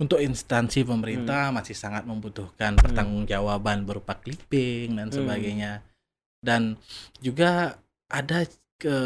untuk 0.00 0.18
instansi 0.18 0.82
pemerintah 0.82 1.50
hmm. 1.50 1.54
masih 1.60 1.76
sangat 1.76 2.08
membutuhkan 2.08 2.74
hmm. 2.74 2.82
pertanggungjawaban 2.82 3.84
berupa 3.84 4.16
clipping 4.18 4.96
dan 4.96 5.12
hmm. 5.12 5.16
sebagainya. 5.20 5.72
Dan 6.44 6.76
juga 7.24 7.76
ada 8.08 8.44
ke 8.84 8.96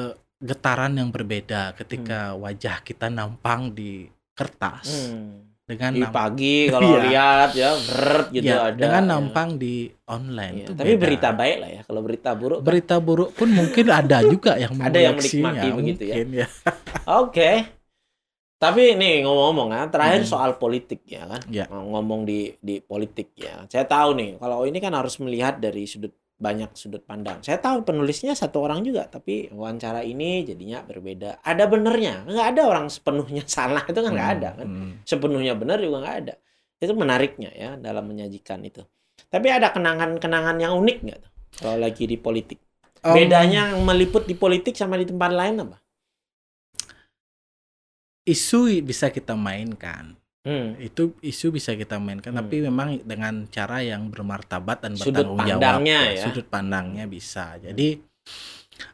getaran 0.43 0.99
yang 0.99 1.15
berbeda 1.15 1.75
ketika 1.79 2.35
hmm. 2.35 2.43
wajah 2.43 2.77
kita 2.83 3.07
nampang 3.07 3.71
di 3.71 4.11
kertas. 4.35 4.87
Hmm. 4.87 5.47
Dengan 5.69 5.93
di 5.93 6.01
pagi 6.09 6.65
kalau 6.73 6.97
iya. 6.97 7.03
lihat 7.05 7.51
ya 7.53 7.71
beret 7.77 8.27
gitu 8.33 8.49
ya, 8.49 8.73
ada. 8.73 8.81
Dengan 8.81 9.05
ya. 9.05 9.11
nampang 9.13 9.61
di 9.61 9.93
online 10.09 10.65
iya, 10.65 10.67
Tapi 10.73 10.93
beda. 10.97 11.03
berita 11.05 11.29
baik 11.37 11.57
lah 11.61 11.71
ya. 11.71 11.81
Kalau 11.85 12.01
berita 12.01 12.31
buruk 12.33 12.59
Berita 12.65 12.97
kan? 12.97 13.05
buruk 13.05 13.31
pun 13.37 13.49
mungkin 13.53 13.87
ada 13.93 14.19
juga 14.33 14.57
yang 14.57 14.73
ada 14.81 14.99
yang 14.99 15.15
menikmati 15.15 15.69
begitu 15.77 16.03
ya. 16.09 16.15
ya. 16.25 16.49
Oke. 17.21 17.29
Okay. 17.29 17.57
Tapi 18.59 18.99
nih 18.99 19.23
ngomong-ngomong 19.23 19.71
ya, 19.71 19.87
terakhir 19.87 20.27
hmm. 20.27 20.33
soal 20.35 20.51
politik 20.59 21.07
ya 21.07 21.31
kan. 21.31 21.43
Ya. 21.47 21.71
Ngomong 21.71 22.27
di 22.27 22.57
di 22.59 22.83
politik 22.83 23.31
ya. 23.39 23.63
Saya 23.71 23.87
tahu 23.87 24.19
nih, 24.19 24.35
kalau 24.41 24.67
ini 24.67 24.83
kan 24.83 24.91
harus 24.99 25.15
melihat 25.23 25.63
dari 25.63 25.87
sudut 25.87 26.11
banyak 26.39 26.71
sudut 26.79 27.03
pandang. 27.03 27.43
Saya 27.43 27.59
tahu 27.59 27.83
penulisnya 27.83 28.31
satu 28.39 28.63
orang 28.63 28.87
juga, 28.87 29.11
tapi 29.11 29.51
wawancara 29.51 30.07
ini 30.07 30.47
jadinya 30.47 30.87
berbeda. 30.87 31.43
Ada 31.43 31.67
benernya, 31.67 32.23
nggak 32.25 32.47
ada 32.55 32.63
orang 32.71 32.87
sepenuhnya 32.87 33.43
salah 33.59 33.83
itu 33.83 33.99
kan 33.99 34.11
nggak 34.15 34.29
hmm. 34.31 34.37
ada 34.39 34.49
kan. 34.55 34.67
Hmm. 34.67 34.93
Sepenuhnya 35.03 35.59
benar 35.59 35.83
juga 35.83 36.07
nggak 36.07 36.17
ada. 36.25 36.35
Itu 36.79 36.95
menariknya 36.95 37.51
ya 37.51 37.71
dalam 37.75 38.07
menyajikan 38.07 38.63
itu. 38.63 38.87
Tapi 39.29 39.51
ada 39.51 39.75
kenangan-kenangan 39.75 40.57
yang 40.63 40.79
unik 40.79 40.99
nggak 41.03 41.21
kalau 41.59 41.77
lagi 41.83 42.07
di 42.07 42.15
politik? 42.15 42.63
Bedanya 43.03 43.75
um, 43.75 43.87
meliput 43.87 44.27
di 44.27 44.39
politik 44.39 44.79
sama 44.79 44.95
di 44.95 45.07
tempat 45.07 45.31
lain 45.35 45.67
apa? 45.67 45.79
Isu 48.27 48.79
bisa 48.87 49.11
kita 49.11 49.35
mainkan. 49.35 50.15
Hmm. 50.49 50.81
Itu 50.81 51.13
isu 51.21 51.53
bisa 51.53 51.77
kita 51.77 52.01
mainkan, 52.01 52.33
hmm. 52.33 52.41
tapi 52.41 52.57
memang 52.65 53.05
dengan 53.05 53.45
cara 53.53 53.85
yang 53.85 54.09
bermartabat 54.09 54.81
dan 54.81 54.97
bertanggung 54.97 55.45
jawab. 55.45 55.85
Ya, 55.85 56.17
ya. 56.17 56.25
Sudut 56.25 56.49
pandangnya 56.49 57.05
bisa. 57.05 57.61
Jadi 57.61 58.01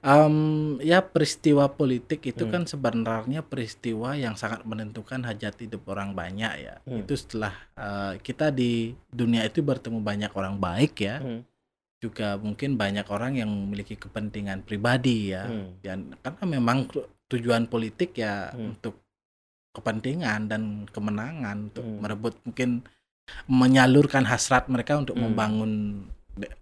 Um, 0.01 0.81
ya 0.81 1.05
peristiwa 1.05 1.69
politik 1.69 2.25
itu 2.25 2.49
hmm. 2.49 2.53
kan 2.53 2.63
sebenarnya 2.65 3.45
peristiwa 3.45 4.17
yang 4.17 4.33
sangat 4.33 4.65
menentukan 4.65 5.21
hajat 5.29 5.61
hidup 5.61 5.85
orang 5.93 6.17
banyak 6.17 6.53
ya. 6.57 6.81
Hmm. 6.89 7.05
Itu 7.05 7.13
setelah 7.21 7.53
uh, 7.77 8.17
kita 8.17 8.49
di 8.49 8.97
dunia 9.13 9.45
itu 9.45 9.61
bertemu 9.61 10.01
banyak 10.01 10.33
orang 10.33 10.57
baik 10.57 11.05
ya. 11.05 11.21
Hmm. 11.21 11.45
Juga 12.01 12.41
mungkin 12.41 12.81
banyak 12.81 13.05
orang 13.13 13.37
yang 13.37 13.53
memiliki 13.53 14.01
kepentingan 14.01 14.65
pribadi 14.65 15.37
ya. 15.37 15.53
Hmm. 15.53 15.77
Dan 15.85 16.17
karena 16.17 16.45
memang 16.49 16.89
tujuan 17.29 17.69
politik 17.69 18.17
ya 18.17 18.57
hmm. 18.57 18.81
untuk 18.81 19.04
kepentingan 19.75 20.47
dan 20.47 20.63
kemenangan 20.95 21.69
untuk 21.71 21.85
hmm. 21.85 21.99
merebut 22.01 22.35
mungkin 22.47 22.87
menyalurkan 23.51 24.25
hasrat 24.25 24.71
mereka 24.71 24.97
untuk 25.01 25.19
hmm. 25.19 25.25
membangun 25.27 25.73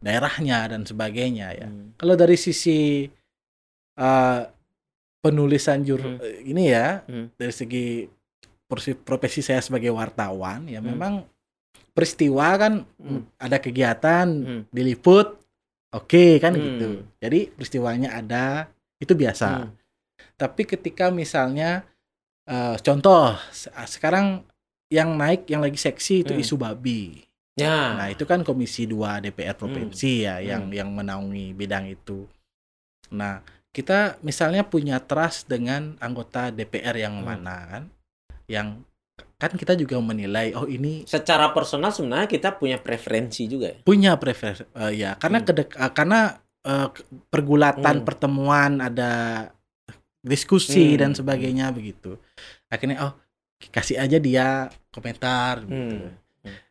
daerahnya 0.01 0.69
dan 0.73 0.89
sebagainya 0.89 1.49
ya. 1.53 1.69
Hmm. 1.69 1.93
Kalau 2.01 2.17
dari 2.17 2.37
sisi 2.41 3.09
uh, 4.01 4.41
penulisan 5.23 5.87
jur 5.87 6.03
hmm. 6.03 6.19
Eh, 6.19 6.51
ini 6.51 6.73
ya 6.73 7.05
hmm. 7.07 7.39
dari 7.39 7.55
segi 7.55 7.87
profesi 9.05 9.45
saya 9.45 9.61
sebagai 9.61 9.93
wartawan 9.93 10.65
ya 10.65 10.81
hmm. 10.81 10.89
memang 10.89 11.15
peristiwa 11.93 12.57
kan 12.57 12.83
hmm. 12.83 13.37
ada 13.37 13.61
kegiatan 13.61 14.27
hmm. 14.27 14.63
diliput 14.73 15.37
oke 15.93 16.09
okay, 16.09 16.41
kan 16.41 16.57
hmm. 16.57 16.63
gitu. 16.65 16.89
Jadi 17.21 17.41
peristiwanya 17.53 18.19
ada 18.19 18.67
itu 18.99 19.13
biasa. 19.13 19.69
Hmm. 19.69 19.71
Tapi 20.41 20.63
ketika 20.67 21.13
misalnya 21.13 21.87
uh, 22.53 22.77
contoh 22.77 23.33
sekarang 23.89 24.45
yang 24.93 25.17
naik 25.17 25.49
yang 25.49 25.65
lagi 25.65 25.81
seksi 25.81 26.21
itu 26.21 26.37
hmm. 26.37 26.43
isu 26.45 26.61
babi 26.61 27.25
Ya. 27.53 28.01
Nah, 28.01 28.09
itu 28.09 28.25
kan 28.25 28.41
Komisi 28.41 28.89
2 28.89 29.29
DPR 29.29 29.57
provinsi 29.57 30.25
hmm. 30.25 30.25
ya 30.25 30.35
yang 30.41 30.63
hmm. 30.69 30.77
yang 30.77 30.89
menaungi 30.89 31.53
bidang 31.53 31.85
itu. 31.93 32.25
Nah, 33.13 33.45
kita 33.73 34.17
misalnya 34.25 34.65
punya 34.65 35.01
trust 35.05 35.49
dengan 35.53 36.01
anggota 36.01 36.49
DPR 36.49 36.97
yang 36.97 37.21
hmm. 37.21 37.25
mana 37.25 37.57
kan? 37.69 37.85
Yang 38.49 38.69
kan 39.37 39.53
kita 39.59 39.75
juga 39.75 39.99
menilai 39.99 40.55
oh 40.55 40.71
ini 40.71 41.03
secara 41.03 41.51
personal 41.51 41.91
sebenarnya 41.91 42.31
kita 42.31 42.57
punya 42.57 42.81
preferensi 42.81 43.45
juga 43.45 43.75
ya. 43.75 43.79
Punya 43.85 44.17
preferensi 44.17 44.65
uh, 44.73 44.93
ya, 44.93 45.19
karena 45.21 45.39
hmm. 45.43 45.47
kedek 45.51 45.71
uh, 45.77 45.93
karena 45.93 46.21
uh, 46.65 46.89
pergulatan 47.29 48.01
hmm. 48.01 48.07
pertemuan 48.07 48.81
ada 48.81 49.13
diskusi 50.23 50.95
hmm. 50.95 50.99
dan 50.99 51.11
sebagainya 51.13 51.69
begitu. 51.75 52.17
Akhirnya 52.71 53.11
oh 53.11 53.13
kasih 53.71 53.99
aja 53.99 54.19
dia 54.19 54.71
komentar 54.91 55.63
gitu. 55.67 56.09
Hmm 56.09 56.23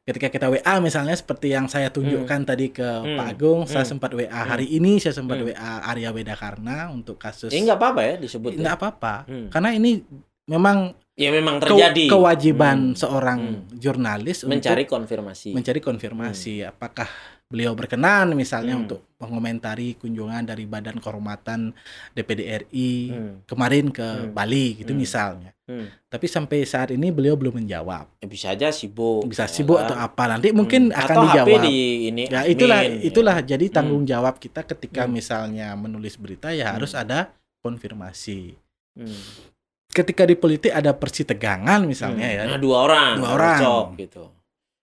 ketika 0.01 0.27
kita 0.27 0.47
WA 0.51 0.75
misalnya 0.83 1.15
seperti 1.15 1.53
yang 1.53 1.71
saya 1.71 1.87
tunjukkan 1.93 2.43
hmm. 2.43 2.49
tadi 2.49 2.67
ke 2.73 2.83
hmm. 2.83 3.17
Pak 3.17 3.27
Agung, 3.31 3.59
hmm. 3.63 3.71
saya 3.71 3.85
sempat 3.87 4.11
WA 4.11 4.27
hmm. 4.27 4.49
hari 4.49 4.67
ini, 4.67 4.99
saya 4.99 5.15
sempat 5.15 5.39
hmm. 5.39 5.53
WA 5.53 5.71
Arya 5.87 6.09
Beda 6.11 6.35
karena 6.35 6.91
untuk 6.91 7.15
kasus. 7.15 7.53
Ini 7.53 7.71
nggak 7.71 7.79
apa-apa 7.79 8.01
ya 8.03 8.15
disebut. 8.19 8.59
Nggak 8.59 8.75
apa-apa, 8.75 9.13
hmm. 9.29 9.47
karena 9.53 9.69
ini 9.71 10.03
memang 10.49 10.91
ya 11.21 11.29
memang 11.29 11.61
terjadi 11.61 12.09
ke 12.09 12.13
kewajiban 12.17 12.91
hmm. 12.91 12.97
seorang 12.97 13.39
hmm. 13.69 13.77
jurnalis 13.77 14.41
mencari 14.49 14.89
untuk 14.89 14.97
konfirmasi. 14.97 15.49
Mencari 15.53 15.79
konfirmasi, 15.79 16.53
hmm. 16.65 16.71
apakah 16.73 17.09
beliau 17.51 17.75
berkenan 17.75 18.31
misalnya 18.31 18.79
hmm. 18.79 18.83
untuk 18.87 19.01
mengomentari 19.19 19.99
kunjungan 19.99 20.47
dari 20.47 20.63
Badan 20.63 21.03
Kehormatan 21.03 21.75
DPD 22.15 22.41
RI 22.65 23.11
hmm. 23.11 23.33
kemarin 23.45 23.91
ke 23.91 24.01
hmm. 24.01 24.31
Bali 24.31 24.79
gitu 24.79 24.95
hmm. 24.95 25.01
misalnya. 25.03 25.51
Hmm. 25.67 25.91
Tapi 26.07 26.25
sampai 26.31 26.63
saat 26.63 26.95
ini 26.95 27.11
beliau 27.11 27.35
belum 27.35 27.61
menjawab. 27.61 28.07
Ya, 28.23 28.25
bisa 28.25 28.47
aja 28.55 28.71
sibuk. 28.71 29.27
Bisa 29.27 29.45
sibuk 29.51 29.77
atau 29.77 29.99
apa 29.99 30.31
nanti 30.31 30.55
mungkin 30.55 30.89
hmm. 30.89 30.97
akan 30.97 31.15
atau 31.19 31.23
dijawab. 31.27 31.47
HP 31.51 31.67
di 31.67 31.77
ini 32.07 32.23
ya 32.31 32.41
itulah 32.47 32.79
admin, 32.81 33.03
itulah 33.03 33.37
ya. 33.43 33.47
jadi 33.53 33.65
tanggung 33.67 34.03
hmm. 34.07 34.11
jawab 34.15 34.35
kita 34.39 34.63
ketika 34.63 35.03
hmm. 35.05 35.11
misalnya 35.11 35.67
menulis 35.75 36.15
berita 36.15 36.55
ya 36.55 36.71
hmm. 36.71 36.75
harus 36.79 36.95
ada 36.95 37.35
konfirmasi. 37.59 38.55
Hmm. 38.95 39.50
Ketika 39.91 40.23
di 40.23 40.39
politik 40.39 40.71
ada 40.71 40.95
persitegangan 40.95 41.83
misalnya 41.83 42.27
hmm. 42.27 42.35
ya. 42.39 42.43
Nah, 42.47 42.59
dua 42.59 42.77
orang. 42.87 43.13
Dua 43.19 43.29
orang. 43.35 43.59
Cocok, 43.59 43.87
gitu 43.99 44.23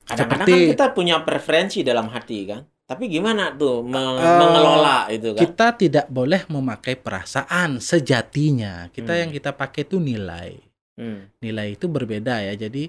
Kadang-kadang 0.08 0.48
kan 0.48 0.72
kita 0.72 0.86
punya 0.96 1.16
preferensi 1.20 1.84
dalam 1.84 2.08
hati 2.08 2.38
kan. 2.48 2.64
Tapi 2.88 3.04
gimana 3.12 3.52
tuh 3.52 3.84
me 3.84 4.00
uh, 4.00 4.16
mengelola 4.16 5.12
itu 5.12 5.36
kan? 5.36 5.40
Kita 5.44 5.66
tidak 5.76 6.06
boleh 6.08 6.48
memakai 6.48 6.96
perasaan 6.96 7.84
sejatinya. 7.84 8.88
Kita 8.88 9.12
hmm. 9.12 9.20
yang 9.20 9.30
kita 9.36 9.52
pakai 9.52 9.84
itu 9.84 10.00
nilai. 10.00 10.56
Hmm. 10.96 11.28
Nilai 11.44 11.76
itu 11.76 11.84
berbeda 11.84 12.40
ya. 12.40 12.56
Jadi 12.56 12.88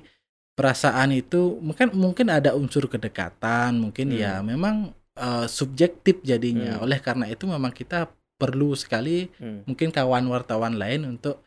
perasaan 0.56 1.12
itu 1.12 1.60
mungkin 1.60 1.92
mungkin 1.92 2.32
ada 2.32 2.56
unsur 2.56 2.88
kedekatan, 2.88 3.76
mungkin 3.76 4.16
ya 4.16 4.40
hmm. 4.40 4.48
ya 4.48 4.48
memang 4.56 4.76
uh, 5.20 5.44
subjektif 5.52 6.24
jadinya. 6.24 6.80
Hmm. 6.80 6.88
Oleh 6.88 7.04
karena 7.04 7.28
itu 7.28 7.44
memang 7.44 7.76
kita 7.76 8.08
perlu 8.40 8.72
sekali 8.80 9.28
hmm. 9.36 9.68
mungkin 9.68 9.92
kawan 9.92 10.32
wartawan 10.32 10.80
lain 10.80 11.20
untuk 11.20 11.44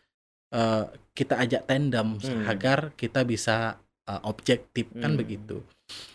uh, 0.53 0.85
kita 1.13 1.41
ajak 1.41 1.69
tandem 1.69 2.17
hmm. 2.17 2.49
agar 2.49 2.93
kita 2.97 3.25
bisa 3.25 3.77
uh, 4.09 4.21
objektif 4.29 4.89
kan 4.93 4.97
hmm. 4.97 5.03
kan 5.03 5.13
begitu. 5.17 5.57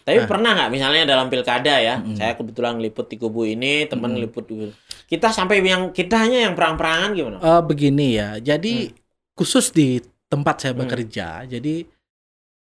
Tapi 0.02 0.24
nah, 0.24 0.30
pernah 0.30 0.52
nggak 0.58 0.72
misalnya 0.74 1.04
dalam 1.06 1.28
pilkada 1.28 1.78
ya, 1.78 2.00
hmm. 2.00 2.18
saya 2.18 2.34
kebetulan 2.34 2.82
liput 2.82 3.06
di 3.12 3.18
kubu 3.20 3.46
ini, 3.46 3.86
teman 3.86 4.16
hmm. 4.16 4.22
liput 4.24 4.46
di 4.50 4.72
kita 5.06 5.30
sampai 5.30 5.62
yang 5.62 5.94
kita 5.94 6.18
hanya 6.18 6.50
yang 6.50 6.54
perang-perangan 6.58 7.14
gimana? 7.14 7.38
Uh, 7.44 7.62
begini 7.62 8.18
ya, 8.18 8.42
jadi 8.42 8.90
hmm. 8.90 8.96
khusus 9.38 9.70
di 9.70 10.02
tempat 10.32 10.64
saya 10.64 10.74
hmm. 10.74 10.82
bekerja, 10.82 11.28
hmm. 11.44 11.48
jadi 11.54 11.76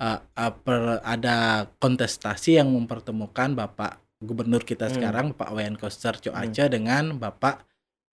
uh, 0.00 0.52
per, 0.64 1.00
ada 1.04 1.68
kontestasi 1.80 2.60
yang 2.60 2.72
mempertemukan 2.72 3.56
bapak 3.56 4.00
gubernur 4.22 4.64
kita 4.64 4.88
hmm. 4.88 4.94
sekarang 4.96 5.26
Pak 5.36 5.50
Wayan 5.52 5.76
Koster 5.76 6.16
Coaca 6.16 6.64
hmm. 6.64 6.72
dengan 6.72 7.04
Bapak 7.20 7.68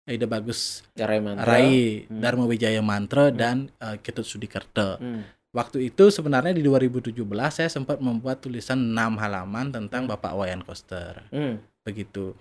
Ida 0.09 0.25
Bagus 0.25 0.83
Rai, 0.97 1.21
Rai 1.21 1.75
hmm. 2.09 2.19
Dharma 2.19 2.45
Wijaya 2.49 2.81
Mantra 2.81 3.29
hmm. 3.29 3.37
dan 3.37 3.57
uh, 3.79 4.01
Ketut 4.01 4.25
Sudikerto. 4.25 4.97
Hmm. 4.97 5.29
Waktu 5.51 5.91
itu 5.91 6.09
sebenarnya 6.09 6.55
di 6.55 6.63
2017 6.63 7.13
saya 7.51 7.69
sempat 7.69 7.99
membuat 7.99 8.39
tulisan 8.41 8.79
6 8.79 8.97
halaman 9.21 9.69
tentang 9.69 10.09
hmm. 10.09 10.11
Bapak 10.17 10.33
Wayan 10.41 10.65
Koster. 10.65 11.29
Hmm. 11.29 11.61
Begitu. 11.85 12.33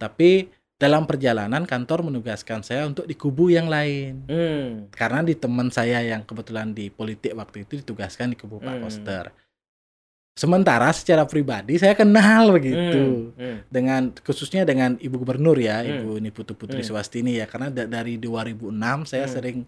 Tapi 0.00 0.50
dalam 0.80 1.04
perjalanan 1.04 1.68
kantor 1.68 2.08
menugaskan 2.08 2.64
saya 2.64 2.88
untuk 2.88 3.04
di 3.04 3.12
kubu 3.12 3.52
yang 3.52 3.68
lain. 3.68 4.24
Hmm. 4.24 4.88
Karena 4.88 5.20
di 5.20 5.36
teman 5.36 5.68
saya 5.68 6.00
yang 6.00 6.24
kebetulan 6.24 6.72
di 6.72 6.88
politik 6.88 7.36
waktu 7.36 7.68
itu 7.68 7.84
ditugaskan 7.84 8.32
di 8.32 8.36
kubu 8.40 8.64
Pak 8.64 8.80
hmm. 8.80 8.82
Koster. 8.88 9.24
Sementara 10.32 10.88
secara 10.96 11.28
pribadi 11.28 11.76
saya 11.76 11.92
kenal 11.92 12.56
begitu 12.56 13.36
hmm, 13.36 13.36
hmm. 13.36 13.58
dengan 13.68 14.08
khususnya 14.24 14.64
dengan 14.64 14.96
Ibu 14.96 15.20
Gubernur 15.20 15.60
ya, 15.60 15.84
hmm. 15.84 15.90
Ibu 16.00 16.10
Niputu 16.16 16.56
Putri 16.56 16.80
hmm. 16.80 16.88
Swastini 16.88 17.36
ya 17.36 17.44
karena 17.44 17.68
da 17.68 17.84
dari 17.84 18.16
2006 18.16 18.72
saya 19.04 19.28
hmm. 19.28 19.34
sering 19.36 19.58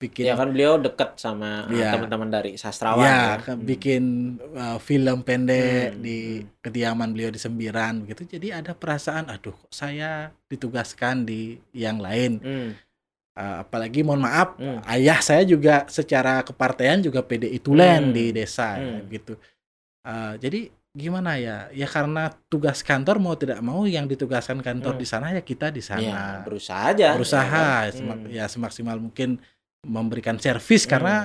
bikin 0.00 0.32
Ya 0.32 0.34
kan 0.34 0.48
beliau 0.48 0.80
dekat 0.80 1.20
sama 1.20 1.68
ya, 1.68 1.92
teman-teman 1.92 2.32
dari 2.32 2.56
sastrawan 2.56 3.04
ya, 3.04 3.36
ya. 3.36 3.54
bikin 3.54 4.34
uh, 4.56 4.80
film 4.80 5.20
pendek 5.20 5.92
hmm. 5.92 6.00
di 6.00 6.18
hmm. 6.40 6.64
kediaman 6.64 7.12
beliau 7.12 7.28
di 7.28 7.36
Sembiran 7.36 8.08
begitu. 8.08 8.24
Jadi 8.40 8.48
ada 8.48 8.72
perasaan 8.72 9.28
aduh 9.28 9.54
saya 9.68 10.32
ditugaskan 10.48 11.28
di 11.28 11.60
yang 11.76 12.00
lain. 12.00 12.40
Hmm. 12.40 12.70
Uh, 13.36 13.62
apalagi 13.62 14.02
mohon 14.02 14.24
maaf 14.24 14.58
hmm. 14.58 14.82
ayah 14.90 15.22
saya 15.22 15.46
juga 15.46 15.86
secara 15.86 16.42
kepartean 16.42 16.98
juga 17.04 17.22
PDI 17.22 17.62
Tulen 17.62 18.10
hmm. 18.10 18.14
di 18.16 18.24
desa 18.34 18.74
hmm. 18.74 18.82
ya, 18.82 18.98
gitu 19.06 19.34
Uh, 20.00 20.34
jadi 20.40 20.72
gimana 20.96 21.36
ya? 21.36 21.68
Ya 21.76 21.84
karena 21.84 22.32
tugas 22.48 22.80
kantor 22.80 23.20
mau 23.20 23.36
tidak 23.36 23.60
mau 23.60 23.84
yang 23.84 24.08
ditugaskan 24.08 24.64
kantor 24.64 24.96
hmm. 24.96 25.02
di 25.02 25.06
sana 25.06 25.26
ya 25.36 25.42
kita 25.44 25.68
di 25.68 25.84
sana. 25.84 26.00
Ya, 26.00 26.20
berusaha 26.40 26.82
aja. 26.88 27.08
Berusaha 27.14 27.68
ya, 27.86 27.92
hmm. 27.92 28.26
ya 28.32 28.44
semaksimal 28.48 28.96
mungkin 28.96 29.38
memberikan 29.86 30.36
servis 30.36 30.84
hmm. 30.84 30.90
karena 30.90 31.16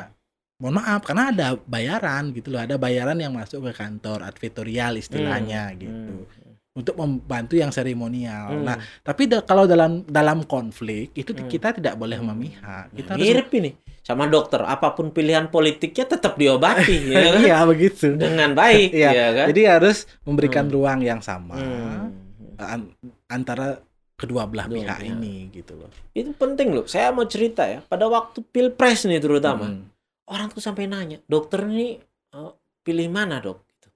mohon 0.55 0.79
maaf 0.79 1.03
karena 1.03 1.35
ada 1.35 1.47
bayaran 1.67 2.31
gitu 2.31 2.55
loh, 2.55 2.63
ada 2.63 2.79
bayaran 2.79 3.19
yang 3.19 3.35
masuk 3.35 3.67
ke 3.67 3.71
kantor 3.75 4.23
advertorial 4.23 4.95
istilahnya 4.95 5.71
hmm. 5.71 5.77
gitu. 5.79 6.15
Hmm 6.15 6.45
untuk 6.75 6.95
membantu 6.99 7.55
yang 7.55 7.71
seremonial. 7.71 8.51
Hmm. 8.51 8.63
Nah, 8.67 8.77
tapi 8.99 9.31
da 9.31 9.39
kalau 9.47 9.63
dalam 9.63 10.03
dalam 10.11 10.43
konflik 10.43 11.15
itu 11.15 11.31
hmm. 11.31 11.47
kita 11.47 11.71
tidak 11.79 11.95
boleh 11.95 12.19
memihak. 12.19 12.91
Kita 12.91 13.15
nah, 13.15 13.23
mirip 13.23 13.47
ini 13.55 13.71
sama 14.03 14.27
dokter, 14.27 14.61
apa 14.61 14.93
pun 14.93 15.09
pilihan 15.09 15.49
politiknya 15.49 16.05
tetap 16.05 16.35
diobati, 16.37 16.97
ya 17.15 17.17
kan? 17.31 17.41
Iya 17.41 17.57
begitu. 17.65 18.13
Dengan 18.19 18.53
baik, 18.53 18.91
ya, 18.91 19.09
ya 19.09 19.27
kan? 19.33 19.45
Jadi 19.49 19.61
harus 19.65 19.97
memberikan 20.27 20.67
hmm. 20.67 20.73
ruang 20.75 20.99
yang 21.01 21.23
sama 21.23 21.55
hmm. 21.57 22.91
antara 23.31 23.79
kedua 24.15 24.47
belah 24.47 24.67
Duh, 24.71 24.79
pihak 24.79 24.99
ya. 25.03 25.11
ini 25.11 25.51
gitu 25.51 25.75
loh. 25.75 25.91
Itu 26.15 26.31
penting 26.35 26.71
loh. 26.71 26.87
Saya 26.87 27.11
mau 27.11 27.27
cerita 27.27 27.67
ya. 27.67 27.83
Pada 27.83 28.07
waktu 28.07 28.39
pilpres 28.47 29.03
nih 29.05 29.19
terutama, 29.19 29.69
hmm. 29.69 29.83
orang 30.31 30.47
tuh 30.51 30.63
sampai 30.63 30.87
nanya, 30.87 31.19
dokter 31.27 31.67
ini 31.67 31.99
uh, 32.31 32.51
pilih 32.81 33.11
mana 33.11 33.43
dok? 33.43 33.59
Gitu. 33.67 33.87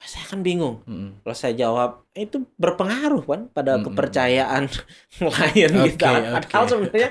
Saya 0.00 0.24
kan 0.32 0.40
bingung. 0.40 0.80
Hmm. 0.88 1.20
Kalau 1.20 1.36
saya 1.36 1.52
jawab, 1.52 2.08
itu 2.16 2.48
berpengaruh 2.56 3.24
kan 3.24 3.40
pada 3.52 3.76
hmm. 3.76 3.84
kepercayaan 3.92 4.62
klien 5.20 5.72
okay, 5.76 5.84
kita. 5.92 6.08
Okay. 6.08 6.32
Padahal 6.40 6.64
sebenarnya 6.72 7.10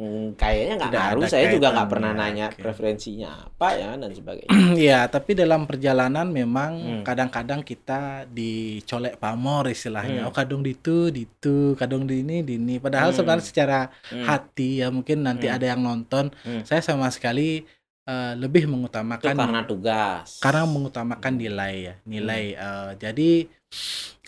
Hmm, 0.00 0.32
kayaknya 0.32 0.80
nggak 0.80 0.92
ngaruh. 0.96 1.28
Saya 1.28 1.52
juga 1.52 1.76
nggak 1.76 1.90
pernah 1.92 2.16
nanya 2.16 2.48
okay. 2.48 2.64
preferensinya 2.64 3.52
apa 3.52 3.68
ya 3.76 4.00
dan 4.00 4.08
sebagainya. 4.16 4.48
ya, 4.88 5.00
tapi 5.12 5.36
dalam 5.36 5.68
perjalanan 5.68 6.24
memang 6.32 6.72
hmm. 6.80 7.02
kadang-kadang 7.04 7.60
hmm. 7.60 7.68
kita 7.68 8.24
dicolek 8.32 9.20
pamor 9.20 9.68
istilahnya. 9.68 10.24
Hmm. 10.24 10.32
Oh, 10.32 10.34
kadung 10.34 10.64
di 10.64 10.72
itu, 10.72 11.12
di 11.12 11.28
itu, 11.28 11.76
kadung 11.76 12.08
di 12.08 12.24
ini, 12.24 12.40
di 12.40 12.56
ini. 12.56 12.80
Padahal 12.80 13.12
hmm. 13.12 13.16
sebenarnya 13.20 13.44
secara 13.44 13.80
hmm. 14.08 14.24
hati 14.24 14.80
ya 14.80 14.88
mungkin 14.88 15.20
nanti 15.20 15.52
hmm. 15.52 15.56
ada 15.60 15.66
yang 15.68 15.84
nonton. 15.84 16.32
Hmm. 16.48 16.64
Saya 16.64 16.80
sama 16.80 17.12
sekali 17.12 17.68
uh, 18.08 18.32
lebih 18.40 18.72
mengutamakan 18.72 19.36
Itu 19.36 19.40
karena 19.44 19.62
tugas. 19.68 20.40
Karena 20.40 20.64
mengutamakan 20.64 21.32
nilai 21.36 21.74
ya, 21.92 21.94
nilai. 22.08 22.56
Hmm. 22.56 22.64
Uh, 22.64 22.90
jadi 22.96 23.30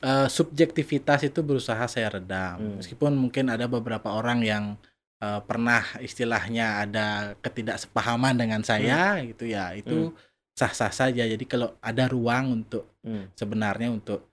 uh, 0.05 0.29
subjektivitas 0.29 1.25
itu 1.25 1.41
berusaha 1.41 1.81
saya 1.89 2.13
redam. 2.13 2.61
Hmm. 2.61 2.77
Meskipun 2.77 3.17
mungkin 3.17 3.49
ada 3.49 3.65
beberapa 3.65 4.13
orang 4.13 4.45
yang 4.45 4.65
uh, 5.23 5.41
pernah 5.47 5.87
istilahnya 6.03 6.83
ada 6.83 7.07
ketidaksepahaman 7.39 8.35
dengan 8.35 8.61
saya 8.67 9.17
hmm. 9.17 9.23
gitu 9.33 9.45
ya 9.47 9.71
itu 9.79 10.11
hmm. 10.11 10.19
sah-sah 10.59 10.91
saja 10.91 11.23
jadi 11.23 11.45
kalau 11.47 11.79
ada 11.79 12.11
ruang 12.11 12.67
untuk 12.67 12.99
hmm. 13.07 13.31
sebenarnya 13.39 13.95
untuk 13.95 14.27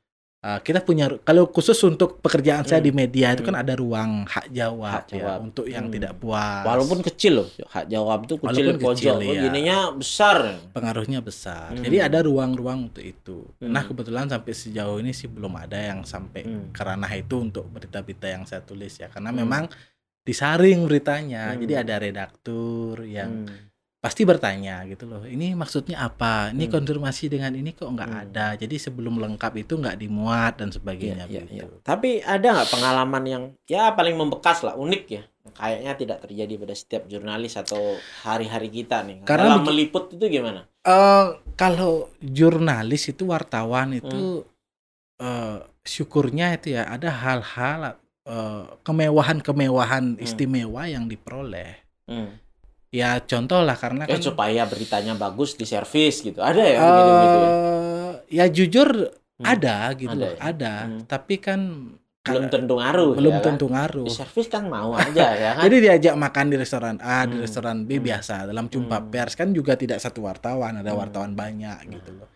uh, 0.43 0.59
kita 0.59 0.81
punya 0.83 1.11
kalau 1.21 1.47
khusus 1.51 1.77
untuk 1.85 2.19
pekerjaan 2.19 2.65
hmm. 2.65 2.69
saya 2.73 2.81
di 2.81 2.91
media 2.91 3.35
itu 3.35 3.45
kan 3.45 3.55
hmm. 3.55 3.63
ada 3.63 3.73
ruang 3.77 4.11
hak 4.25 4.49
jawab, 4.49 4.91
hak 4.91 5.05
ya, 5.11 5.13
jawab. 5.21 5.37
Ya, 5.39 5.45
untuk 5.45 5.65
yang 5.69 5.85
hmm. 5.87 5.95
tidak 5.95 6.13
puas 6.17 6.63
walaupun 6.65 6.99
kecil 7.05 7.33
loh 7.43 7.47
hak 7.69 7.85
jawab 7.87 8.19
itu 8.25 8.35
kecil 8.41 8.65
walaupun 8.65 8.79
pojok 8.81 9.15
kecil, 9.21 9.35
ya. 9.37 9.41
ininya 9.47 9.77
besar 9.93 10.37
pengaruhnya 10.73 11.19
besar 11.21 11.75
hmm. 11.75 11.83
jadi 11.85 11.97
ada 12.09 12.19
ruang-ruang 12.25 12.89
untuk 12.91 13.05
itu 13.05 13.45
hmm. 13.61 13.71
nah 13.71 13.83
kebetulan 13.85 14.25
sampai 14.27 14.53
sejauh 14.55 14.97
ini 14.99 15.11
sih 15.13 15.29
belum 15.29 15.53
ada 15.55 15.77
yang 15.77 16.01
sampai 16.03 16.41
hmm. 16.43 16.65
ke 16.73 16.81
ranah 16.81 17.13
itu 17.13 17.35
untuk 17.37 17.69
berita-berita 17.69 18.27
yang 18.27 18.43
saya 18.49 18.65
tulis 18.65 18.97
ya 18.97 19.07
karena 19.11 19.29
hmm. 19.31 19.39
memang 19.45 19.63
disaring 20.29 20.85
beritanya. 20.85 21.49
Hmm. 21.49 21.65
Jadi 21.65 21.73
ada 21.73 21.95
redaktur 21.97 23.01
yang 23.09 23.49
hmm. 23.49 23.73
pasti 23.97 24.21
bertanya 24.29 24.85
gitu 24.85 25.09
loh. 25.09 25.25
Ini 25.25 25.57
maksudnya 25.57 26.05
apa? 26.05 26.53
Ini 26.53 26.69
hmm. 26.69 26.73
konfirmasi 26.77 27.33
dengan 27.33 27.57
ini 27.57 27.73
kok 27.73 27.89
nggak 27.89 28.11
hmm. 28.13 28.23
ada. 28.29 28.47
Jadi 28.53 28.77
sebelum 28.77 29.17
lengkap 29.17 29.53
itu 29.57 29.73
nggak 29.81 29.97
dimuat 29.97 30.61
dan 30.61 30.69
sebagainya 30.69 31.25
ya, 31.25 31.41
ya, 31.49 31.65
Ya. 31.65 31.65
Tapi 31.81 32.21
ada 32.21 32.61
nggak 32.61 32.69
pengalaman 32.69 33.23
yang 33.25 33.43
ya 33.65 33.89
paling 33.97 34.13
membekas 34.13 34.61
lah, 34.61 34.77
unik 34.77 35.03
ya? 35.09 35.25
Kayaknya 35.49 35.93
tidak 35.97 36.17
terjadi 36.29 36.53
pada 36.61 36.75
setiap 36.77 37.03
jurnalis 37.09 37.57
atau 37.57 37.97
hari-hari 38.21 38.69
kita 38.69 39.01
nih. 39.01 39.25
Karena 39.25 39.57
Dalam 39.57 39.65
meliput 39.65 40.13
itu 40.13 40.21
gimana? 40.29 40.69
Uh, 40.85 41.41
kalau 41.57 42.13
jurnalis 42.21 43.09
itu 43.09 43.25
wartawan 43.25 43.97
itu 43.97 44.45
hmm. 44.45 45.25
uh, 45.25 45.57
syukurnya 45.81 46.53
itu 46.53 46.77
ya 46.77 46.85
ada 46.85 47.09
hal-hal 47.09 47.97
kemewahan-kemewahan 48.85 50.17
hmm. 50.17 50.23
istimewa 50.23 50.85
yang 50.85 51.09
diperoleh. 51.09 51.81
Hmm. 52.09 52.37
Ya 52.89 53.21
contoh 53.21 53.61
lah 53.61 53.77
karena 53.77 54.09
eh, 54.09 54.17
kan 54.17 54.21
supaya 54.21 54.65
beritanya 54.65 55.13
bagus 55.13 55.53
di 55.53 55.65
servis 55.69 56.25
gitu. 56.25 56.41
Ada 56.41 56.63
ya 56.65 56.77
uh, 56.81 56.89
gitu 57.21 57.37
ya? 57.37 57.51
Ya 58.29 58.45
jujur 58.49 58.89
hmm. 59.13 59.45
ada 59.45 59.93
gitu 59.93 60.17
ada, 60.17 60.27
ya? 60.33 60.37
ada. 60.41 60.73
Hmm. 60.89 60.99
Tapi 61.05 61.35
kan 61.37 61.59
belum 62.19 62.45
tentu 62.51 62.73
ngaruh 62.77 63.11
belum 63.15 63.35
ya 63.39 63.41
tentu 63.41 63.65
kan? 63.71 63.73
ngaruh 63.79 64.05
di 64.05 64.11
servis 64.11 64.47
kan 64.51 64.63
mau 64.67 64.91
aja 64.91 65.27
ya 65.33 65.51
kan 65.57 65.63
jadi 65.65 65.77
diajak 65.79 66.15
makan 66.19 66.45
di 66.51 66.55
restoran 66.59 66.97
A 66.99 67.23
hmm. 67.23 67.29
di 67.31 67.35
restoran 67.41 67.77
B 67.87 67.97
hmm. 67.97 68.05
biasa 68.05 68.35
dalam 68.45 68.67
jumpa 68.67 68.97
hmm. 68.99 69.07
pers 69.09 69.33
kan 69.39 69.49
juga 69.55 69.79
tidak 69.79 70.03
satu 70.03 70.27
wartawan 70.27 70.83
ada 70.83 70.91
hmm. 70.93 70.99
wartawan 70.99 71.31
banyak 71.33 71.77
gitu 71.89 72.11
loh 72.19 72.29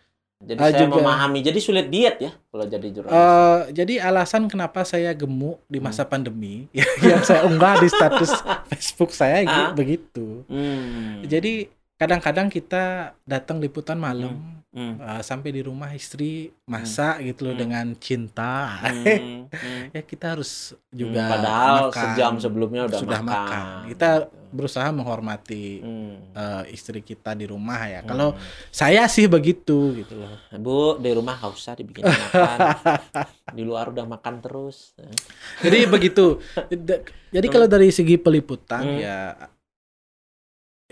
jadi 0.44 0.60
uh, 0.60 0.68
saya 0.68 0.80
juga, 0.84 1.00
memahami. 1.00 1.40
Jadi 1.40 1.58
sulit 1.58 1.86
diet 1.88 2.16
ya 2.20 2.32
kalau 2.52 2.64
jadi 2.68 2.86
jurnalis. 2.92 3.16
Uh, 3.16 3.60
jadi 3.72 3.94
alasan 4.04 4.46
kenapa 4.46 4.84
saya 4.84 5.16
gemuk 5.16 5.64
di 5.66 5.80
masa 5.80 6.04
hmm. 6.04 6.10
pandemi 6.12 6.54
yang 7.08 7.24
saya 7.24 7.48
unggah 7.48 7.80
di 7.80 7.88
status 7.88 8.30
Facebook 8.70 9.10
saya 9.16 9.40
uh. 9.44 9.72
begitu. 9.72 10.44
Hmm. 10.46 11.24
Jadi 11.24 11.72
kadang-kadang 11.96 12.52
kita 12.52 13.16
datang 13.24 13.58
liputan 13.58 13.96
malam 13.96 14.36
hmm 14.36 14.63
hmm. 14.74 14.94
uh, 14.98 15.22
sampai 15.22 15.54
di 15.54 15.62
rumah 15.62 15.94
istri 15.94 16.50
masak 16.66 17.22
hmm. 17.22 17.24
gitu 17.30 17.40
loh 17.46 17.54
hmm. 17.54 17.62
dengan 17.62 17.86
cinta 17.96 18.82
hmm. 18.82 19.48
hmm. 19.54 19.82
ya 19.94 20.02
kita 20.02 20.34
harus 20.34 20.74
juga 20.90 21.22
hmm. 21.24 21.32
padahal 21.32 21.76
makan. 21.88 22.02
sejam 22.02 22.32
sebelumnya 22.42 22.82
udah 22.90 22.98
sudah 22.98 23.20
makan, 23.22 23.38
makan. 23.38 23.88
kita 23.94 24.10
berusaha 24.54 24.88
menghormati 24.94 25.82
hmm. 25.82 26.14
uh, 26.34 26.62
istri 26.70 27.02
kita 27.02 27.34
di 27.34 27.46
rumah 27.46 27.86
ya 27.86 28.02
hmm. 28.02 28.08
kalau 28.10 28.28
saya 28.70 29.06
sih 29.06 29.26
begitu 29.30 30.04
gitu 30.04 30.14
loh 30.18 30.34
bu 30.58 30.98
di 30.98 31.10
rumah 31.14 31.38
gak 31.38 31.54
usah 31.54 31.74
dibikin 31.78 32.06
makan 32.06 32.58
di 33.56 33.62
luar 33.62 33.90
udah 33.94 34.06
makan 34.06 34.42
terus 34.42 34.94
jadi 35.62 35.86
begitu 35.86 36.42
jadi 37.34 37.46
kalau 37.50 37.66
dari 37.70 37.90
segi 37.94 38.18
peliputan 38.18 38.82
hmm. 38.82 38.98
ya 39.02 39.18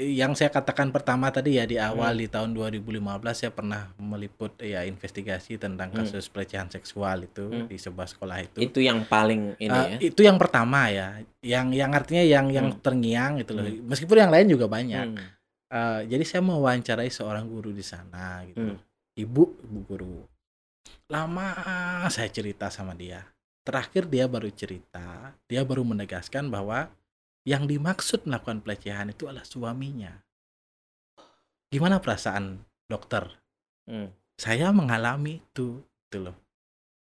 yang 0.00 0.32
saya 0.32 0.48
katakan 0.48 0.88
pertama 0.88 1.28
tadi 1.28 1.60
ya 1.60 1.68
di 1.68 1.76
awal 1.76 2.16
hmm. 2.16 2.20
di 2.24 2.26
tahun 2.32 2.50
2015 2.56 2.96
saya 3.36 3.52
pernah 3.52 3.92
meliput 4.00 4.56
ya 4.64 4.88
investigasi 4.88 5.60
tentang 5.60 5.92
hmm. 5.92 5.98
kasus 6.00 6.24
hmm. 6.24 6.32
pelecehan 6.32 6.68
seksual 6.72 7.28
itu 7.28 7.44
hmm. 7.44 7.68
di 7.68 7.76
sebuah 7.76 8.08
sekolah 8.08 8.38
itu. 8.40 8.58
Itu 8.64 8.80
yang 8.80 9.04
paling 9.04 9.60
ini 9.60 9.68
uh, 9.68 9.86
ya. 9.92 9.98
Itu 10.00 10.24
yang 10.24 10.40
pertama 10.40 10.88
ya. 10.88 11.20
Yang 11.44 11.66
yang 11.76 11.90
artinya 11.92 12.24
yang 12.24 12.46
yang 12.48 12.68
hmm. 12.72 12.80
terngiang 12.80 13.32
gitu 13.44 13.52
loh. 13.52 13.68
Hmm. 13.68 13.84
Meskipun 13.84 14.16
yang 14.16 14.32
lain 14.32 14.46
juga 14.48 14.64
banyak. 14.64 15.06
Hmm. 15.12 15.28
Uh, 15.72 16.00
jadi 16.08 16.24
saya 16.24 16.40
mau 16.40 16.64
wawancarai 16.64 17.12
seorang 17.12 17.44
guru 17.44 17.76
di 17.76 17.84
sana 17.84 18.48
gitu. 18.48 18.72
Hmm. 18.72 18.80
Ibu, 19.12 19.44
ibu 19.60 19.78
guru. 19.84 20.24
Lama 21.12 21.52
saya 22.08 22.32
cerita 22.32 22.72
sama 22.72 22.96
dia. 22.96 23.20
Terakhir 23.62 24.08
dia 24.08 24.24
baru 24.24 24.48
cerita, 24.48 25.36
dia 25.46 25.62
baru 25.62 25.84
menegaskan 25.84 26.48
bahwa 26.48 26.90
yang 27.42 27.66
dimaksud 27.66 28.26
melakukan 28.26 28.62
pelecehan 28.62 29.10
itu 29.10 29.26
adalah 29.26 29.46
suaminya. 29.46 30.12
Gimana 31.72 31.98
perasaan 31.98 32.62
dokter? 32.86 33.26
Hmm. 33.88 34.12
Saya 34.38 34.70
mengalami 34.70 35.42
itu, 35.42 35.82
itu 35.82 36.18
loh. 36.20 36.36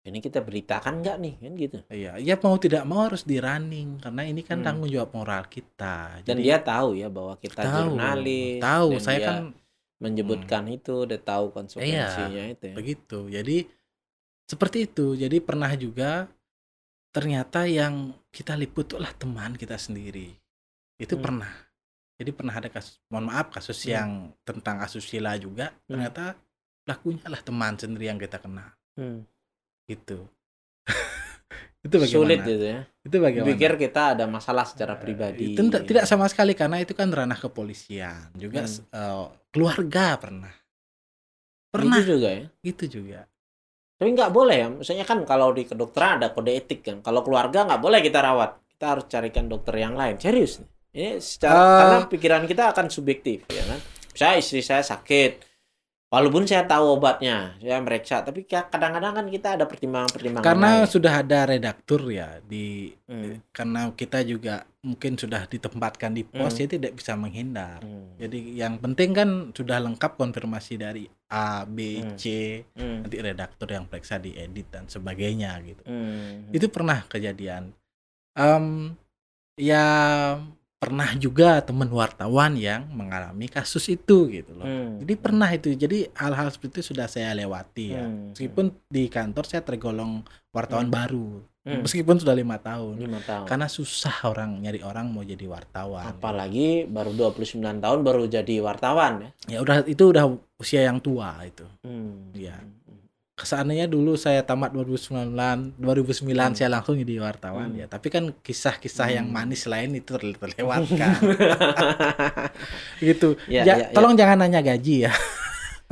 Ini 0.02 0.18
kita 0.18 0.42
beritakan 0.42 0.98
nggak 0.98 1.16
nih 1.22 1.34
kan 1.38 1.52
gitu? 1.54 1.78
Iya, 1.86 2.18
ya 2.18 2.34
mau 2.42 2.58
tidak 2.58 2.82
mau 2.82 3.06
harus 3.06 3.22
di 3.22 3.38
running 3.38 4.02
karena 4.02 4.22
ini 4.26 4.42
kan 4.42 4.58
hmm. 4.58 4.66
tanggung 4.66 4.90
jawab 4.90 5.14
moral 5.14 5.46
kita. 5.46 6.26
Dan 6.26 6.42
Jadi, 6.42 6.42
dia 6.42 6.58
tahu 6.58 6.98
ya 6.98 7.06
bahwa 7.06 7.38
kita 7.38 7.62
tahu, 7.62 7.94
jurnalis. 7.94 8.58
Tahu, 8.58 8.88
saya 8.98 9.18
kan 9.22 9.38
menyebutkan 10.02 10.66
hmm. 10.66 10.76
itu, 10.82 10.96
dia 11.06 11.20
tahu 11.22 11.54
konsekuensinya 11.54 12.42
iya, 12.50 12.54
itu. 12.58 12.66
Ya. 12.66 12.74
Begitu. 12.74 13.18
Jadi 13.30 13.56
seperti 14.50 14.78
itu. 14.90 15.06
Jadi 15.14 15.36
pernah 15.38 15.70
juga 15.78 16.26
ternyata 17.12 17.68
yang 17.68 18.16
kita 18.32 18.56
liput 18.56 18.88
itulah 18.88 19.12
teman 19.12 19.54
kita 19.54 19.76
sendiri. 19.76 20.32
Itu 20.96 21.20
hmm. 21.20 21.22
pernah. 21.22 21.52
Jadi 22.16 22.30
pernah 22.32 22.54
ada 22.56 22.68
kasus 22.72 22.98
mohon 23.12 23.28
maaf 23.28 23.52
kasus 23.52 23.84
hmm. 23.84 23.92
yang 23.92 24.10
tentang 24.42 24.80
asusila 24.80 25.36
juga 25.36 25.70
hmm. 25.70 25.88
ternyata 25.92 26.24
pelakunya 26.82 27.26
lah 27.28 27.40
teman 27.44 27.74
sendiri 27.76 28.08
yang 28.08 28.18
kita 28.18 28.40
kenal 28.40 28.72
hmm. 28.96 29.28
gitu. 29.86 30.24
Itu 31.84 31.98
bagaimana? 31.98 32.14
Sulit 32.14 32.40
gitu 32.46 32.64
ya. 32.64 32.80
Itu 33.02 33.16
bagaimana? 33.18 33.48
Pikir 33.52 33.72
kita 33.74 34.02
ada 34.16 34.24
masalah 34.30 34.64
secara 34.64 34.94
pribadi. 34.94 35.52
itu 35.52 35.60
tidak 35.82 36.06
sama 36.06 36.30
sekali 36.30 36.54
karena 36.54 36.78
itu 36.78 36.94
kan 36.94 37.10
ranah 37.10 37.34
kepolisian 37.34 38.30
juga 38.38 38.64
hmm. 38.64 38.94
uh, 38.94 39.26
keluarga 39.50 40.16
pernah. 40.16 40.54
Pernah. 41.72 41.98
itu 41.98 42.14
juga 42.16 42.28
ya? 42.30 42.46
Itu 42.62 42.84
juga 42.86 43.26
tapi 44.02 44.18
nggak 44.18 44.34
boleh 44.34 44.56
ya, 44.58 44.66
misalnya 44.66 45.06
kan 45.06 45.22
kalau 45.22 45.54
di 45.54 45.62
kedokteran 45.62 46.18
ada 46.18 46.34
kode 46.34 46.50
etik 46.50 46.82
kan. 46.82 46.98
Kalau 47.06 47.22
keluarga 47.22 47.62
nggak 47.70 47.78
boleh 47.78 48.02
kita 48.02 48.18
rawat, 48.18 48.58
kita 48.74 48.98
harus 48.98 49.06
carikan 49.06 49.46
dokter 49.46 49.78
yang 49.78 49.94
lain. 49.94 50.18
Serius 50.18 50.58
Ini 50.90 51.22
secara 51.22 51.54
uh, 51.54 51.78
karena 51.78 51.98
pikiran 52.10 52.42
kita 52.50 52.74
akan 52.74 52.90
subjektif 52.90 53.46
ya 53.46 53.62
kan. 53.62 53.78
Saya 54.10 54.42
istri 54.42 54.58
saya 54.58 54.82
sakit, 54.82 55.51
Walaupun 56.12 56.44
saya 56.44 56.68
tahu 56.68 57.00
obatnya, 57.00 57.56
saya 57.56 57.80
meriksa, 57.80 58.20
tapi 58.20 58.44
kadang-kadang 58.44 59.16
kan 59.16 59.26
kita 59.32 59.56
ada 59.56 59.64
pertimbangan-pertimbangan. 59.64 60.44
Karena 60.44 60.84
lain. 60.84 60.92
sudah 60.92 61.24
ada 61.24 61.48
redaktur 61.48 62.04
ya 62.12 62.36
di, 62.44 62.92
hmm. 63.08 63.48
karena 63.48 63.88
kita 63.96 64.20
juga 64.20 64.68
mungkin 64.84 65.16
sudah 65.16 65.48
ditempatkan 65.48 66.12
di 66.12 66.28
pos, 66.28 66.52
hmm. 66.52 66.60
ya 66.60 66.66
tidak 66.68 66.92
bisa 67.00 67.16
menghindar. 67.16 67.80
Hmm. 67.80 68.12
Jadi 68.20 68.60
yang 68.60 68.76
penting 68.76 69.16
kan 69.16 69.28
sudah 69.56 69.80
lengkap 69.80 70.20
konfirmasi 70.20 70.76
dari 70.76 71.08
A, 71.32 71.64
B, 71.64 72.04
hmm. 72.04 72.20
C, 72.20 72.24
hmm. 72.76 73.08
nanti 73.08 73.16
redaktur 73.16 73.72
yang 73.72 73.88
periksa 73.88 74.20
diedit 74.20 74.68
dan 74.68 74.92
sebagainya 74.92 75.56
gitu. 75.64 75.80
Hmm. 75.88 76.52
Itu 76.52 76.68
pernah 76.68 77.08
kejadian. 77.08 77.72
Um, 78.36 79.00
ya 79.56 79.84
pernah 80.82 81.14
juga 81.14 81.62
teman 81.62 81.86
wartawan 81.94 82.58
yang 82.58 82.90
mengalami 82.90 83.46
kasus 83.46 83.86
itu 83.86 84.26
gitu 84.26 84.50
loh. 84.58 84.66
Hmm. 84.66 84.98
Jadi 84.98 85.14
pernah 85.14 85.46
itu. 85.54 85.70
Jadi 85.78 86.10
hal-hal 86.10 86.50
seperti 86.50 86.82
itu 86.82 86.90
sudah 86.90 87.06
saya 87.06 87.30
lewati 87.38 87.94
ya. 87.94 88.02
Hmm. 88.02 88.34
Meskipun 88.34 88.74
di 88.90 89.06
kantor 89.06 89.46
saya 89.46 89.62
tergolong 89.62 90.26
wartawan 90.50 90.90
hmm. 90.90 90.96
baru. 90.98 91.28
Hmm. 91.62 91.86
Meskipun 91.86 92.18
sudah 92.18 92.34
lima 92.34 92.58
tahun. 92.58 92.98
Lima 92.98 93.22
tahun. 93.22 93.46
Karena 93.46 93.70
susah 93.70 94.26
orang 94.26 94.58
nyari 94.58 94.82
orang 94.82 95.06
mau 95.06 95.22
jadi 95.22 95.46
wartawan. 95.46 96.18
Apalagi 96.18 96.90
baru 96.90 97.14
29 97.14 97.62
tahun 97.62 97.98
baru 98.02 98.26
jadi 98.26 98.54
wartawan 98.58 99.12
ya. 99.22 99.30
Ya 99.46 99.58
udah 99.62 99.86
itu 99.86 100.10
udah 100.10 100.34
usia 100.58 100.82
yang 100.82 100.98
tua 100.98 101.38
itu. 101.46 101.62
Hmm. 101.86 102.34
Ya 102.34 102.58
kesannya 103.42 103.90
dulu 103.90 104.14
saya 104.14 104.46
tamat 104.46 104.70
2009 104.70 105.34
2009 105.82 105.82
hmm. 106.30 106.54
saya 106.54 106.68
langsung 106.70 106.94
jadi 106.94 107.18
wartawan 107.18 107.74
hmm. 107.74 107.78
ya 107.82 107.86
tapi 107.90 108.06
kan 108.14 108.30
kisah-kisah 108.38 109.10
hmm. 109.10 109.16
yang 109.18 109.26
manis 109.26 109.66
lain 109.66 109.98
itu 109.98 110.14
terlewatkan 110.14 111.18
gitu 113.02 113.34
ya, 113.50 113.66
ja, 113.66 113.74
ya, 113.74 113.74
ya. 113.82 113.86
tolong 113.90 114.14
ya. 114.14 114.22
jangan 114.22 114.46
nanya 114.46 114.62
gaji 114.62 115.10
ya 115.10 115.14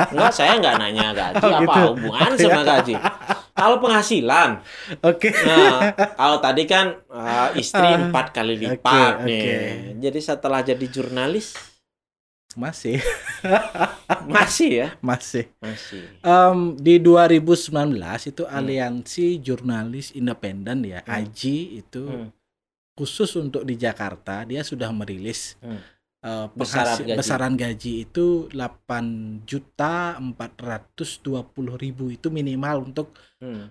Enggak, 0.00 0.32
saya 0.32 0.56
enggak 0.56 0.80
nanya 0.80 1.12
gaji 1.12 1.44
oh, 1.44 1.52
apa 1.52 1.60
gitu. 1.60 1.80
hubungan 1.92 2.30
sama 2.40 2.62
gaji. 2.72 2.94
Kalau 3.52 3.76
penghasilan. 3.84 4.50
Oke. 5.04 5.28
Okay. 5.28 5.44
Nah, 5.44 5.92
kalau 6.16 6.40
tadi 6.40 6.64
kan 6.64 6.96
uh, 7.12 7.52
istri 7.52 7.84
ah, 7.84 8.00
empat 8.00 8.32
kali 8.32 8.56
lipat 8.56 9.20
okay, 9.20 9.28
nih. 9.28 9.44
Okay. 9.44 9.64
Jadi 10.08 10.20
setelah 10.24 10.64
jadi 10.64 10.86
jurnalis 10.88 11.52
masih. 12.58 12.98
Masih 14.26 14.70
ya? 14.84 14.88
Masih. 15.00 15.46
Masih. 15.62 16.02
Um, 16.20 16.74
di 16.74 16.98
2019 16.98 17.70
itu 18.26 18.42
hmm. 18.42 18.52
Aliansi 18.52 19.26
Jurnalis 19.38 20.12
Independen 20.18 20.82
ya, 20.82 21.00
hmm. 21.02 21.14
AJI 21.14 21.58
itu 21.78 22.04
hmm. 22.04 22.28
khusus 22.98 23.30
untuk 23.38 23.62
di 23.62 23.78
Jakarta 23.78 24.42
dia 24.44 24.60
sudah 24.66 24.90
merilis 24.90 25.56
hmm. 25.62 25.80
uh, 26.26 26.46
besaran, 26.52 27.06
gaji. 27.06 27.16
besaran 27.16 27.54
gaji 27.54 27.92
itu 28.04 28.50
8 28.52 29.46
juta 29.46 30.18
420 30.18 31.80
ribu 31.80 32.10
itu 32.10 32.28
minimal 32.28 32.90
untuk 32.90 33.14
hmm. 33.40 33.70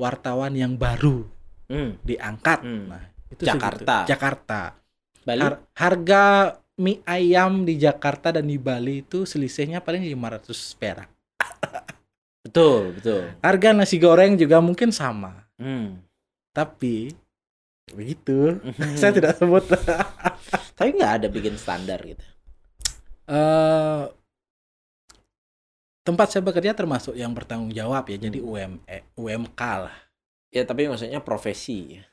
wartawan 0.00 0.52
yang 0.56 0.74
baru 0.80 1.28
hmm. 1.68 2.02
diangkat. 2.02 2.60
Hmm. 2.64 2.84
Nah, 2.88 3.04
itu 3.30 3.42
Jakarta. 3.46 4.04
Segitu. 4.04 4.10
Jakarta. 4.10 4.60
Bali? 5.24 5.40
Har 5.40 5.54
harga 5.72 6.24
mie 6.74 7.02
ayam 7.06 7.62
di 7.62 7.78
Jakarta 7.78 8.34
dan 8.34 8.50
di 8.50 8.58
Bali 8.58 9.06
itu 9.06 9.22
selisihnya 9.22 9.78
paling 9.78 10.02
500 10.02 10.80
perak. 10.80 11.10
betul, 12.46 12.98
betul. 12.98 13.22
Harga 13.38 13.70
nasi 13.70 13.96
goreng 14.02 14.34
juga 14.34 14.58
mungkin 14.58 14.90
sama. 14.90 15.46
Hmm. 15.58 16.02
Tapi 16.50 17.14
begitu. 17.94 18.58
Hmm. 18.58 18.96
Saya 19.00 19.14
tidak 19.14 19.38
sebut. 19.38 19.62
Tapi 20.78 20.90
nggak 20.98 21.12
ada 21.22 21.26
bikin 21.30 21.54
standar 21.54 22.02
gitu. 22.02 22.24
Uh, 23.24 24.10
tempat 26.04 26.28
saya 26.28 26.44
bekerja 26.44 26.76
termasuk 26.76 27.16
yang 27.16 27.32
bertanggung 27.32 27.72
jawab 27.72 28.04
ya, 28.12 28.20
jadi 28.20 28.36
UM, 28.36 28.84
eh, 28.84 29.00
UMK 29.16 29.60
lah. 29.64 29.96
Ya 30.52 30.62
tapi 30.68 30.84
maksudnya 30.86 31.24
profesi. 31.24 32.04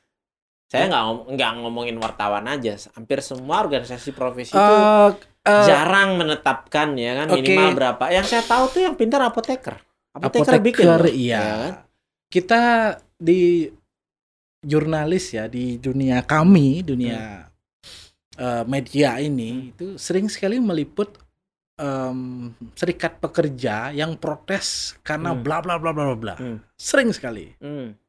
Ya. 0.72 0.80
Saya 0.80 0.84
nggak 0.88 1.02
ngom 1.04 1.18
nggak 1.36 1.50
ngomongin 1.60 1.96
wartawan 2.00 2.48
aja, 2.48 2.80
hampir 2.96 3.20
semua 3.20 3.60
organisasi 3.60 4.16
profesi 4.16 4.56
uh, 4.56 5.12
itu 5.12 5.28
uh, 5.44 5.66
jarang 5.68 6.16
menetapkan 6.16 6.96
ya 6.96 7.12
kan 7.20 7.26
okay. 7.28 7.44
minimal 7.44 7.76
berapa. 7.76 8.04
Yang 8.08 8.26
saya 8.32 8.42
tahu 8.48 8.64
tuh 8.72 8.80
yang 8.88 8.96
pintar 8.96 9.20
apoteker. 9.20 9.76
Apoteker, 10.16 10.56
apoteker 10.56 10.64
bikin. 10.64 10.86
Iya. 11.12 11.36
Ya 11.36 11.44
kan? 11.44 11.72
Kita 12.32 12.62
di 13.20 13.68
jurnalis 14.64 15.36
ya 15.36 15.44
di 15.44 15.76
dunia 15.76 16.24
kami, 16.24 16.80
dunia 16.80 17.20
hmm. 17.20 18.40
uh, 18.40 18.64
media 18.64 19.20
ini 19.20 19.52
hmm. 19.52 19.70
itu 19.76 19.86
sering 20.00 20.32
sekali 20.32 20.56
meliput 20.56 21.20
um, 21.76 22.48
serikat 22.72 23.20
pekerja 23.20 23.92
yang 23.92 24.16
protes 24.16 24.96
karena 25.04 25.36
hmm. 25.36 25.44
bla 25.44 25.60
bla 25.60 25.76
bla 25.76 25.92
bla 25.92 26.16
bla. 26.16 26.34
Hmm. 26.40 26.64
Sering 26.80 27.12
sekali. 27.12 27.52
Hmm 27.60 28.00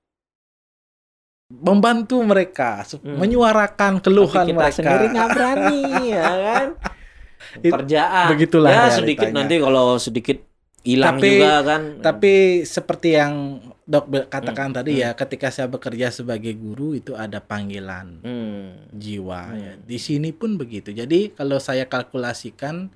membantu 1.62 2.18
mereka 2.26 2.82
hmm. 2.82 3.18
menyuarakan 3.20 4.02
keluhan 4.02 4.46
Tapi 4.46 4.50
kita 4.50 4.58
mereka 4.58 4.78
sendiri 4.82 5.06
nggak 5.14 5.30
berani 5.38 5.82
ya 6.10 6.26
kan 6.34 6.68
kerjaan 7.78 8.28
begitulah 8.34 8.72
ya 8.74 8.86
sedikit 8.90 9.30
nanti 9.30 9.56
kalau 9.62 10.02
sedikit 10.02 10.38
hilang 10.84 11.22
juga 11.22 11.64
kan 11.64 11.82
tapi 12.04 12.66
seperti 12.68 13.16
yang 13.16 13.62
dok 13.84 14.32
katakan 14.32 14.72
hmm. 14.72 14.78
tadi 14.80 14.92
ya, 15.00 15.12
hmm. 15.12 15.16
ya 15.16 15.20
ketika 15.20 15.48
saya 15.52 15.68
bekerja 15.72 16.08
sebagai 16.12 16.56
guru 16.56 16.96
itu 16.96 17.16
ada 17.16 17.40
panggilan 17.40 18.20
hmm. 18.24 18.92
jiwa 18.96 19.42
hmm. 19.48 19.60
ya 19.60 19.74
di 19.80 19.98
sini 20.00 20.36
pun 20.36 20.60
begitu 20.60 20.92
jadi 20.92 21.32
kalau 21.36 21.60
saya 21.60 21.88
kalkulasikan 21.88 22.92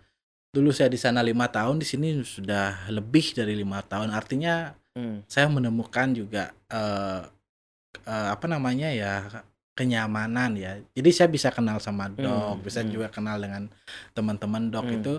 dulu 0.51 0.71
saya 0.71 0.91
di 0.91 0.99
sana 0.99 1.23
lima 1.23 1.47
tahun 1.47 1.79
di 1.79 1.87
sini 1.87 2.07
sudah 2.23 2.91
lebih 2.91 3.35
dari 3.35 3.55
lima 3.55 3.83
tahun 3.83 4.11
artinya 4.11 4.75
hmm. 4.95 5.27
saya 5.27 5.47
menemukan 5.47 6.11
juga 6.15 6.55
uh, 6.71 7.23
uh, 8.05 8.33
apa 8.33 8.45
namanya 8.45 8.89
ya 8.93 9.13
kenyamanan 9.77 10.57
ya. 10.57 10.81
Jadi 10.97 11.09
saya 11.13 11.29
bisa 11.29 11.53
kenal 11.53 11.77
sama 11.77 12.09
dok, 12.09 12.57
hmm, 12.57 12.65
bisa 12.65 12.81
hmm. 12.81 12.89
juga 12.89 13.07
kenal 13.13 13.37
dengan 13.37 13.69
teman-teman 14.17 14.73
dok 14.73 14.89
hmm. 14.89 14.97
itu 14.97 15.13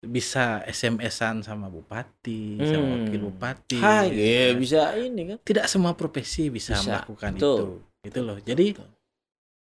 bisa 0.00 0.64
SMS-an 0.66 1.44
sama 1.46 1.70
bupati, 1.70 2.58
hmm. 2.58 2.66
sama 2.66 2.86
wakil 2.98 3.20
bupati. 3.30 3.78
Hai, 3.78 4.10
gitu 4.10 4.18
ya, 4.18 4.42
kan. 4.42 4.54
bisa 4.58 4.80
ini 4.98 5.22
kan. 5.30 5.38
Tidak 5.46 5.66
semua 5.70 5.92
profesi 5.94 6.50
bisa, 6.50 6.74
bisa. 6.74 7.04
melakukan 7.04 7.32
betul. 7.38 7.58
itu. 7.62 7.66
Gitu 8.10 8.20
loh. 8.26 8.38
Jadi 8.42 8.66
betul. 8.74 8.90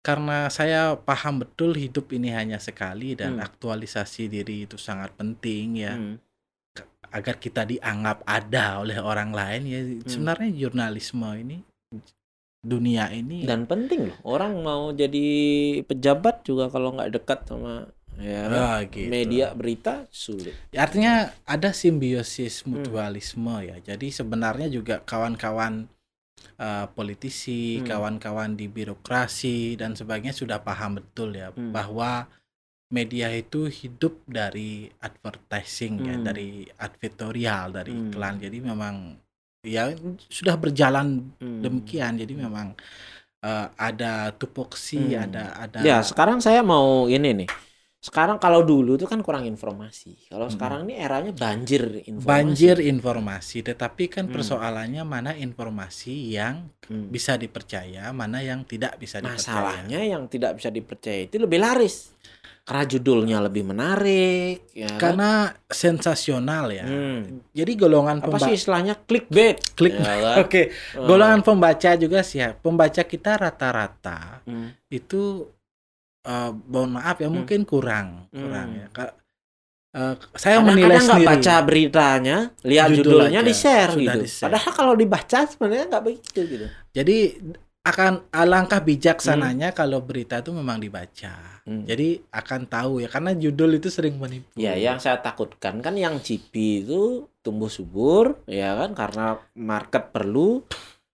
karena 0.02 0.38
saya 0.50 0.98
paham 0.98 1.46
betul 1.46 1.78
hidup 1.78 2.10
ini 2.16 2.34
hanya 2.34 2.58
sekali 2.58 3.14
dan 3.14 3.38
hmm. 3.38 3.46
aktualisasi 3.46 4.26
diri 4.26 4.66
itu 4.66 4.80
sangat 4.80 5.14
penting 5.14 5.86
ya. 5.86 5.94
Hmm. 5.94 6.18
Agar 7.14 7.38
kita 7.38 7.62
dianggap 7.62 8.26
ada 8.26 8.82
oleh 8.82 8.98
orang 8.98 9.30
lain 9.36 9.62
ya. 9.70 9.80
Hmm. 9.86 10.08
Sebenarnya 10.08 10.50
jurnalisme 10.56 11.30
ini 11.38 11.62
dunia 12.64 13.12
ini 13.12 13.44
dan 13.44 13.68
penting 13.68 14.08
loh 14.08 14.18
orang 14.24 14.64
mau 14.64 14.96
jadi 14.96 15.28
pejabat 15.84 16.48
juga 16.48 16.72
kalau 16.72 16.96
nggak 16.96 17.12
dekat 17.20 17.40
sama 17.44 17.92
ya 18.22 18.46
ah, 18.48 18.80
gitu. 18.86 19.10
media 19.10 19.52
berita 19.58 20.06
sulit 20.14 20.54
ya, 20.70 20.86
artinya 20.86 21.34
ada 21.44 21.74
simbiosis 21.76 22.64
hmm. 22.64 22.68
mutualisme 22.70 23.52
hmm. 23.52 23.68
ya 23.68 23.78
jadi 23.94 24.08
sebenarnya 24.14 24.70
juga 24.70 25.02
kawan-kawan 25.04 25.92
uh, 26.62 26.86
politisi 26.94 27.82
hmm. 27.82 27.90
kawan-kawan 27.90 28.54
di 28.54 28.70
birokrasi 28.70 29.76
dan 29.76 29.98
sebagainya 29.98 30.36
sudah 30.36 30.62
paham 30.62 31.02
betul 31.02 31.34
ya 31.34 31.50
hmm. 31.52 31.74
bahwa 31.74 32.30
media 32.94 33.34
itu 33.34 33.66
hidup 33.66 34.22
dari 34.30 34.86
advertising 35.02 36.06
ya, 36.06 36.14
hmm. 36.16 36.22
ya 36.22 36.26
dari 36.30 36.50
advertorial 36.70 37.66
dari 37.74 37.92
hmm. 37.92 38.02
iklan 38.14 38.36
jadi 38.38 38.58
memang 38.62 38.96
ya 39.64 39.96
sudah 40.28 40.60
berjalan 40.60 41.32
hmm. 41.40 41.64
demikian 41.64 42.20
jadi 42.20 42.34
memang 42.36 42.76
uh, 43.44 43.68
ada 43.80 44.36
tupoksi 44.36 45.16
hmm. 45.16 45.24
ada 45.24 45.44
ada 45.56 45.80
ya 45.82 46.04
sekarang 46.04 46.44
saya 46.44 46.60
mau 46.62 47.08
ini 47.08 47.44
nih 47.44 47.50
sekarang 48.04 48.36
kalau 48.36 48.68
dulu 48.68 49.00
itu 49.00 49.08
kan 49.08 49.24
kurang 49.24 49.48
informasi 49.48 50.28
kalau 50.28 50.52
hmm. 50.52 50.56
sekarang 50.60 50.80
ini 50.84 51.00
eranya 51.00 51.32
banjir 51.32 52.04
informasi 52.04 52.28
banjir 52.28 52.78
informasi 52.84 53.58
tetapi 53.64 54.12
kan 54.12 54.28
hmm. 54.28 54.36
persoalannya 54.36 55.04
mana 55.08 55.32
informasi 55.40 56.36
yang 56.36 56.68
hmm. 56.92 57.08
bisa 57.08 57.40
dipercaya 57.40 58.12
mana 58.12 58.44
yang 58.44 58.68
tidak 58.68 59.00
bisa 59.00 59.24
dipercaya 59.24 59.40
masalahnya 59.40 60.00
yang 60.04 60.28
tidak 60.28 60.60
bisa 60.60 60.68
dipercaya 60.68 61.32
itu 61.32 61.40
lebih 61.40 61.64
laris 61.64 62.13
karena 62.64 62.84
judulnya 62.88 63.38
lebih 63.44 63.68
menarik 63.68 64.72
ya 64.72 64.88
kan? 64.96 65.00
karena 65.00 65.32
sensasional 65.68 66.72
ya 66.72 66.88
hmm. 66.88 67.52
jadi 67.52 67.72
golongan 67.76 68.24
apa 68.24 68.40
sih 68.40 68.56
istilahnya 68.56 68.96
clickbait 69.04 69.60
klik 69.76 70.00
ya 70.00 70.16
kan? 70.16 70.36
oke 70.42 70.48
okay. 70.48 70.66
hmm. 70.72 71.04
golongan 71.04 71.44
pembaca 71.44 71.92
juga 72.00 72.24
sih 72.24 72.40
ya 72.40 72.56
pembaca 72.56 73.04
kita 73.04 73.36
rata-rata 73.36 74.48
hmm. 74.48 74.88
itu 74.96 75.44
uh, 76.24 76.52
mohon 76.72 76.96
maaf 76.96 77.20
ya 77.20 77.28
hmm. 77.28 77.36
mungkin 77.36 77.68
kurang 77.68 78.32
kurang 78.32 78.70
hmm. 78.72 78.82
ya 78.88 79.12
Uh, 79.94 80.18
saya 80.34 80.58
Karena 80.58 80.74
menilai 80.74 80.98
kadang 80.98 81.22
sendiri. 81.22 81.30
baca 81.30 81.56
beritanya, 81.70 82.38
lihat 82.66 82.90
Judul 82.98 83.30
judulnya 83.30 83.42
di 83.46 83.54
share 83.54 83.94
gitu. 83.94 84.20
Di-share. 84.26 84.50
Padahal 84.50 84.72
kalau 84.74 84.94
dibaca 84.98 85.40
sebenarnya 85.46 85.86
nggak 85.86 86.04
begitu 86.10 86.40
gitu. 86.50 86.66
Jadi 86.98 87.18
akan 87.84 88.32
alangkah 88.32 88.80
bijaksananya 88.80 89.76
hmm. 89.76 89.78
kalau 89.78 90.00
berita 90.00 90.40
itu 90.40 90.56
memang 90.56 90.80
dibaca. 90.80 91.64
Hmm. 91.68 91.84
Jadi 91.84 92.24
akan 92.32 92.62
tahu 92.72 93.04
ya 93.04 93.12
karena 93.12 93.36
judul 93.36 93.76
itu 93.76 93.92
sering 93.92 94.16
menipu. 94.16 94.56
Ya, 94.56 94.80
yang 94.80 95.04
saya 95.04 95.20
takutkan 95.20 95.84
kan 95.84 96.00
yang 96.00 96.24
CP 96.24 96.88
itu 96.88 97.28
tumbuh 97.44 97.68
subur 97.68 98.40
ya 98.48 98.80
kan 98.80 98.96
karena 98.96 99.26
market 99.60 100.16
perlu. 100.16 100.64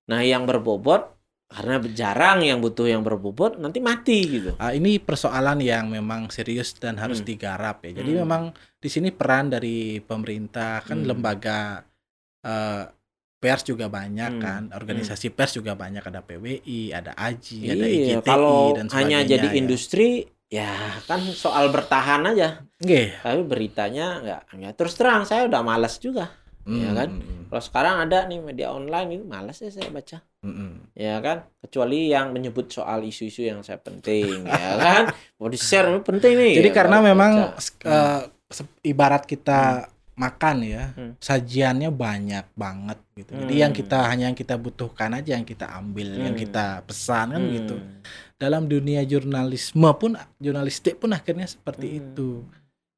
Nah, 0.10 0.22
yang 0.22 0.46
berbobot 0.46 1.10
karena 1.50 1.82
jarang 1.90 2.46
yang 2.46 2.62
butuh 2.62 2.86
yang 2.86 3.02
berbobot 3.02 3.58
nanti 3.58 3.82
mati 3.82 4.20
gitu. 4.30 4.54
Uh, 4.62 4.70
ini 4.70 5.02
persoalan 5.02 5.58
yang 5.66 5.90
memang 5.90 6.30
serius 6.30 6.78
dan 6.78 7.02
harus 7.02 7.26
hmm. 7.26 7.28
digarap 7.34 7.82
ya. 7.82 7.98
Jadi 7.98 8.14
hmm. 8.14 8.22
memang 8.22 8.54
di 8.78 8.90
sini 8.94 9.10
peran 9.10 9.50
dari 9.50 9.98
pemerintah 10.06 10.86
kan 10.86 11.02
hmm. 11.02 11.10
lembaga 11.10 11.82
uh, 12.46 12.86
pers 13.40 13.64
juga 13.64 13.88
banyak 13.88 14.36
hmm. 14.36 14.44
kan, 14.44 14.62
organisasi 14.76 15.32
hmm. 15.32 15.36
pers 15.40 15.56
juga 15.56 15.74
banyak 15.74 16.04
ada 16.04 16.20
PWI, 16.20 16.92
ada 16.92 17.16
AJI, 17.16 17.56
iya, 17.64 17.72
ada 17.74 17.88
IGTI 17.88 18.28
kalau 18.28 18.76
dan 18.76 18.92
sebagainya. 18.92 19.00
hanya 19.00 19.18
jadi 19.24 19.48
ya. 19.48 19.56
industri 19.56 20.10
ya 20.52 20.74
kan 21.08 21.24
soal 21.32 21.72
bertahan 21.72 22.36
aja. 22.36 22.68
Okay. 22.84 23.16
Tapi 23.24 23.42
beritanya 23.48 24.20
nggak, 24.20 24.42
ya 24.60 24.70
terus 24.76 25.00
terang 25.00 25.24
saya 25.24 25.48
udah 25.48 25.64
malas 25.64 25.96
juga. 26.04 26.36
Hmm. 26.68 26.84
Ya 26.84 26.92
kan? 26.94 27.10
Kalau 27.50 27.64
sekarang 27.64 27.96
ada 28.06 28.28
nih 28.30 28.40
media 28.44 28.70
online 28.70 29.10
itu 29.18 29.26
malas 29.26 29.58
ya 29.64 29.72
saya 29.72 29.88
baca. 29.90 30.20
Hmm. 30.44 30.92
Ya 30.94 31.18
kan? 31.24 31.48
Kecuali 31.64 32.12
yang 32.12 32.36
menyebut 32.36 32.70
soal 32.70 33.02
isu-isu 33.08 33.48
yang 33.48 33.64
saya 33.64 33.80
penting, 33.80 34.46
ya 34.46 34.76
kan? 34.78 35.04
Mau 35.40 35.48
di-share 35.48 35.90
penting 36.04 36.36
nih. 36.36 36.54
Jadi 36.62 36.70
ya, 36.70 36.76
karena 36.76 36.98
memang 37.00 37.56
uh, 37.88 38.22
ibarat 38.84 39.24
kita 39.24 39.88
hmm 39.88 39.98
makan 40.20 40.58
ya 40.68 40.92
hmm. 41.00 41.16
sajiannya 41.24 41.90
banyak 41.96 42.46
banget 42.60 43.00
gitu 43.16 43.32
jadi 43.40 43.56
yang 43.64 43.72
hmm. 43.72 43.80
kita 43.80 43.98
hanya 44.04 44.26
yang 44.28 44.36
kita 44.36 44.60
butuhkan 44.60 45.16
aja 45.16 45.40
yang 45.40 45.48
kita 45.48 45.72
ambil 45.72 46.12
hmm. 46.12 46.24
yang 46.28 46.36
kita 46.36 46.84
pesan 46.84 47.32
kan 47.32 47.40
hmm. 47.40 47.54
gitu 47.56 47.76
dalam 48.36 48.68
dunia 48.68 49.08
jurnalisme 49.08 49.90
pun 49.96 50.20
jurnalistik 50.44 51.00
pun 51.00 51.16
akhirnya 51.16 51.48
seperti 51.48 51.88
hmm. 51.88 51.98
itu 52.04 52.30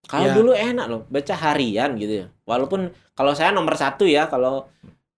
kalau 0.09 0.27
ya. 0.27 0.33
dulu 0.33 0.51
enak 0.57 0.85
loh 0.89 1.01
baca 1.05 1.35
harian 1.37 1.93
gitu 2.01 2.25
ya 2.25 2.27
walaupun 2.49 2.89
kalau 3.13 3.37
saya 3.37 3.53
nomor 3.53 3.77
satu 3.77 4.09
ya 4.09 4.25
kalau 4.25 4.65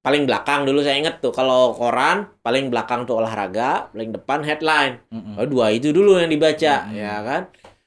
paling 0.03 0.27
belakang 0.27 0.67
dulu 0.67 0.83
saya 0.83 0.99
inget 0.99 1.23
tuh 1.23 1.31
kalau 1.31 1.71
koran 1.71 2.27
paling 2.43 2.67
belakang 2.67 3.07
tuh 3.07 3.23
olahraga 3.23 3.87
paling 3.95 4.11
depan 4.11 4.43
headline 4.43 4.99
mm 5.07 5.39
oh, 5.39 5.47
dua 5.47 5.71
itu 5.71 5.95
dulu 5.95 6.19
yang 6.19 6.27
dibaca 6.27 6.83
mm 6.83 6.91
ya 6.91 7.15
kan 7.23 7.43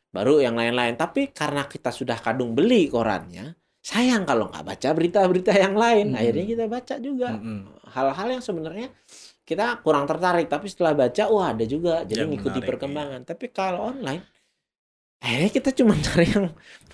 baru 0.08 0.40
yang 0.40 0.56
lain-lain 0.56 0.96
tapi 0.96 1.28
karena 1.28 1.68
kita 1.68 1.92
sudah 1.92 2.16
kadung 2.16 2.56
beli 2.56 2.88
korannya 2.88 3.52
sayang 3.86 4.26
kalau 4.26 4.50
nggak 4.50 4.66
baca 4.66 4.88
berita-berita 4.90 5.54
yang 5.54 5.78
lain 5.78 6.10
hmm. 6.10 6.18
akhirnya 6.18 6.46
kita 6.50 6.64
baca 6.66 6.94
juga 6.98 7.28
hal-hal 7.94 8.28
yang 8.34 8.42
sebenarnya 8.42 8.90
kita 9.46 9.78
kurang 9.86 10.10
tertarik 10.10 10.50
tapi 10.50 10.66
setelah 10.66 11.06
baca 11.06 11.30
wah 11.30 11.54
ada 11.54 11.62
juga 11.62 12.02
jadi 12.02 12.26
yang 12.26 12.34
ngikuti 12.34 12.58
menarik, 12.58 12.70
perkembangan 12.74 13.20
iya. 13.22 13.28
tapi 13.30 13.46
kalau 13.54 13.94
online 13.94 14.26
akhirnya 15.22 15.50
kita 15.54 15.70
cuma 15.70 15.94
cari 16.10 16.26
yang 16.26 16.46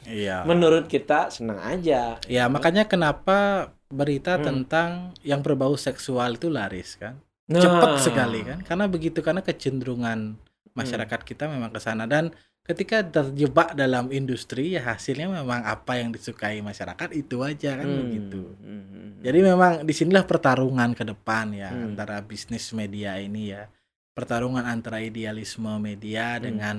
iya. 0.05 0.37
menurut 0.45 0.85
kita 0.85 1.33
senang 1.33 1.65
aja 1.65 2.21
ya 2.29 2.45
makanya 2.53 2.85
kenapa 2.85 3.73
berita 3.89 4.37
hmm. 4.37 4.45
tentang 4.45 5.17
yang 5.25 5.41
berbau 5.41 5.73
seksual 5.81 6.37
itu 6.37 6.53
laris 6.53 7.01
kan 7.01 7.17
nah. 7.49 7.57
cepat 7.57 8.05
sekali 8.05 8.45
kan 8.45 8.61
karena 8.69 8.85
begitu 8.85 9.25
karena 9.25 9.41
kecenderungan 9.41 10.37
masyarakat 10.77 11.21
hmm. 11.25 11.29
kita 11.29 11.49
memang 11.49 11.73
ke 11.73 11.81
sana 11.81 12.05
dan 12.05 12.37
ketika 12.63 13.03
terjebak 13.03 13.75
dalam 13.75 14.15
industri 14.15 14.79
ya 14.79 14.87
hasilnya 14.95 15.27
memang 15.27 15.67
apa 15.67 15.99
yang 15.99 16.15
disukai 16.15 16.63
masyarakat 16.63 17.11
itu 17.11 17.43
aja 17.43 17.75
kan 17.83 17.87
hmm. 17.91 17.99
begitu. 18.07 18.43
Hmm, 18.63 18.85
hmm. 18.87 19.09
Jadi 19.23 19.39
memang 19.43 19.73
di 19.83 19.95
sinilah 19.95 20.23
pertarungan 20.23 20.95
ke 20.95 21.03
depan 21.03 21.51
ya 21.51 21.75
hmm. 21.75 21.95
antara 21.95 22.23
bisnis 22.23 22.71
media 22.71 23.19
ini 23.19 23.51
ya 23.51 23.67
pertarungan 24.15 24.63
antara 24.63 25.03
idealisme 25.03 25.75
media 25.83 26.39
hmm. 26.39 26.43
dengan 26.43 26.77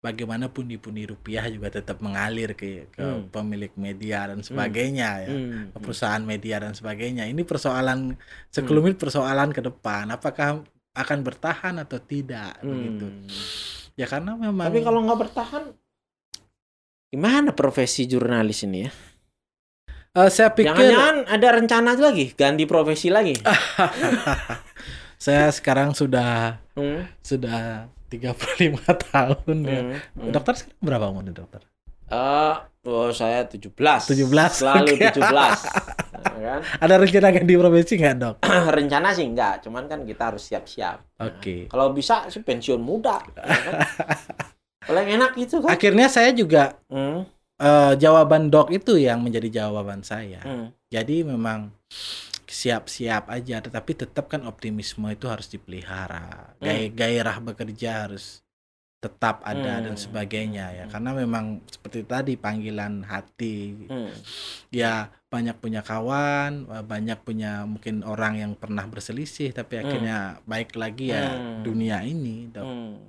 bagaimana 0.00 0.48
pundi-pundi 0.48 1.04
rupiah 1.04 1.44
juga 1.46 1.68
tetap 1.68 2.00
mengalir 2.00 2.56
ke 2.56 2.88
ke 2.90 3.04
hmm. 3.04 3.30
pemilik 3.30 3.70
media 3.76 4.32
dan 4.32 4.40
sebagainya 4.40 5.08
hmm. 5.14 5.22
ya 5.22 5.28
hmm. 5.30 5.64
perusahaan 5.78 6.24
media 6.26 6.56
dan 6.58 6.74
sebagainya. 6.74 7.30
Ini 7.30 7.46
persoalan 7.46 8.18
sekelumit 8.50 8.98
hmm. 8.98 9.02
persoalan 9.06 9.54
ke 9.54 9.62
depan 9.62 10.10
apakah 10.10 10.66
akan 10.90 11.18
bertahan 11.22 11.78
atau 11.78 12.02
tidak 12.02 12.58
hmm. 12.58 12.66
begitu. 12.66 13.06
Ya 13.94 14.06
karena 14.10 14.34
memang. 14.36 14.66
Tapi 14.70 14.80
kalau 14.82 15.00
nggak 15.06 15.20
bertahan, 15.20 15.64
gimana 17.10 17.50
profesi 17.54 18.06
jurnalis 18.06 18.66
ini 18.66 18.78
ya? 18.86 18.92
Uh, 20.10 20.26
saya 20.26 20.50
pikir. 20.50 20.74
Jangan-jangan 20.74 21.16
ada 21.30 21.48
rencana 21.54 21.90
lagi 21.94 22.34
ganti 22.34 22.66
profesi 22.66 23.14
lagi. 23.14 23.38
saya 25.24 25.52
sekarang 25.54 25.94
sudah 25.94 26.58
hmm? 26.74 27.22
sudah 27.22 27.86
35 28.10 28.82
tahun 29.14 29.56
ya. 29.62 29.80
Hmm. 29.86 29.94
Hmm. 30.18 30.30
Dokter 30.34 30.54
sekarang 30.58 30.82
berapa 30.82 31.04
umur 31.14 31.30
dokter? 31.30 31.62
Uh, 32.10 32.58
oh 32.90 33.14
saya 33.14 33.46
17. 33.46 33.70
17. 33.70 34.26
Selalu 34.50 34.98
okay. 34.98 35.14
17. 35.14 36.10
kan? 36.50 36.60
Ada 36.82 36.94
rencana 36.98 37.28
ganti 37.30 37.54
profesi 37.54 37.94
nggak 37.96 38.16
dok? 38.18 38.36
rencana 38.78 39.08
sih 39.14 39.26
nggak, 39.30 39.54
cuman 39.68 39.86
kan 39.86 40.02
kita 40.02 40.22
harus 40.34 40.42
siap-siap. 40.42 40.98
Oke. 41.22 41.38
Okay. 41.38 41.60
Nah, 41.66 41.70
kalau 41.70 41.86
bisa 41.94 42.26
sih 42.26 42.42
pensiun 42.42 42.82
muda. 42.82 43.22
ya 43.38 43.60
kan? 43.62 43.74
Paling 44.90 45.08
enak 45.20 45.32
gitu 45.38 45.62
kan. 45.62 45.70
Akhirnya 45.70 46.10
saya 46.10 46.34
juga 46.34 46.74
hmm. 46.90 47.20
uh, 47.62 47.92
jawaban 47.94 48.50
dok 48.50 48.74
itu 48.74 48.98
yang 48.98 49.22
menjadi 49.22 49.62
jawaban 49.62 50.02
saya. 50.02 50.42
Hmm. 50.42 50.74
Jadi 50.90 51.22
memang 51.22 51.70
siap-siap 52.50 53.30
aja, 53.30 53.62
tetapi 53.62 53.94
tetap 53.94 54.26
kan 54.26 54.42
optimisme 54.42 55.06
itu 55.14 55.30
harus 55.30 55.46
dipelihara. 55.46 56.58
Hmm. 56.58 56.90
Gairah 56.90 57.38
bekerja 57.38 58.10
harus 58.10 58.42
tetap 59.00 59.40
ada 59.48 59.80
hmm. 59.80 59.84
dan 59.88 59.96
sebagainya 59.96 60.66
ya 60.76 60.84
hmm. 60.84 60.92
karena 60.92 61.10
memang 61.16 61.44
seperti 61.72 62.04
tadi 62.04 62.36
panggilan 62.36 63.00
hati 63.08 63.88
hmm. 63.88 64.12
ya 64.68 65.08
banyak 65.32 65.56
punya 65.56 65.80
kawan 65.80 66.68
banyak 66.84 67.16
punya 67.24 67.64
mungkin 67.64 68.04
orang 68.04 68.36
yang 68.36 68.52
pernah 68.60 68.84
berselisih 68.84 69.56
tapi 69.56 69.80
hmm. 69.80 69.82
akhirnya 69.88 70.18
baik 70.44 70.76
lagi 70.76 71.16
ya 71.16 71.32
hmm. 71.32 71.64
dunia 71.64 72.04
ini 72.04 72.52
dok. 72.52 72.60
Hmm. 72.60 73.00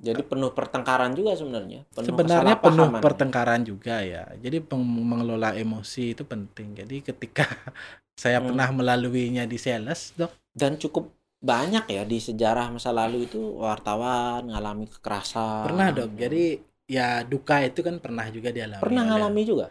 jadi 0.00 0.22
penuh 0.24 0.50
pertengkaran 0.56 1.12
juga 1.12 1.36
sebenarnya 1.36 1.84
penuh 1.92 2.08
sebenarnya 2.08 2.56
penuh 2.56 2.88
pertengkaran 2.96 3.60
juga 3.68 4.00
ya 4.00 4.32
jadi 4.40 4.64
mengelola 4.80 5.52
emosi 5.52 6.16
itu 6.16 6.24
penting 6.24 6.72
jadi 6.72 7.04
ketika 7.04 7.44
saya 8.22 8.40
hmm. 8.40 8.48
pernah 8.48 8.68
melaluinya 8.72 9.44
di 9.44 9.60
sales 9.60 10.16
dok 10.16 10.32
dan 10.56 10.80
cukup 10.80 11.17
banyak 11.38 11.86
ya 11.86 12.02
di 12.02 12.18
sejarah 12.18 12.74
masa 12.74 12.90
lalu 12.90 13.30
itu 13.30 13.38
wartawan 13.62 14.50
ngalami 14.50 14.90
kekerasan. 14.90 15.70
Pernah 15.70 15.88
dok. 15.94 16.10
Jadi 16.18 16.58
ya 16.90 17.22
duka 17.22 17.62
itu 17.62 17.80
kan 17.86 18.02
pernah 18.02 18.26
juga 18.26 18.50
dialami. 18.50 18.82
Pernah 18.82 19.02
ngalami 19.06 19.42
juga. 19.46 19.66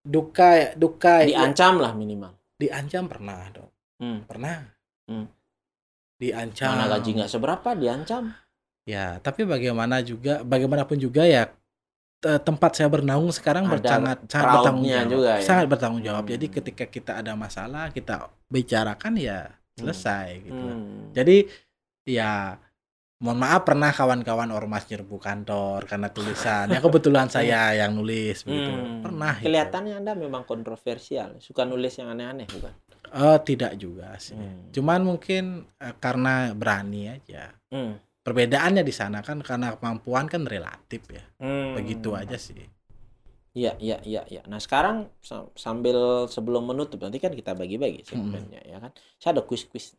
Duka 0.00 0.72
duka. 0.80 1.20
Diancam 1.28 1.76
ya, 1.76 1.82
lah 1.84 1.92
minimal. 1.92 2.32
Diancam 2.56 3.04
pernah 3.04 3.36
dok. 3.52 3.70
Hmm. 4.00 4.24
Pernah. 4.24 4.56
Hmm. 5.12 5.26
Diancam. 6.16 6.72
Mana 6.72 6.88
gaji 6.88 7.10
nggak 7.20 7.30
seberapa 7.30 7.68
diancam. 7.76 8.32
Ya 8.88 9.20
tapi 9.20 9.44
bagaimana 9.44 10.00
juga 10.00 10.40
bagaimanapun 10.40 10.96
juga 10.96 11.28
ya 11.28 11.52
tempat 12.20 12.76
saya 12.76 12.88
bernaung 12.88 13.32
sekarang 13.32 13.68
sangat 13.80 14.24
sangat 14.28 14.56
bertanggung 14.56 14.88
jawab. 14.88 15.08
Juga, 15.12 15.32
ya? 15.36 15.44
Sangat 15.44 15.66
bertanggung 15.68 16.02
jawab. 16.04 16.24
Hmm. 16.24 16.32
Jadi 16.32 16.46
ketika 16.48 16.84
kita 16.88 17.12
ada 17.20 17.36
masalah 17.36 17.92
kita 17.92 18.32
bicarakan 18.48 19.20
ya 19.20 19.59
selesai 19.80 20.28
hmm. 20.36 20.44
gitu. 20.44 20.66
Hmm. 20.68 21.00
Jadi 21.16 21.36
ya 22.04 22.56
mohon 23.20 23.36
maaf 23.36 23.68
pernah 23.68 23.92
kawan-kawan 23.92 24.48
ormas 24.48 24.88
nyerbu 24.88 25.20
kantor 25.20 25.84
karena 25.84 26.08
tulisan. 26.08 26.72
ya 26.72 26.80
kebetulan 26.80 27.28
saya 27.34 27.76
yang 27.76 27.92
nulis 27.92 28.44
begitu. 28.48 28.72
Hmm. 28.72 29.04
Pernah. 29.04 29.34
Gitu. 29.40 29.46
Kelihatannya 29.52 29.94
gitu. 29.96 30.00
Anda 30.00 30.12
memang 30.16 30.42
kontroversial, 30.48 31.36
suka 31.38 31.68
nulis 31.68 31.92
yang 32.00 32.08
aneh-aneh 32.12 32.48
bukan? 32.48 32.72
Oh, 33.10 33.38
tidak 33.42 33.76
juga 33.76 34.16
sih. 34.16 34.36
Hmm. 34.36 34.72
Cuman 34.72 35.00
mungkin 35.04 35.68
uh, 35.80 35.94
karena 36.00 36.56
berani 36.56 37.12
aja. 37.12 37.52
Hmm. 37.68 38.00
Perbedaannya 38.20 38.84
di 38.84 38.92
sana 38.92 39.24
kan 39.24 39.40
karena 39.40 39.76
kemampuan 39.76 40.28
kan 40.28 40.48
relatif 40.48 41.04
ya. 41.12 41.24
Hmm. 41.40 41.76
Begitu 41.76 42.16
aja 42.16 42.36
sih. 42.40 42.79
Iya, 43.50 43.74
iya, 43.82 43.98
iya, 44.06 44.22
iya. 44.30 44.42
Nah, 44.46 44.62
sekarang 44.62 45.10
sambil 45.58 46.30
sebelum 46.30 46.70
menutup 46.70 47.02
nanti 47.02 47.18
kan 47.18 47.34
kita 47.34 47.58
bagi-bagi 47.58 48.06
segmennya 48.06 48.62
hmm. 48.62 48.70
ya 48.70 48.78
kan. 48.78 48.92
Saya 49.18 49.30
ada 49.38 49.42
kuis-kuis. 49.42 49.98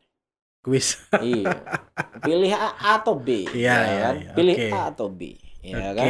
Kuis. 0.63 0.95
iya. 1.19 1.51
Pilih 2.25 2.55
A 2.55 3.01
atau 3.01 3.19
B. 3.19 3.43
Iya, 3.51 3.75
ya 3.75 3.75
iya, 3.75 3.99
kan? 3.99 4.15
Iya, 4.15 4.31
Pilih 4.31 4.55
okay. 4.55 4.71
A 4.71 4.81
atau 4.95 5.07
B. 5.11 5.21
Ya 5.61 5.91
okay. 5.91 5.91
kan? 5.99 6.09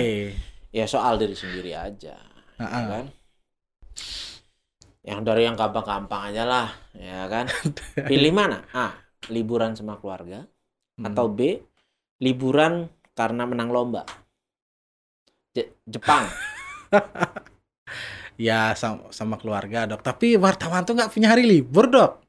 Ya 0.70 0.86
soal 0.86 1.18
diri 1.18 1.34
sendiri 1.34 1.74
aja. 1.74 2.16
Uh 2.60 2.64
-uh. 2.64 2.70
Ya 2.70 2.82
kan? 2.94 3.06
Yang 5.02 5.20
dari 5.26 5.42
yang 5.50 5.58
gampang-gampang 5.58 6.30
aja 6.30 6.44
lah, 6.46 6.68
ya 6.94 7.26
kan? 7.26 7.50
Pilih 8.12 8.30
mana? 8.38 8.70
A. 8.70 8.94
Liburan 9.34 9.74
sama 9.74 9.98
keluarga 9.98 10.46
hmm. 10.46 11.10
atau 11.10 11.26
B. 11.26 11.58
Liburan 12.22 12.86
karena 13.18 13.50
menang 13.50 13.74
lomba. 13.74 14.06
Je 15.58 15.74
Jepang. 15.90 16.30
ya 18.48 18.74
sama, 18.74 19.12
sama 19.14 19.36
keluarga 19.38 19.88
dok. 19.88 20.02
Tapi 20.04 20.36
wartawan 20.36 20.84
tuh 20.84 20.98
nggak 20.98 21.12
punya 21.12 21.32
hari 21.32 21.48
libur 21.48 21.88
dok. 21.88 22.22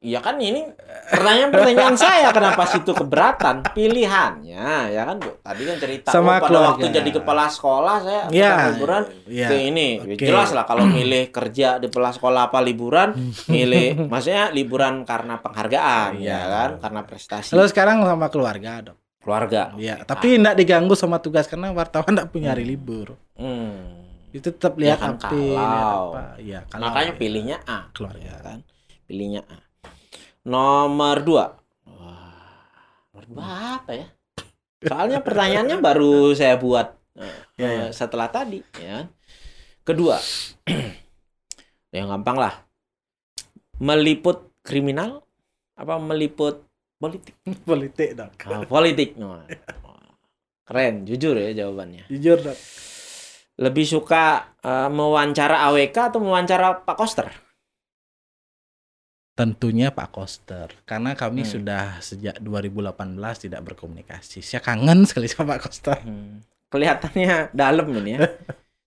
Iya 0.00 0.24
kan 0.24 0.40
ini 0.40 0.64
pertanyaan-pertanyaan 1.12 1.92
saya 1.92 2.32
kenapa 2.32 2.64
situ 2.64 2.96
keberatan 2.96 3.60
pilihannya 3.76 4.96
ya 4.96 5.02
kan 5.04 5.20
tadi 5.20 5.62
kan 5.68 5.76
cerita 5.76 6.08
sama 6.08 6.40
oh, 6.40 6.40
pada 6.40 6.48
keluarga. 6.48 6.68
waktu 6.72 6.86
jadi 6.88 7.10
kepala 7.20 7.44
sekolah 7.52 7.96
saya 8.00 8.22
ya, 8.32 8.72
liburan 8.72 9.04
ya, 9.28 9.52
ke 9.52 9.56
ini 9.60 10.00
okay. 10.00 10.24
jelas 10.24 10.56
lah 10.56 10.64
kalau 10.64 10.88
milih 10.96 11.28
kerja 11.28 11.76
di 11.76 11.92
kepala 11.92 12.16
sekolah 12.16 12.48
apa 12.48 12.64
liburan 12.64 13.12
milih 13.52 14.08
maksudnya 14.08 14.48
liburan 14.56 15.04
karena 15.04 15.36
penghargaan 15.36 16.16
ya, 16.16 16.32
ya 16.32 16.40
kan 16.48 16.70
karena 16.80 17.00
prestasi. 17.04 17.52
Lalu 17.52 17.68
sekarang 17.68 18.00
sama 18.00 18.32
keluarga 18.32 18.80
dok. 18.80 18.96
Keluarga. 19.20 19.76
Iya 19.76 20.00
tapi 20.08 20.40
tidak 20.40 20.56
diganggu 20.56 20.96
sama 20.96 21.20
tugas 21.20 21.44
karena 21.44 21.76
wartawan 21.76 22.08
tidak 22.08 22.32
punya 22.32 22.56
hari 22.56 22.64
libur. 22.64 23.20
Hmm 23.36 23.99
itu 24.30 24.48
tetap 24.54 24.78
lihat 24.78 24.98
ya 24.98 25.04
kan 25.04 25.14
api, 25.18 25.44
kalau. 25.58 26.06
apa. 26.14 26.22
Ya, 26.38 26.60
kalau 26.70 26.86
makanya 26.86 27.12
pilihnya 27.18 27.56
A. 27.66 27.90
Keluarga 27.90 28.22
ya 28.22 28.38
kan? 28.38 28.58
pilihnya 29.10 29.42
A. 29.50 29.58
Nomor 30.46 31.16
dua. 31.26 31.44
Wah, 31.82 32.62
nomor 33.10 33.24
dua 33.26 33.44
apa 33.82 33.92
ya? 33.98 34.06
Soalnya 34.86 35.18
pertanyaannya 35.20 35.76
baru 35.90 36.30
saya 36.38 36.54
buat 36.56 36.94
ya, 37.58 37.68
ya. 37.68 37.84
setelah 37.90 38.30
tadi 38.30 38.62
ya 38.78 39.10
kedua. 39.82 40.22
Yang 41.94 42.06
gampang 42.06 42.38
lah. 42.38 42.54
Meliput 43.82 44.46
kriminal 44.62 45.26
apa 45.74 45.98
meliput 45.98 46.62
politik? 47.00 47.34
Politik 47.68 48.12
dok 48.12 48.30
ah, 48.46 48.62
politik. 48.68 49.16
No. 49.16 49.40
keren 50.68 51.02
jujur 51.02 51.34
ya 51.34 51.50
jawabannya. 51.50 52.06
Jujur 52.06 52.38
dok 52.46 52.58
lebih 53.60 53.84
suka 53.84 54.56
uh, 54.64 54.88
mewawancara 54.88 55.68
AWK 55.68 55.96
atau 56.16 56.20
mewawancara 56.24 56.80
Pak 56.82 56.96
Koster 56.96 57.28
tentunya 59.36 59.92
Pak 59.92 60.08
Koster 60.12 60.68
karena 60.88 61.12
kami 61.12 61.44
hmm. 61.44 61.50
sudah 61.52 61.84
sejak 62.00 62.40
2018 62.40 62.96
tidak 63.48 63.60
berkomunikasi 63.68 64.40
saya 64.40 64.64
kangen 64.64 65.04
sekali 65.04 65.28
sama 65.28 65.56
Pak 65.56 65.60
Koster 65.60 65.96
hmm. 66.00 66.68
kelihatannya 66.72 67.52
dalam 67.52 67.88
ini 68.00 68.10
ya 68.16 68.20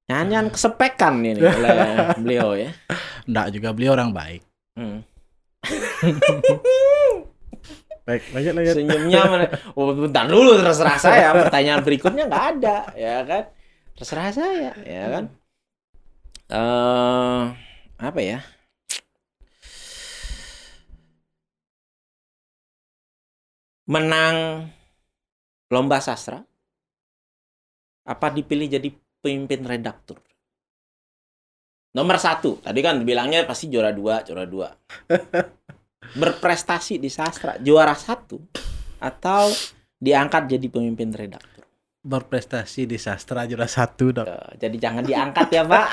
Nyanyian 0.03 0.51
kesepekan 0.51 1.23
ini 1.23 1.39
oleh 1.39 2.11
beliau 2.19 2.59
ya. 2.59 2.75
Enggak 3.23 3.47
juga 3.55 3.69
beliau 3.71 3.95
orang 3.95 4.11
baik. 4.11 4.41
Hmm. 4.75 4.99
Baik, 8.03 8.35
lanjut 8.35 8.51
lanjut. 8.51 8.75
Senyumnya 8.75 9.21
mana? 9.31 9.47
Oh, 9.79 9.95
bentar 9.95 10.27
dulu 10.27 10.59
terserah 10.59 10.99
saya. 10.99 11.31
Pertanyaan 11.31 11.87
berikutnya 11.87 12.27
nggak 12.27 12.45
ada, 12.59 12.77
ya 12.99 13.23
kan? 13.23 13.47
Terserah 13.93 14.33
saya, 14.33 14.71
ya 14.83 15.05
kan? 15.13 15.25
Uh, 16.49 17.53
apa 18.01 18.19
ya? 18.21 18.39
Menang 23.85 24.67
lomba 25.69 26.01
sastra? 26.01 26.41
Apa 28.03 28.33
dipilih 28.33 28.67
jadi 28.67 28.89
pemimpin 29.21 29.61
redaktur? 29.63 30.17
Nomor 31.93 32.17
satu, 32.17 32.57
tadi 32.65 32.81
kan 32.81 33.05
bilangnya 33.05 33.45
pasti 33.45 33.69
juara 33.69 33.93
dua, 33.93 34.25
juara 34.25 34.49
dua. 34.49 34.73
berprestasi 36.11 36.99
di 36.99 37.09
sastra 37.09 37.57
juara 37.57 37.95
satu 37.95 38.37
atau 38.99 39.49
diangkat 39.97 40.51
jadi 40.57 40.67
pemimpin 40.69 41.15
redaktur 41.15 41.52
berprestasi 42.03 42.83
di 42.83 42.99
sastra 42.99 43.47
juara 43.47 43.65
satu 43.65 44.11
dok 44.11 44.27
jadi 44.59 44.75
jangan 44.75 45.03
diangkat 45.07 45.47
ya 45.55 45.63
pak 45.63 45.85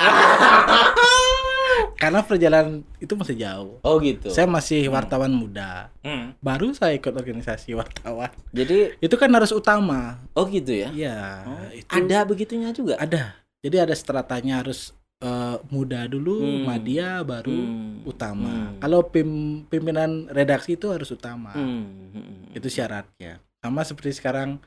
karena 2.03 2.21
perjalanan 2.27 2.83
itu 2.99 3.15
masih 3.15 3.37
jauh 3.39 3.79
oh 3.81 3.97
gitu 4.03 4.29
saya 4.35 4.51
masih 4.51 4.91
hmm. 4.91 4.95
wartawan 4.95 5.31
hmm. 5.31 5.39
muda 5.39 5.95
hmm. 6.03 6.43
baru 6.43 6.75
saya 6.75 6.99
ikut 6.99 7.15
organisasi 7.15 7.79
wartawan 7.79 8.35
jadi 8.51 8.99
itu 8.99 9.15
kan 9.15 9.31
harus 9.31 9.55
utama 9.55 10.19
oh 10.35 10.45
gitu 10.51 10.75
ya 10.75 10.91
iya 10.91 11.47
oh, 11.47 11.71
ada 11.87 12.27
begitunya 12.27 12.75
juga 12.75 12.99
ada 12.99 13.39
jadi 13.63 13.87
ada 13.87 13.95
stratanya 13.95 14.65
harus 14.65 14.97
uh, 15.21 15.61
muda 15.69 16.09
dulu, 16.09 16.41
hmm. 16.41 16.65
media 16.65 17.21
baru 17.21 17.53
hmm. 17.53 18.09
utama. 18.09 18.49
Hmm. 18.51 18.81
Kalau 18.81 19.01
pim, 19.09 19.63
pimpinan 19.69 20.27
redaksi 20.33 20.75
itu 20.81 20.89
harus 20.91 21.13
utama. 21.13 21.53
Hmm. 21.53 22.11
Hmm. 22.13 22.57
Itu 22.57 22.73
syaratnya. 22.73 23.41
Sama 23.61 23.85
seperti 23.85 24.17
sekarang 24.17 24.59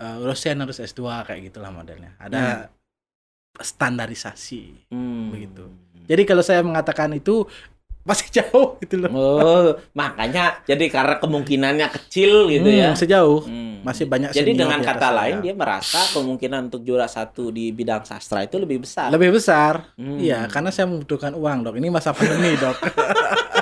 uh, 0.00 0.16
dosen 0.24 0.56
harus 0.64 0.80
S2 0.80 1.28
kayak 1.28 1.40
gitulah 1.52 1.70
modelnya. 1.70 2.16
Ada 2.16 2.66
hmm. 2.66 3.60
standarisasi 3.60 4.90
hmm. 4.90 5.24
begitu. 5.30 5.64
Jadi 6.08 6.22
kalau 6.26 6.42
saya 6.42 6.64
mengatakan 6.64 7.12
itu 7.14 7.44
masih 8.00 8.28
jauh 8.40 8.80
gitu 8.80 8.96
loh. 8.96 9.10
Oh, 9.12 9.68
makanya 9.92 10.64
jadi 10.64 10.88
karena 10.88 11.20
kemungkinannya 11.20 11.86
kecil 11.92 12.48
gitu 12.48 12.66
hmm, 12.66 12.80
ya. 12.80 12.90
Sejauh. 12.96 13.44
Hmm. 13.44 13.68
Masih 13.80 14.04
banyak 14.04 14.36
Jadi 14.36 14.52
dengan 14.52 14.76
kata 14.84 15.08
lain 15.08 15.40
dia 15.40 15.56
merasa 15.56 16.04
kemungkinan 16.12 16.68
untuk 16.68 16.84
juara 16.84 17.08
satu 17.08 17.48
di 17.48 17.72
bidang 17.72 18.04
sastra 18.04 18.44
itu 18.44 18.60
lebih 18.60 18.84
besar. 18.84 19.08
Lebih 19.08 19.40
besar. 19.40 19.88
Hmm. 19.96 20.20
Iya, 20.20 20.44
karena 20.52 20.68
saya 20.68 20.84
membutuhkan 20.84 21.32
uang, 21.32 21.64
Dok. 21.64 21.80
Ini 21.80 21.88
masa 21.88 22.12
pandemi, 22.12 22.60
Dok. 22.60 22.76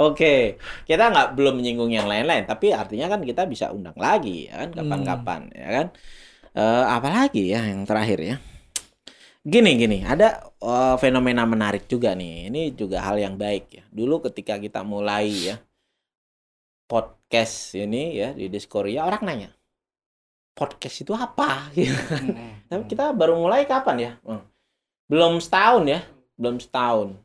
Oke, 0.00 0.56
kita 0.88 1.12
nggak 1.12 1.36
belum 1.36 1.60
menyinggung 1.60 1.92
yang 1.92 2.08
lain-lain, 2.08 2.48
tapi 2.48 2.72
artinya 2.72 3.12
kan 3.12 3.20
kita 3.20 3.44
bisa 3.44 3.74
undang 3.74 3.96
lagi 3.96 4.48
ya 4.48 4.64
kan 4.64 4.70
kapan-kapan 4.72 5.40
hmm. 5.50 5.58
ya 5.58 5.68
kan. 5.68 5.86
Uh, 6.52 6.84
apalagi 6.88 7.52
ya 7.52 7.60
yang 7.64 7.84
terakhir 7.88 8.18
ya. 8.20 8.36
Gini 9.42 9.74
gini, 9.74 9.98
ada 10.06 10.52
uh, 10.62 10.94
fenomena 10.96 11.42
menarik 11.42 11.90
juga 11.90 12.14
nih. 12.14 12.48
Ini 12.52 12.78
juga 12.78 13.02
hal 13.02 13.18
yang 13.18 13.34
baik 13.34 13.64
ya. 13.74 13.84
Dulu 13.90 14.22
ketika 14.30 14.60
kita 14.60 14.86
mulai 14.86 15.28
ya 15.52 15.56
podcast 16.86 17.74
ini 17.74 18.20
ya 18.20 18.36
di 18.36 18.52
Discord 18.52 18.92
ya 18.92 19.08
orang 19.08 19.24
nanya 19.24 19.50
podcast 20.52 20.96
itu 21.02 21.12
apa? 21.16 21.72
Tapi 22.68 22.82
kita 22.88 23.12
baru 23.16 23.40
mulai 23.40 23.64
kapan 23.64 23.96
ya? 23.98 24.12
Hmm. 24.24 24.44
Belum 25.08 25.40
setahun 25.40 25.84
ya, 25.88 26.00
belum 26.36 26.60
setahun. 26.60 27.16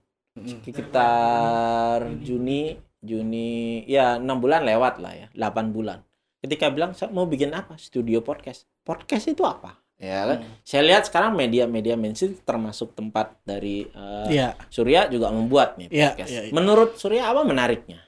Sekitar 0.46 2.06
Juni, 2.22 2.78
Juni 3.02 3.82
ya 3.90 4.22
enam 4.22 4.38
bulan 4.38 4.62
lewat 4.62 5.02
lah 5.02 5.14
ya, 5.16 5.28
8 5.34 5.74
bulan. 5.74 6.04
Ketika 6.44 6.70
bilang 6.70 6.94
saya 6.94 7.10
mau 7.10 7.26
bikin 7.26 7.56
apa? 7.56 7.80
Studio 7.82 8.22
podcast. 8.22 8.70
Podcast 8.86 9.26
itu 9.32 9.42
apa? 9.42 9.88
ya 9.98 10.30
kan 10.30 10.38
hmm. 10.46 10.62
saya 10.62 10.82
lihat 10.86 11.10
sekarang 11.10 11.34
media-media 11.34 11.98
mainstream 11.98 12.38
termasuk 12.46 12.94
tempat 12.94 13.34
dari 13.42 13.90
uh, 13.98 14.30
eh, 14.30 14.46
yeah. 14.46 14.54
Surya 14.70 15.10
juga 15.10 15.34
membuat 15.34 15.82
nih 15.82 15.90
yeah, 15.90 16.14
podcast 16.14 16.30
yeah, 16.30 16.44
yeah. 16.46 16.54
menurut 16.54 16.90
Surya 17.02 17.34
apa 17.34 17.42
menariknya 17.42 18.00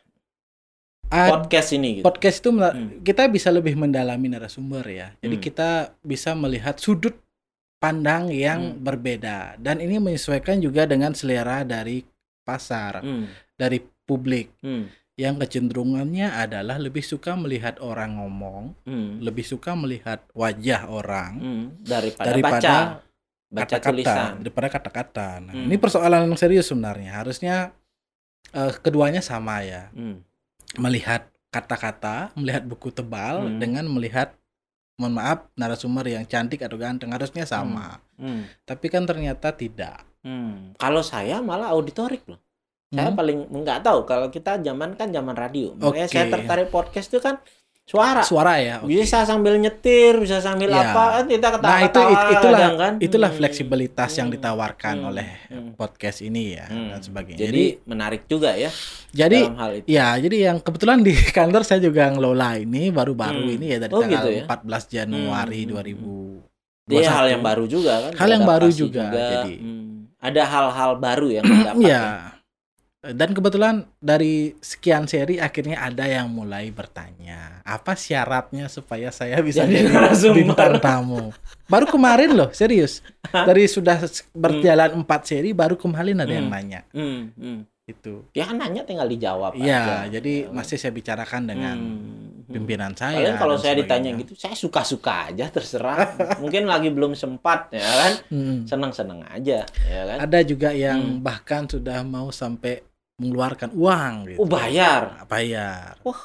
podcast 1.10 1.74
ini 1.74 1.90
gitu. 2.00 2.06
podcast 2.06 2.38
itu 2.46 2.50
hmm. 2.54 3.02
kita 3.02 3.26
bisa 3.34 3.50
lebih 3.50 3.74
mendalami 3.74 4.30
narasumber 4.30 4.86
ya 4.86 5.18
jadi 5.18 5.36
hmm. 5.42 5.44
kita 5.50 5.70
bisa 6.06 6.38
melihat 6.38 6.78
sudut 6.78 7.18
pandang 7.82 8.30
yang 8.30 8.78
hmm. 8.78 8.86
berbeda 8.86 9.58
dan 9.58 9.82
ini 9.82 9.98
menyesuaikan 9.98 10.62
juga 10.62 10.86
dengan 10.86 11.18
selera 11.18 11.66
dari 11.66 12.06
pasar 12.50 13.06
hmm. 13.06 13.54
dari 13.54 13.78
publik 13.80 14.58
hmm 14.66 15.00
yang 15.20 15.36
kecenderungannya 15.36 16.32
adalah 16.32 16.80
lebih 16.80 17.04
suka 17.04 17.36
melihat 17.36 17.76
orang 17.84 18.24
ngomong, 18.24 18.72
hmm. 18.88 19.20
lebih 19.20 19.44
suka 19.44 19.76
melihat 19.76 20.24
wajah 20.32 20.88
orang 20.88 21.32
hmm. 21.44 21.66
daripada, 21.84 22.28
daripada 22.32 22.76
baca 23.52 23.66
kata-kata, 23.68 24.40
daripada 24.40 24.68
kata-kata. 24.72 25.28
Nah, 25.44 25.54
hmm. 25.60 25.68
ini 25.68 25.76
persoalan 25.76 26.24
yang 26.24 26.40
serius 26.40 26.72
sebenarnya. 26.72 27.20
Harusnya 27.20 27.76
uh, 28.56 28.72
keduanya 28.80 29.20
sama 29.20 29.60
ya. 29.60 29.92
Hmm. 29.92 30.24
Melihat 30.80 31.28
kata-kata, 31.52 32.32
melihat 32.40 32.64
buku 32.64 32.88
tebal 32.88 33.44
hmm. 33.44 33.60
dengan 33.60 33.92
melihat 33.92 34.40
mohon 34.96 35.20
maaf 35.20 35.52
narasumber 35.60 36.08
yang 36.08 36.24
cantik 36.24 36.64
atau 36.64 36.80
ganteng 36.80 37.12
harusnya 37.12 37.44
sama. 37.44 38.00
Hmm. 38.16 38.24
Hmm. 38.24 38.44
Tapi 38.64 38.88
kan 38.88 39.04
ternyata 39.04 39.52
tidak. 39.52 40.08
Hmm. 40.24 40.76
Kalau 40.76 41.02
saya 41.06 41.40
malah 41.40 41.72
auditorik 41.72 42.28
loh. 42.28 42.40
Saya 42.90 43.14
hmm. 43.14 43.20
paling 43.22 43.38
nggak 43.54 43.86
tahu 43.86 44.02
kalau 44.10 44.28
kita 44.34 44.58
zaman 44.66 44.98
kan 44.98 45.14
zaman 45.14 45.38
radio. 45.38 45.78
Makanya 45.78 46.10
okay. 46.10 46.16
saya 46.18 46.26
tertarik 46.34 46.74
podcast 46.74 47.08
itu 47.14 47.22
kan 47.22 47.38
suara. 47.90 48.22
Suara 48.22 48.54
ya. 48.62 48.82
Okay. 48.82 49.02
Bisa 49.02 49.26
sambil 49.26 49.58
nyetir, 49.58 50.18
bisa 50.22 50.42
sambil 50.42 50.70
ya. 50.70 50.94
apa, 50.94 51.22
kan 51.22 51.26
kita 51.26 51.48
ketawa 51.58 51.70
Nah, 51.70 51.82
itu 51.86 52.02
itulah 52.10 52.70
kan. 52.78 52.94
itulah 53.02 53.30
hmm. 53.34 53.40
fleksibilitas 53.42 54.10
hmm. 54.14 54.20
yang 54.22 54.30
ditawarkan 54.34 54.96
hmm. 55.02 55.10
oleh 55.10 55.30
hmm. 55.50 55.72
podcast 55.74 56.22
ini 56.22 56.58
ya 56.58 56.66
hmm. 56.70 56.88
dan 56.94 57.02
sebagainya. 57.02 57.40
Jadi, 57.46 57.50
jadi 57.50 57.66
menarik 57.90 58.22
juga 58.26 58.54
ya. 58.54 58.70
Jadi 59.10 59.40
hal 59.42 59.72
itu. 59.82 59.86
ya, 59.90 60.08
jadi 60.22 60.38
yang 60.50 60.58
kebetulan 60.62 61.02
di 61.02 61.14
kantor 61.38 61.62
saya 61.66 61.82
juga 61.82 62.10
ngelola 62.14 62.62
ini 62.62 62.94
baru-baru 62.94 63.42
hmm. 63.42 63.56
ini 63.58 63.66
ya 63.74 63.78
dari 63.82 63.94
oh, 63.94 64.02
tanggal 64.06 64.18
gitu 64.22 64.30
ya? 64.34 64.44
14 64.46 64.98
Januari 64.98 65.62
hmm. 65.66 65.72
2000. 66.90 66.90
Dia 66.90 67.06
hal 67.06 67.26
yang 67.30 67.44
baru 67.46 67.64
juga 67.70 67.94
kan. 68.02 68.12
Hal 68.18 68.30
yang 68.34 68.46
baru 68.50 68.70
juga, 68.74 69.14
juga. 69.14 69.30
jadi. 69.46 69.56
Hmm. 69.62 69.99
Ada 70.20 70.44
hal-hal 70.44 71.00
baru 71.00 71.28
yang 71.32 71.46
mendapat. 71.48 71.80
ya. 71.80 71.88
ya 71.88 72.04
dan 73.00 73.32
kebetulan 73.32 73.88
dari 74.04 74.60
sekian 74.60 75.08
seri 75.08 75.40
akhirnya 75.40 75.80
ada 75.80 76.04
yang 76.04 76.28
mulai 76.28 76.68
bertanya 76.68 77.64
apa 77.64 77.96
syaratnya 77.96 78.68
supaya 78.68 79.08
saya 79.08 79.40
bisa 79.40 79.64
jadi, 79.64 79.88
bintang 80.36 80.84
tamu 80.84 81.32
baru 81.72 81.88
kemarin 81.88 82.36
loh 82.36 82.52
serius 82.52 83.00
dari 83.32 83.72
sudah 83.72 84.04
berjalan 84.36 85.00
empat 85.00 85.22
hmm. 85.24 85.30
seri 85.32 85.50
baru 85.56 85.80
kemarin 85.80 86.20
ada 86.20 86.28
hmm. 86.28 86.40
yang 86.44 86.48
nanya 86.52 86.82
hmm. 86.92 87.22
Hmm. 87.40 87.60
itu 87.88 88.28
ya 88.36 88.52
kan 88.52 88.60
nanya 88.60 88.84
tinggal 88.84 89.08
dijawab 89.08 89.56
ya 89.56 89.80
aja. 90.04 90.20
jadi 90.20 90.34
ya. 90.44 90.52
masih 90.52 90.76
saya 90.76 90.92
bicarakan 90.92 91.44
dengan 91.48 91.78
hmm. 91.80 92.29
Pimpinan 92.50 92.98
saya 92.98 93.22
Kalian 93.22 93.38
kalau 93.38 93.56
saya 93.62 93.78
ditanya 93.78 94.10
gitu 94.18 94.34
saya 94.34 94.58
suka-suka 94.58 95.30
aja 95.30 95.48
terserah 95.54 96.18
mungkin 96.42 96.66
lagi 96.66 96.90
belum 96.90 97.14
sempat 97.14 97.70
ya 97.72 97.86
kan 97.86 98.14
hmm. 98.34 98.58
senang-senang 98.66 99.22
aja 99.30 99.64
ya 99.66 100.02
kan 100.10 100.18
ada 100.26 100.40
juga 100.42 100.74
yang 100.74 101.22
hmm. 101.22 101.22
bahkan 101.22 101.70
sudah 101.70 102.02
mau 102.02 102.34
sampai 102.34 102.90
mengeluarkan 103.20 103.70
uang 103.76 104.14
gitu. 104.34 104.40
Oh, 104.40 104.48
bayar. 104.48 105.28
Bayar. 105.28 106.00
Wah. 106.08 106.24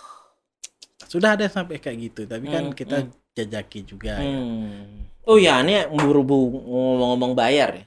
Sudah 1.04 1.36
ada 1.36 1.46
sampai 1.50 1.82
kayak 1.82 1.98
gitu, 2.10 2.20
tapi 2.24 2.48
kan 2.48 2.70
hmm, 2.70 2.74
kita 2.74 2.96
hmm. 3.04 3.10
jajaki 3.34 3.80
juga 3.84 4.18
ya. 4.18 4.30
hmm. 4.30 4.62
ya. 4.62 4.82
Oh 5.24 5.38
ya, 5.40 5.60
ini 5.64 5.88
berhubung 5.88 6.52
ngomong-ngomong 6.64 7.32
bayar 7.34 7.70
ya. 7.74 7.84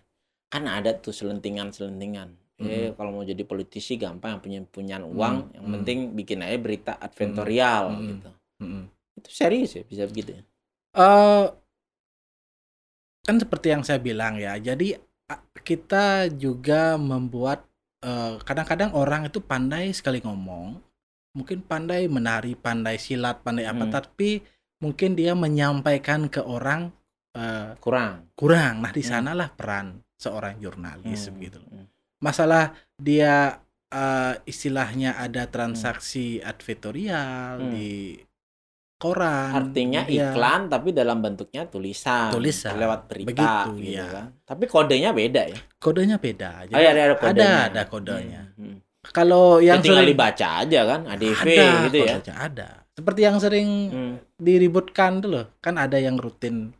Kan 0.51 0.67
ada 0.67 0.95
tuh 0.95 1.15
selentingan-selentingan. 1.15 2.35
Hmm. 2.57 2.67
Eh 2.67 2.89
kalau 2.97 3.13
mau 3.13 3.25
jadi 3.25 3.45
politisi 3.45 4.01
gampang 4.01 4.41
punya 4.41 4.65
punya 4.65 4.97
uang, 5.01 5.35
hmm. 5.49 5.53
yang 5.53 5.65
hmm. 5.65 5.75
penting 5.79 5.97
bikin 6.17 6.41
aja 6.41 6.57
berita 6.57 6.93
adventorial 6.97 7.93
hmm. 7.93 8.07
gitu. 8.09 8.29
Hmm. 8.57 8.83
Itu 9.17 9.29
serius 9.29 9.77
ya 9.77 9.83
bisa 9.85 10.09
begitu 10.09 10.37
ya? 10.37 10.43
Uh, 10.97 11.53
kan 13.21 13.37
seperti 13.37 13.73
yang 13.73 13.85
saya 13.85 14.01
bilang 14.01 14.41
ya. 14.41 14.57
Jadi 14.57 14.97
kita 15.61 16.31
juga 16.33 16.97
membuat 16.97 17.65
kadang 17.97 18.39
kadang-kadang 18.45 18.91
orang 18.95 19.21
itu 19.27 19.43
pandai 19.43 19.91
sekali 19.91 20.23
ngomong, 20.23 20.79
mungkin 21.35 21.59
pandai 21.65 22.07
menari, 22.07 22.55
pandai 22.55 22.95
silat, 22.95 23.43
pandai 23.43 23.67
apa, 23.67 23.83
hmm. 23.83 23.91
tapi 23.91 24.39
mungkin 24.79 25.17
dia 25.17 25.33
menyampaikan 25.33 26.29
ke 26.29 26.39
orang 26.39 26.93
uh, 27.37 27.73
kurang. 27.81 28.29
Kurang. 28.37 28.81
Nah, 28.81 28.93
di 28.93 29.03
hmm. 29.03 29.11
sanalah 29.11 29.49
hmm. 29.51 29.57
peran 29.57 29.87
seorang 30.17 30.55
jurnalis 30.61 31.27
hmm. 31.27 31.33
begitu. 31.35 31.59
Hmm. 31.61 31.87
Masalah 32.17 32.73
dia 32.97 33.61
uh, 33.93 34.33
istilahnya 34.43 35.15
ada 35.15 35.47
transaksi 35.47 36.41
hmm. 36.41 36.49
advertorial 36.49 37.53
hmm. 37.61 37.71
di 37.71 37.91
koran. 38.97 39.53
Artinya 39.53 40.01
dia, 40.09 40.33
iklan 40.33 40.67
tapi 40.67 40.89
dalam 40.91 41.21
bentuknya 41.21 41.69
tulisan. 41.69 42.33
Tulisan. 42.33 42.75
Lewat 42.75 43.05
berita 43.05 43.29
Begitu, 43.29 43.69
gitu 43.85 43.97
ya. 44.01 44.07
kan. 44.09 44.25
Tapi 44.43 44.63
kodenya 44.65 45.09
beda 45.13 45.41
ya. 45.47 45.59
Kodenya 45.77 46.17
beda. 46.17 46.51
Jadi 46.67 46.73
oh, 46.75 46.81
iya, 46.81 46.91
ada, 46.91 47.01
ada 47.05 47.15
kodenya. 47.15 47.45
Ada, 47.45 47.69
ada 47.69 47.81
kodenya. 47.85 48.43
Hmm. 48.57 48.65
hmm. 48.65 48.77
Kalau 49.07 49.63
yang 49.63 49.79
ya, 49.79 49.83
tinggal 49.87 50.03
sering, 50.03 50.19
dibaca 50.19 50.47
aja 50.67 50.79
kan, 50.83 51.01
ADV 51.07 51.47
ada, 51.47 51.83
gitu 51.87 51.97
ya. 52.03 52.15
Ada. 52.35 52.69
Seperti 52.91 53.21
yang 53.23 53.37
sering 53.39 53.69
hmm. 53.87 54.13
diributkan 54.35 55.23
tuh 55.23 55.29
loh. 55.31 55.45
Kan 55.63 55.79
ada 55.79 55.95
yang 55.95 56.19
rutin 56.19 56.75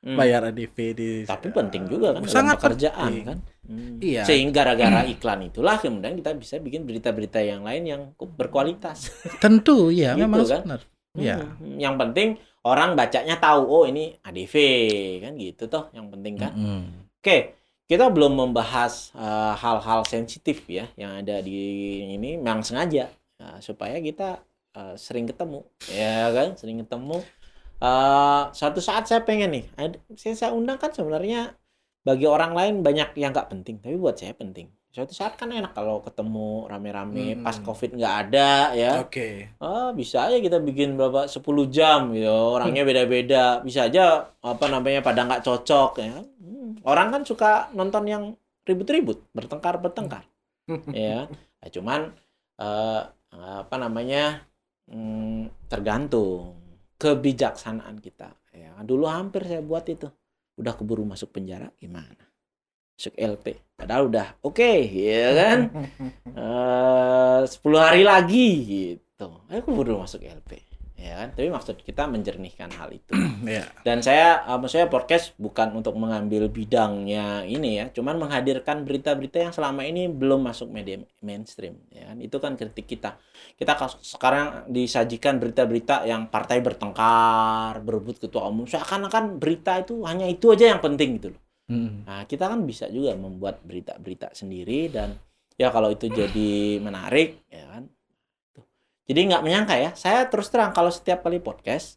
hmm. 0.00 0.16
bayar 0.16 0.48
ADV 0.48 0.76
di 0.96 1.10
Tapi 1.28 1.52
penting 1.52 1.84
juga 1.90 2.16
kan 2.16 2.24
sangat 2.24 2.56
pekerjaan 2.56 3.10
penting. 3.12 3.26
kan. 3.26 3.38
Hmm. 3.68 4.00
Iya. 4.00 4.24
Sehingga 4.24 4.64
gara-gara 4.64 5.04
iklan 5.04 5.52
itulah 5.52 5.76
kemudian 5.76 6.16
kita 6.16 6.32
bisa 6.34 6.56
bikin 6.56 6.88
berita-berita 6.88 7.44
yang 7.44 7.62
lain 7.62 7.84
yang 7.84 8.02
berkualitas. 8.16 9.12
Tentu 9.38 9.92
ya, 9.92 10.12
gitu, 10.16 10.24
memang 10.24 10.40
kan? 10.48 10.62
benar. 10.64 10.80
Ya. 11.14 11.36
Hmm. 11.44 11.76
Yang 11.76 11.94
penting 12.00 12.28
orang 12.64 12.96
bacanya 12.96 13.36
tahu 13.36 13.62
oh 13.68 13.84
ini 13.84 14.16
ADV 14.24 14.54
kan 15.20 15.32
gitu 15.36 15.68
toh 15.68 15.92
yang 15.92 16.08
penting 16.08 16.34
kan. 16.40 16.52
Hmm. 16.56 16.84
Oke, 17.20 17.58
kita 17.88 18.12
belum 18.12 18.36
membahas 18.36 19.16
eh, 19.16 19.54
hal-hal 19.56 20.04
uh, 20.04 20.06
sensitif 20.06 20.68
ya 20.68 20.88
yang 21.00 21.24
ada 21.24 21.40
di 21.40 21.56
ini 22.12 22.36
memang 22.36 22.60
sengaja 22.60 23.08
uh, 23.40 23.56
supaya 23.64 23.96
kita 23.96 24.44
uh, 24.76 24.94
sering 25.00 25.24
ketemu 25.24 25.64
ya 25.88 26.28
kan 26.28 26.52
sering 26.60 26.84
ketemu 26.84 27.24
uh, 27.80 28.52
suatu 28.52 28.84
saat 28.84 29.08
saya 29.08 29.24
pengen 29.24 29.50
nih 29.56 29.64
saya, 30.20 30.36
saya 30.36 30.50
undang 30.52 30.76
kan 30.76 30.92
sebenarnya 30.92 31.56
bagi 32.06 32.26
orang 32.26 32.52
lain 32.54 32.74
banyak 32.80 33.14
yang 33.18 33.34
nggak 33.34 33.50
penting 33.50 33.82
tapi 33.82 33.96
buat 33.98 34.16
saya 34.18 34.34
penting. 34.34 34.70
Suatu 34.88 35.12
saat 35.12 35.36
kan 35.36 35.52
enak 35.52 35.76
kalau 35.76 36.00
ketemu 36.00 36.64
rame-rame 36.66 37.38
hmm. 37.38 37.44
pas 37.44 37.56
covid 37.60 37.94
nggak 37.94 38.14
ada 38.28 38.72
ya. 38.72 38.92
Oke. 39.04 39.12
Okay. 39.12 39.34
ah 39.60 39.92
bisa 39.92 40.26
aja 40.26 40.40
kita 40.40 40.58
bikin 40.58 40.96
berapa 40.96 41.28
10 41.28 41.44
jam 41.68 42.10
gitu. 42.16 42.32
Orangnya 42.56 42.82
beda-beda. 42.88 43.60
Bisa 43.60 43.86
aja 43.86 44.32
apa 44.40 44.64
namanya 44.66 45.04
pada 45.04 45.28
nggak 45.28 45.44
cocok 45.44 45.92
ya. 46.00 46.18
Hmm. 46.68 46.84
orang 46.84 47.08
kan 47.14 47.22
suka 47.24 47.72
nonton 47.72 48.04
yang 48.08 48.24
ribut-ribut 48.68 49.24
bertengkar 49.32 49.80
bertengkar 49.80 50.28
ya 50.92 51.24
nah, 51.32 51.68
cuman 51.72 52.00
uh, 52.60 53.02
apa 53.32 53.76
namanya 53.80 54.44
hmm, 54.88 55.68
tergantung 55.68 56.56
kebijaksanaan 56.98 58.02
kita 58.02 58.34
ya. 58.50 58.74
Dulu 58.82 59.06
hampir 59.06 59.46
saya 59.46 59.62
buat 59.62 59.86
itu 59.86 60.10
udah 60.58 60.74
keburu 60.76 61.06
masuk 61.06 61.32
penjara 61.32 61.72
gimana? 61.78 62.28
Masuk 62.98 63.14
LP 63.14 63.78
padahal 63.78 64.10
udah 64.10 64.26
oke 64.42 64.58
okay, 64.58 64.84
ya 64.90 65.30
kan? 65.32 65.58
Eh, 66.38 67.42
uh, 67.42 67.42
10 67.42 67.56
hari 67.78 68.02
lagi 68.06 68.48
gitu. 68.66 69.42
Aku 69.50 69.74
baru 69.74 70.04
masuk 70.04 70.22
LP 70.22 70.67
ya 70.98 71.14
kan 71.14 71.28
tapi 71.30 71.46
maksud 71.46 71.78
kita 71.86 72.10
menjernihkan 72.10 72.74
hal 72.74 72.90
itu 72.90 73.14
yeah. 73.46 73.70
dan 73.86 74.02
saya 74.02 74.42
uh, 74.50 74.58
maksudnya 74.58 74.90
podcast 74.90 75.32
bukan 75.38 75.70
untuk 75.78 75.94
mengambil 75.94 76.50
bidangnya 76.50 77.46
ini 77.46 77.78
ya 77.78 77.84
cuman 77.94 78.18
menghadirkan 78.18 78.82
berita-berita 78.82 79.46
yang 79.48 79.54
selama 79.54 79.86
ini 79.86 80.10
belum 80.10 80.42
masuk 80.42 80.68
media 80.74 80.98
mainstream 81.22 81.78
ya 81.94 82.10
kan 82.10 82.18
itu 82.18 82.36
kan 82.42 82.58
kritik 82.58 82.90
kita 82.90 83.14
kita 83.54 83.78
sekarang 84.02 84.66
disajikan 84.66 85.38
berita-berita 85.38 86.02
yang 86.02 86.26
partai 86.26 86.58
bertengkar 86.58 87.78
berebut 87.86 88.18
ketua 88.18 88.50
umum 88.50 88.66
seakan-akan 88.66 89.38
berita 89.38 89.78
itu 89.78 90.02
hanya 90.02 90.26
itu 90.26 90.50
aja 90.50 90.74
yang 90.74 90.82
penting 90.82 91.22
gitu 91.22 91.30
loh 91.30 91.42
Hmm. 91.68 92.08
Nah, 92.08 92.24
kita 92.24 92.48
kan 92.48 92.64
bisa 92.64 92.88
juga 92.88 93.12
membuat 93.12 93.60
berita-berita 93.60 94.32
sendiri 94.32 94.88
dan 94.88 95.20
ya 95.60 95.68
kalau 95.68 95.92
itu 95.92 96.08
jadi 96.08 96.80
menarik, 96.80 97.44
ya 97.52 97.68
kan. 97.68 97.84
Jadi 99.08 99.20
nggak 99.32 99.40
menyangka 99.40 99.74
ya, 99.80 99.90
saya 99.96 100.28
terus 100.28 100.52
terang 100.52 100.76
kalau 100.76 100.92
setiap 100.92 101.24
kali 101.24 101.40
podcast 101.40 101.96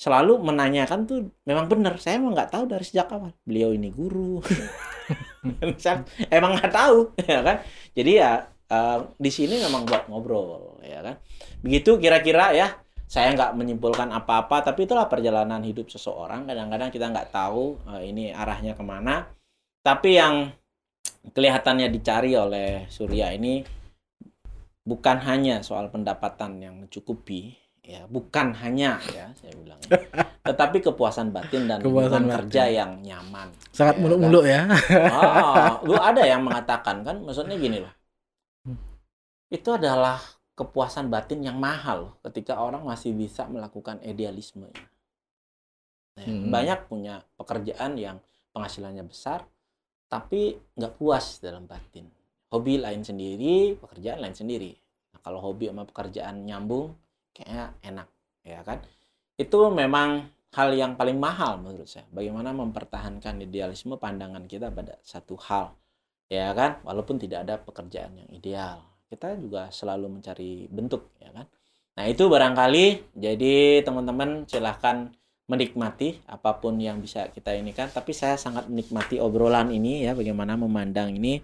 selalu 0.00 0.40
menanyakan 0.40 1.04
tuh 1.04 1.28
memang 1.44 1.68
benar. 1.68 2.00
Saya 2.00 2.16
emang 2.16 2.32
nggak 2.32 2.50
tahu 2.56 2.64
dari 2.64 2.84
sejak 2.88 3.12
awal. 3.12 3.36
Beliau 3.44 3.76
ini 3.76 3.92
guru. 3.92 4.40
emang 6.36 6.56
nggak 6.56 6.72
tahu, 6.72 7.12
ya 7.20 7.44
kan. 7.44 7.60
Jadi 7.92 8.10
ya 8.16 8.48
uh, 8.72 8.98
di 9.20 9.28
sini 9.28 9.60
memang 9.60 9.84
buat 9.84 10.08
ngobrol, 10.08 10.80
ya 10.80 11.04
kan. 11.04 11.20
Begitu 11.60 12.00
kira-kira 12.00 12.56
ya 12.56 12.72
saya 13.08 13.32
nggak 13.32 13.56
menyimpulkan 13.56 14.12
apa-apa 14.12 14.60
tapi 14.60 14.84
itulah 14.84 15.08
perjalanan 15.08 15.64
hidup 15.64 15.88
seseorang 15.88 16.44
kadang-kadang 16.44 16.92
kita 16.92 17.08
nggak 17.08 17.32
tahu 17.32 17.80
uh, 17.88 18.04
ini 18.04 18.36
arahnya 18.36 18.76
ke 18.76 18.84
mana 18.84 19.24
tapi 19.80 20.20
yang 20.20 20.52
kelihatannya 21.32 21.88
dicari 21.88 22.36
oleh 22.36 22.84
Surya 22.92 23.32
ini 23.32 23.64
bukan 24.88 25.20
hanya 25.28 25.60
soal 25.60 25.92
pendapatan 25.92 26.56
yang 26.64 26.80
mencukupi 26.80 27.60
ya 27.84 28.04
bukan 28.08 28.56
hanya 28.56 29.00
ya 29.12 29.32
saya 29.36 29.52
bilang 29.56 29.80
ya, 29.88 30.00
tetapi 30.48 30.80
kepuasan 30.80 31.32
batin 31.32 31.68
dan 31.68 31.80
kepuasan 31.84 32.24
kerja 32.28 32.64
yang 32.68 33.00
nyaman 33.04 33.52
sangat 33.72 33.96
ya, 33.96 34.00
muluk-muluk 34.00 34.44
kan? 34.44 34.72
ya 34.72 35.08
oh, 35.12 35.72
lu 35.88 35.96
ada 36.12 36.24
yang 36.24 36.44
mengatakan 36.44 37.04
kan 37.04 37.16
maksudnya 37.20 37.56
gini 37.56 37.84
loh 37.84 37.92
hmm. 38.68 38.76
itu 39.52 39.68
adalah 39.72 40.20
kepuasan 40.58 41.06
batin 41.06 41.46
yang 41.46 41.54
mahal 41.54 42.18
ketika 42.26 42.58
orang 42.58 42.82
masih 42.82 43.14
bisa 43.14 43.46
melakukan 43.46 44.02
idealisme. 44.02 44.66
Nah, 46.18 46.26
hmm. 46.26 46.50
Banyak 46.50 46.90
punya 46.90 47.22
pekerjaan 47.38 47.94
yang 47.94 48.18
penghasilannya 48.50 49.06
besar, 49.06 49.46
tapi 50.10 50.58
nggak 50.74 50.98
puas 50.98 51.38
dalam 51.38 51.70
batin. 51.70 52.10
Hobi 52.48 52.80
lain 52.80 53.04
sendiri, 53.04 53.76
pekerjaan 53.76 54.24
lain 54.24 54.36
sendiri. 54.36 54.72
Nah, 55.12 55.20
kalau 55.20 55.40
hobi 55.44 55.68
sama 55.68 55.84
pekerjaan 55.84 56.48
nyambung, 56.48 56.96
kayaknya 57.36 57.76
enak, 57.84 58.08
ya 58.44 58.60
kan? 58.64 58.80
Itu 59.36 59.68
memang 59.68 60.32
hal 60.56 60.72
yang 60.72 60.96
paling 60.96 61.20
mahal 61.20 61.60
menurut 61.60 61.84
saya. 61.84 62.08
Bagaimana 62.08 62.56
mempertahankan 62.56 63.44
idealisme 63.44 64.00
pandangan 64.00 64.48
kita 64.48 64.72
pada 64.72 64.96
satu 65.04 65.36
hal, 65.36 65.76
ya 66.32 66.56
kan? 66.56 66.80
Walaupun 66.88 67.20
tidak 67.20 67.44
ada 67.44 67.60
pekerjaan 67.60 68.16
yang 68.16 68.30
ideal 68.32 68.88
kita 69.08 69.40
juga 69.40 69.72
selalu 69.72 70.20
mencari 70.20 70.68
bentuk 70.68 71.16
ya 71.18 71.32
kan 71.32 71.48
nah 71.98 72.04
itu 72.06 72.30
barangkali 72.30 73.16
jadi 73.18 73.82
teman-teman 73.82 74.46
silahkan 74.46 75.10
menikmati 75.48 76.20
apa 76.28 76.60
pun 76.60 76.76
yang 76.78 77.00
bisa 77.00 77.32
kita 77.32 77.56
ini 77.56 77.72
kan 77.72 77.88
tapi 77.90 78.12
saya 78.12 78.36
sangat 78.36 78.68
menikmati 78.68 79.18
obrolan 79.18 79.72
ini 79.72 80.04
ya 80.06 80.12
bagaimana 80.12 80.54
memandang 80.54 81.10
ini 81.16 81.40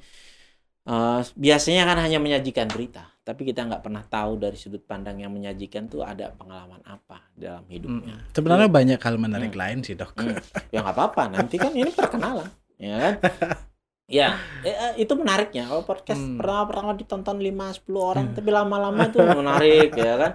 uh, 0.89 1.20
biasanya 1.37 1.89
kan 1.89 1.99
hanya 2.05 2.18
menyajikan 2.20 2.68
berita 2.68 3.05
tapi 3.24 3.49
kita 3.49 3.64
nggak 3.64 3.80
pernah 3.80 4.05
tahu 4.05 4.37
dari 4.37 4.57
sudut 4.61 4.85
pandang 4.85 5.16
yang 5.16 5.32
menyajikan 5.32 5.89
tuh 5.89 6.05
ada 6.05 6.28
pengalaman 6.37 6.85
apa 6.85 7.24
dalam 7.32 7.64
hidupnya 7.72 8.20
hmm. 8.20 8.32
sebenarnya 8.37 8.68
hmm. 8.68 8.76
banyak 8.76 9.01
hal 9.01 9.16
menarik 9.16 9.53
hmm. 9.57 9.61
lain 9.61 9.78
sih 9.80 9.97
dok 9.97 10.12
hmm. 10.16 10.37
ya 10.72 10.85
nggak 10.85 10.97
apa-apa 10.97 11.22
nanti 11.32 11.57
kan 11.57 11.72
ini 11.72 11.89
perkenalan 11.89 12.49
ya 12.76 12.97
kan 13.01 13.14
Ya, 14.05 14.37
eh, 14.61 15.01
itu 15.01 15.16
menariknya. 15.16 15.64
Kalau 15.64 15.80
podcast 15.80 16.20
hmm. 16.20 16.37
pertama 16.37 16.62
pertama 16.68 16.91
ditonton 16.93 17.41
5 17.41 17.89
10 17.89 17.97
orang 17.97 18.26
hmm. 18.28 18.37
tapi 18.37 18.51
lama-lama 18.53 19.01
itu 19.09 19.16
menarik 19.16 19.91
ya 19.97 20.14
kan. 20.20 20.32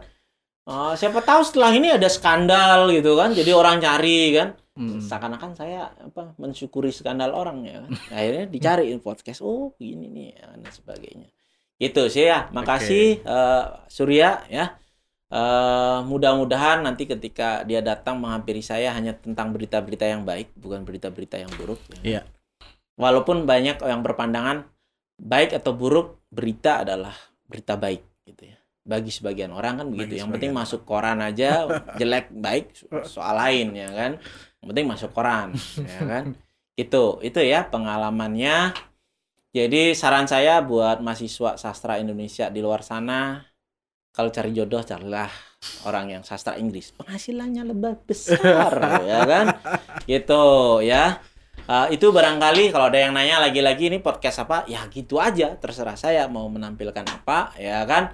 Uh, 0.70 0.94
siapa 0.94 1.22
tahu 1.26 1.42
setelah 1.46 1.74
ini 1.74 1.94
ada 1.94 2.10
skandal 2.10 2.90
gitu 2.90 3.14
kan. 3.14 3.30
Jadi 3.34 3.52
orang 3.54 3.78
cari 3.78 4.34
kan. 4.34 4.58
Hmm. 4.80 5.04
Seakan-akan 5.04 5.60
saya 5.60 5.92
apa 5.92 6.32
mensyukuri 6.40 6.88
skandal 6.96 7.36
orang 7.36 7.68
ya 7.68 7.84
kan. 7.84 7.92
Akhirnya 8.16 8.46
dicari 8.48 8.96
podcast. 9.04 9.44
Oh, 9.44 9.76
gini 9.76 10.08
nih 10.08 10.40
ya, 10.40 10.56
dan 10.56 10.72
sebagainya. 10.72 11.28
Gitu 11.76 12.08
sih 12.08 12.32
ya. 12.32 12.48
Makasih 12.56 13.20
okay. 13.20 13.28
uh, 13.28 13.36
eh, 13.36 13.66
Surya 13.92 14.48
ya. 14.48 14.80
Uh, 15.30 16.02
mudah-mudahan 16.08 16.82
nanti 16.82 17.06
ketika 17.06 17.62
dia 17.68 17.84
datang 17.84 18.18
menghampiri 18.18 18.64
saya 18.64 18.96
hanya 18.96 19.14
tentang 19.14 19.52
berita-berita 19.52 20.08
yang 20.08 20.24
baik, 20.24 20.56
bukan 20.56 20.88
berita-berita 20.88 21.36
yang 21.44 21.52
buruk. 21.60 21.78
Ya. 22.00 22.02
Iya. 22.02 22.22
Walaupun 22.96 23.44
banyak 23.44 23.84
yang 23.84 24.00
berpandangan 24.00 24.64
baik 25.20 25.60
atau 25.60 25.76
buruk 25.76 26.24
berita 26.32 26.88
adalah 26.88 27.14
berita 27.46 27.76
baik 27.76 28.02
gitu 28.32 28.48
ya. 28.48 28.58
Bagi 28.88 29.12
sebagian 29.12 29.52
orang 29.52 29.84
kan 29.84 29.88
begitu. 29.92 30.16
Bagi 30.16 30.20
yang 30.24 30.32
penting 30.32 30.52
masuk 30.56 30.88
koran 30.88 31.20
aja 31.20 31.68
jelek 32.00 32.32
baik 32.32 32.74
soal 33.06 33.36
lain 33.36 33.76
ya 33.76 33.92
kan. 33.92 34.12
Yang 34.60 34.68
penting 34.76 34.88
masuk 34.88 35.10
koran 35.16 35.56
ya 35.92 36.02
kan. 36.04 36.26
Itu 36.76 37.20
itu 37.24 37.40
ya 37.44 37.68
pengalamannya. 37.68 38.76
Jadi 39.50 39.98
saran 39.98 40.30
saya 40.30 40.62
buat 40.62 41.02
mahasiswa 41.02 41.58
sastra 41.58 41.98
Indonesia 41.98 42.54
di 42.54 42.62
luar 42.62 42.86
sana 42.86 43.42
kalau 44.14 44.30
cari 44.30 44.54
jodoh 44.54 44.86
carilah 44.86 45.30
orang 45.90 46.20
yang 46.20 46.24
sastra 46.28 46.54
Inggris. 46.60 46.94
Penghasilannya 46.94 47.64
lebih 47.74 47.98
besar 48.06 48.74
ya 49.10 49.20
kan? 49.26 49.46
Gitu 50.06 50.44
ya. 50.86 51.18
Uh, 51.70 51.86
itu 51.94 52.10
barangkali 52.10 52.74
kalau 52.74 52.90
ada 52.90 52.98
yang 52.98 53.14
nanya 53.14 53.38
lagi-lagi 53.42 53.94
ini 53.94 54.02
podcast 54.02 54.46
apa? 54.46 54.66
Ya 54.70 54.86
gitu 54.90 55.18
aja 55.22 55.54
terserah 55.58 55.98
saya 55.98 56.26
mau 56.30 56.46
menampilkan 56.50 57.06
apa 57.06 57.54
ya 57.58 57.86
kan 57.86 58.14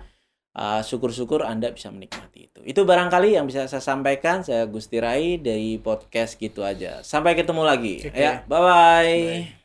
syukur 0.56 1.12
syukur-syukur 1.12 1.44
anda 1.44 1.68
bisa 1.76 1.92
menikmati 1.92 2.48
itu 2.48 2.60
itu 2.64 2.82
barangkali 2.88 3.36
yang 3.36 3.44
bisa 3.44 3.68
saya 3.68 3.84
sampaikan 3.84 4.40
saya 4.40 4.64
Gusti 4.72 5.04
Rai 5.04 5.36
dari 5.36 5.76
podcast 5.76 6.40
gitu 6.40 6.64
aja 6.64 7.04
sampai 7.04 7.36
ketemu 7.36 7.68
lagi 7.68 8.08
okay. 8.08 8.16
ya 8.16 8.32
bye 8.48 8.64
bye, 8.64 8.72
bye. 9.44 9.65